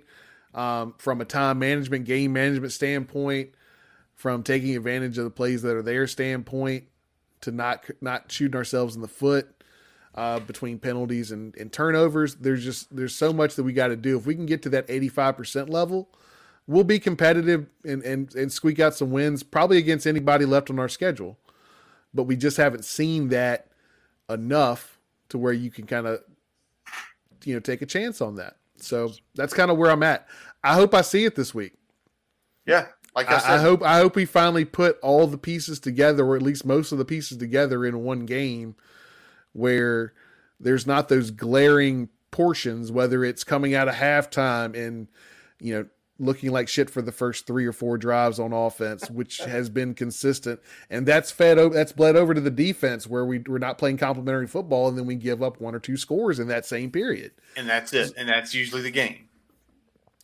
[0.53, 3.51] um, from a time management, game management standpoint,
[4.13, 6.83] from taking advantage of the plays that are there standpoint,
[7.39, 9.63] to not not shooting ourselves in the foot
[10.15, 12.35] uh, between penalties and, and turnovers.
[12.35, 14.17] There's just there's so much that we got to do.
[14.17, 16.09] If we can get to that 85% level,
[16.67, 20.77] we'll be competitive and, and and squeak out some wins, probably against anybody left on
[20.77, 21.37] our schedule.
[22.13, 23.67] But we just haven't seen that
[24.29, 26.21] enough to where you can kind of
[27.45, 28.57] you know take a chance on that.
[28.77, 30.27] So that's kind of where I'm at.
[30.63, 31.73] I hope I see it this week.
[32.65, 36.25] Yeah, like I, I, I, hope I hope we finally put all the pieces together,
[36.25, 38.75] or at least most of the pieces together in one game
[39.53, 40.13] where
[40.59, 45.07] there's not those glaring portions, whether it's coming out of halftime and,
[45.59, 45.85] you know,
[46.21, 49.93] looking like shit for the first three or four drives on offense, which has been
[49.93, 50.59] consistent.
[50.89, 53.97] And that's fed over, that's bled over to the defense where we, we're not playing
[53.97, 57.31] complementary football and then we give up one or two scores in that same period.
[57.57, 58.13] And that's it.
[58.15, 59.27] And that's usually the game.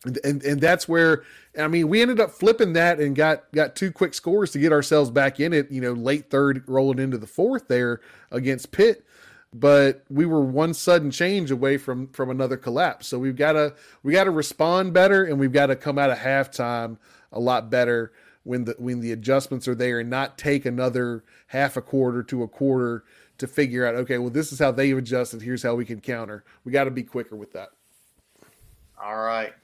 [0.04, 1.24] And, and, and that's where
[1.58, 4.70] I mean we ended up flipping that and got got two quick scores to get
[4.72, 5.72] ourselves back in it.
[5.72, 8.00] You know, late third, rolling into the fourth there
[8.30, 9.04] against Pitt
[9.52, 13.06] but we were one sudden change away from from another collapse.
[13.06, 16.10] So we've got to we got to respond better, and we've got to come out
[16.10, 16.98] of halftime
[17.32, 18.12] a lot better
[18.44, 22.42] when the when the adjustments are there, and not take another half a quarter to
[22.42, 23.04] a quarter
[23.38, 23.94] to figure out.
[23.94, 25.40] Okay, well this is how they've adjusted.
[25.40, 26.44] Here's how we can counter.
[26.64, 27.70] We got to be quicker with that.
[29.02, 29.54] All right.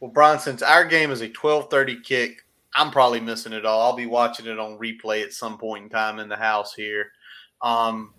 [0.00, 2.44] Well, Brian, since our game is a twelve thirty kick,
[2.74, 3.82] I'm probably missing it all.
[3.82, 7.12] I'll be watching it on replay at some point in time in the house here.
[7.62, 8.13] Um,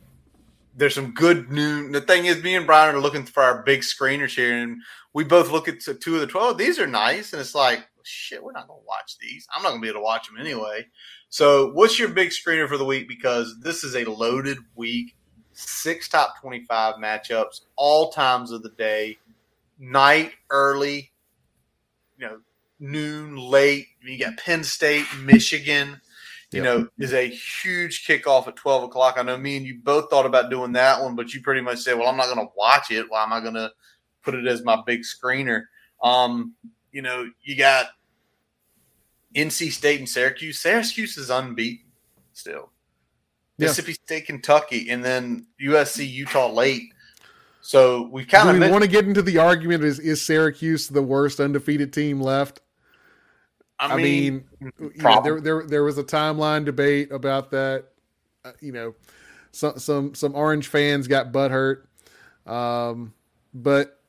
[0.76, 1.92] there's some good news.
[1.92, 4.82] The thing is, me and Brian are looking for our big screeners here, and
[5.14, 6.58] we both look at two of the twelve.
[6.58, 9.48] These are nice, and it's like, shit, we're not gonna watch these.
[9.56, 10.88] I'm not gonna be able to watch them anyway.
[11.30, 13.08] So, what's your big screener for the week?
[13.08, 15.16] Because this is a loaded week.
[15.54, 19.18] Six top twenty-five matchups, all times of the day,
[19.80, 21.14] night, early,
[22.18, 22.40] you know,
[22.80, 23.88] noon, late.
[24.04, 26.02] You got Penn State, Michigan
[26.52, 26.64] you yep.
[26.64, 29.16] know, is a huge kickoff at 12 o'clock.
[29.18, 31.80] I know me and you both thought about doing that one, but you pretty much
[31.80, 33.06] said, well, I'm not going to watch it.
[33.10, 33.72] Why am I going to
[34.24, 35.64] put it as my big screener?
[36.02, 36.54] Um,
[36.92, 37.88] you know, you got
[39.36, 40.60] NC State and Syracuse.
[40.60, 41.92] Syracuse is unbeaten
[42.34, 42.72] still.
[43.58, 43.68] Yeah.
[43.68, 46.94] Mississippi State, Kentucky, and then USC, Utah late.
[47.62, 51.02] So we kind of we want to get into the argument: is is Syracuse the
[51.02, 52.62] worst undefeated team left?
[53.80, 57.86] I mean, I mean know, there there there was a timeline debate about that.
[58.44, 58.96] Uh, you know,
[59.52, 61.84] some some some Orange fans got butthurt,
[62.46, 63.14] um,
[63.54, 64.00] but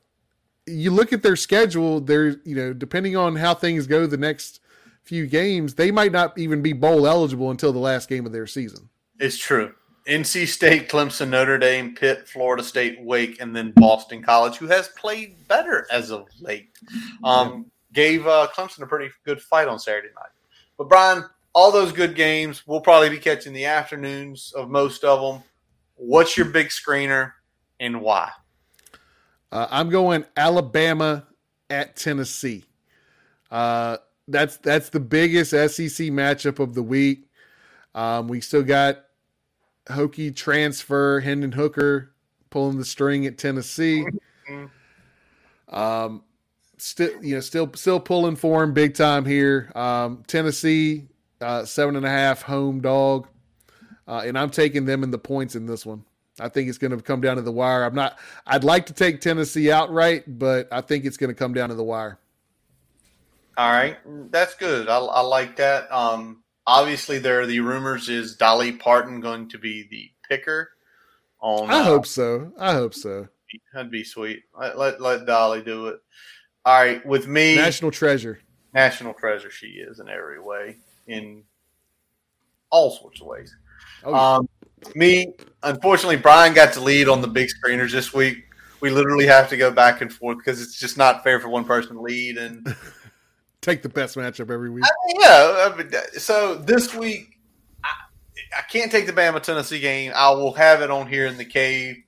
[0.66, 2.00] you look at their schedule.
[2.00, 4.60] There, you know, depending on how things go the next
[5.02, 8.46] few games, they might not even be bowl eligible until the last game of their
[8.46, 8.88] season.
[9.18, 9.72] It's true.
[10.06, 14.88] NC State, Clemson, Notre Dame, Pitt, Florida State, Wake, and then Boston College, who has
[14.88, 16.70] played better as of late.
[17.24, 17.66] Um,
[17.96, 20.30] gave uh, Clemson a pretty good fight on Saturday night.
[20.76, 21.24] But Brian,
[21.54, 25.42] all those good games, we'll probably be catching the afternoons of most of them.
[25.96, 27.32] What's your big screener
[27.80, 28.30] and why?
[29.50, 31.26] Uh, I'm going Alabama
[31.70, 32.64] at Tennessee.
[33.50, 33.96] Uh,
[34.28, 37.30] that's that's the biggest SEC matchup of the week.
[37.94, 39.04] Um, we still got
[39.86, 42.12] Hokie transfer Hendon Hooker
[42.50, 44.04] pulling the string at Tennessee.
[45.68, 46.22] Um,
[46.78, 49.72] still, you know, still still pulling for him big time here.
[49.74, 51.08] Um, Tennessee
[51.40, 53.28] uh, seven and a half home dog,
[54.08, 56.04] uh, and I'm taking them in the points in this one.
[56.38, 57.84] I think it's going to come down to the wire.
[57.84, 58.18] I'm not.
[58.46, 61.74] I'd like to take Tennessee outright, but I think it's going to come down to
[61.74, 62.18] the wire.
[63.56, 63.96] All right,
[64.30, 64.88] that's good.
[64.88, 65.90] I, I like that.
[65.90, 70.70] Um, obviously, there are the rumors: is Dolly Parton going to be the picker?
[71.40, 72.52] On I uh, hope so.
[72.58, 73.28] I hope so.
[73.72, 74.42] That'd be sweet.
[74.58, 76.00] Let, let let Dolly do it.
[76.66, 78.40] All right, with me, national treasure.
[78.74, 81.44] National treasure, she is in every way, in
[82.70, 83.54] all sorts of ways.
[84.02, 84.48] Oh, um,
[84.96, 85.32] me,
[85.62, 88.46] unfortunately, Brian got to lead on the big screeners this week.
[88.80, 91.64] We literally have to go back and forth because it's just not fair for one
[91.64, 92.74] person to lead and
[93.60, 94.82] take the best matchup every week.
[94.84, 95.70] I mean, yeah.
[95.72, 97.38] I mean, so this week,
[97.84, 97.90] I,
[98.58, 100.10] I can't take the Bama Tennessee game.
[100.16, 102.02] I will have it on here in the cave,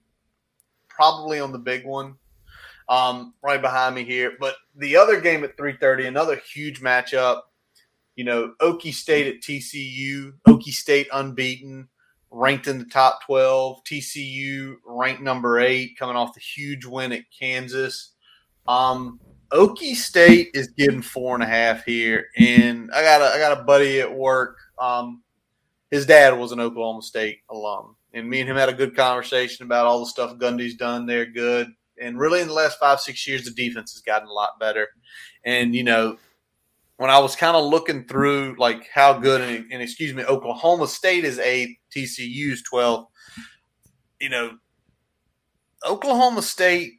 [0.89, 2.17] probably on the big one,
[2.89, 4.33] um, right behind me here.
[4.39, 7.43] But the other game at three thirty, another huge matchup.
[8.17, 10.33] You know, Okie State at TCU.
[10.49, 11.89] Okie State unbeaten
[12.31, 13.85] ranked in the top 12.
[13.85, 18.13] TCU ranked number eight, coming off the huge win at Kansas.
[18.67, 19.21] Um,
[19.51, 23.59] Okie State is getting four and a half here, and I got a I got
[23.59, 24.59] a buddy at work.
[24.79, 25.23] Um,
[25.91, 29.65] his dad was an Oklahoma State alum, and me and him had a good conversation
[29.65, 31.25] about all the stuff Gundy's done there.
[31.25, 31.69] Good,
[32.01, 34.89] and really in the last five six years, the defense has gotten a lot better.
[35.45, 36.19] And you know,
[36.97, 40.87] when I was kind of looking through like how good and, and, excuse me, Oklahoma
[40.89, 43.07] State is a TCU's 12.
[44.21, 44.59] You know,
[45.87, 46.95] Oklahoma State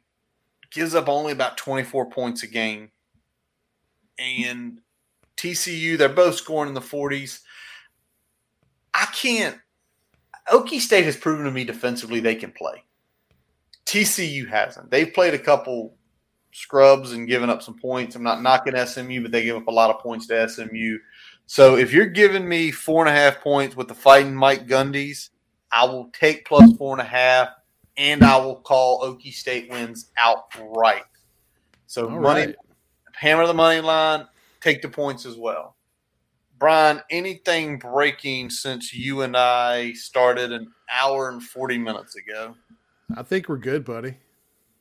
[0.70, 2.90] gives up only about 24 points a game.
[4.18, 4.80] And
[5.36, 7.40] TCU, they're both scoring in the 40s.
[8.92, 9.58] I can't
[10.50, 12.82] Okie State has proven to me defensively they can play.
[13.90, 14.88] TCU hasn't.
[14.88, 15.96] They've played a couple
[16.52, 18.14] scrubs and given up some points.
[18.14, 20.98] I'm not knocking SMU, but they give up a lot of points to SMU.
[21.46, 25.30] So if you're giving me four and a half points with the fighting Mike Gundy's,
[25.72, 27.48] I will take plus four and a half,
[27.96, 31.02] and I will call Okie State wins outright.
[31.88, 32.56] So All money, right.
[33.14, 34.28] hammer the money line,
[34.60, 35.74] take the points as well.
[36.60, 42.54] Brian, anything breaking since you and I started an hour and 40 minutes ago?
[43.16, 44.16] I think we're good, buddy.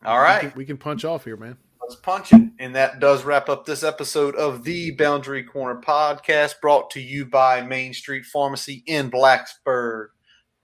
[0.06, 0.44] All right.
[0.44, 1.58] We can, we can punch off here, man.
[1.82, 2.42] Let's punch it.
[2.60, 7.26] And that does wrap up this episode of the Boundary Corner podcast brought to you
[7.26, 10.10] by Main Street Pharmacy in Blacksburg.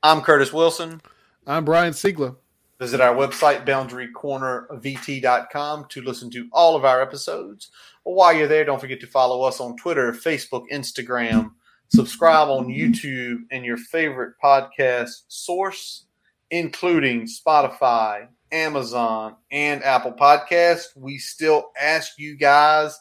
[0.04, 1.02] I'm Curtis Wilson.
[1.48, 2.36] I'm Brian Siegler.
[2.80, 7.72] Visit our website, boundarycornervt.com, to listen to all of our episodes.
[8.04, 11.52] While you're there, don't forget to follow us on Twitter, Facebook, Instagram,
[11.88, 16.06] subscribe on YouTube, and your favorite podcast source,
[16.52, 20.96] including Spotify, Amazon, and Apple Podcasts.
[20.96, 23.00] We still ask you guys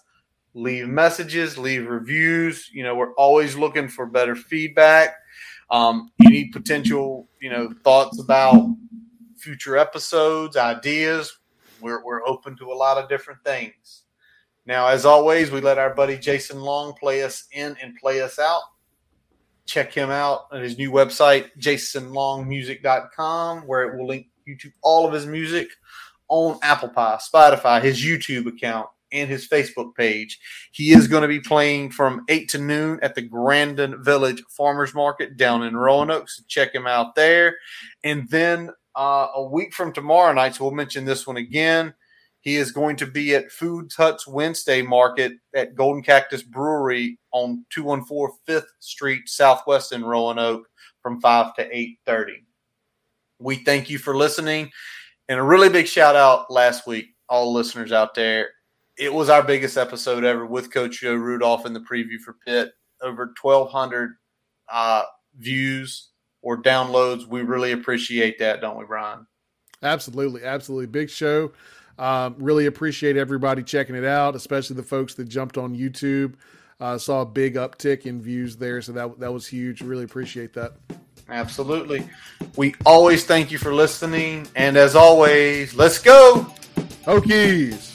[0.54, 2.70] leave messages, leave reviews.
[2.72, 5.16] You know, we're always looking for better feedback.
[5.70, 8.76] Um, any potential, you know, thoughts about
[9.36, 11.38] future episodes, ideas.
[11.80, 14.04] We're, we're open to a lot of different things.
[14.66, 18.38] Now, as always, we let our buddy Jason Long play us in and play us
[18.38, 18.62] out.
[19.66, 25.06] Check him out at his new website, jasonlongmusic.com, where it will link you to all
[25.06, 25.68] of his music
[26.28, 30.38] on Apple Pie, Spotify, his YouTube account, and his Facebook page.
[30.72, 34.94] He is going to be playing from 8 to noon at the Grandin Village Farmers
[34.94, 36.28] Market down in Roanoke.
[36.28, 37.56] So check him out there.
[38.02, 41.94] And then uh, a week from tomorrow night, so we'll mention this one again.
[42.44, 47.64] He is going to be at Food Huts Wednesday Market at Golden Cactus Brewery on
[47.70, 50.66] 214 5th Street Southwest in Roanoke
[51.02, 51.68] from 5 to
[52.06, 52.44] 8.30.
[53.38, 54.70] We thank you for listening.
[55.30, 58.50] And a really big shout out last week, all listeners out there.
[58.98, 62.72] It was our biggest episode ever with Coach Joe Rudolph in the preview for Pitt.
[63.02, 64.16] Over 1,200
[64.70, 65.02] uh,
[65.38, 66.10] views
[66.42, 67.26] or downloads.
[67.26, 69.26] We really appreciate that, don't we, Brian?
[69.82, 70.44] Absolutely.
[70.44, 70.86] Absolutely.
[70.86, 71.50] Big show.
[71.98, 76.34] Um, really appreciate everybody checking it out, especially the folks that jumped on YouTube.
[76.80, 79.80] Uh, saw a big uptick in views there, so that that was huge.
[79.80, 80.72] Really appreciate that.
[81.28, 82.06] Absolutely.
[82.56, 84.46] We always thank you for listening.
[84.56, 86.46] And as always, let's go.
[87.04, 87.93] Hokies.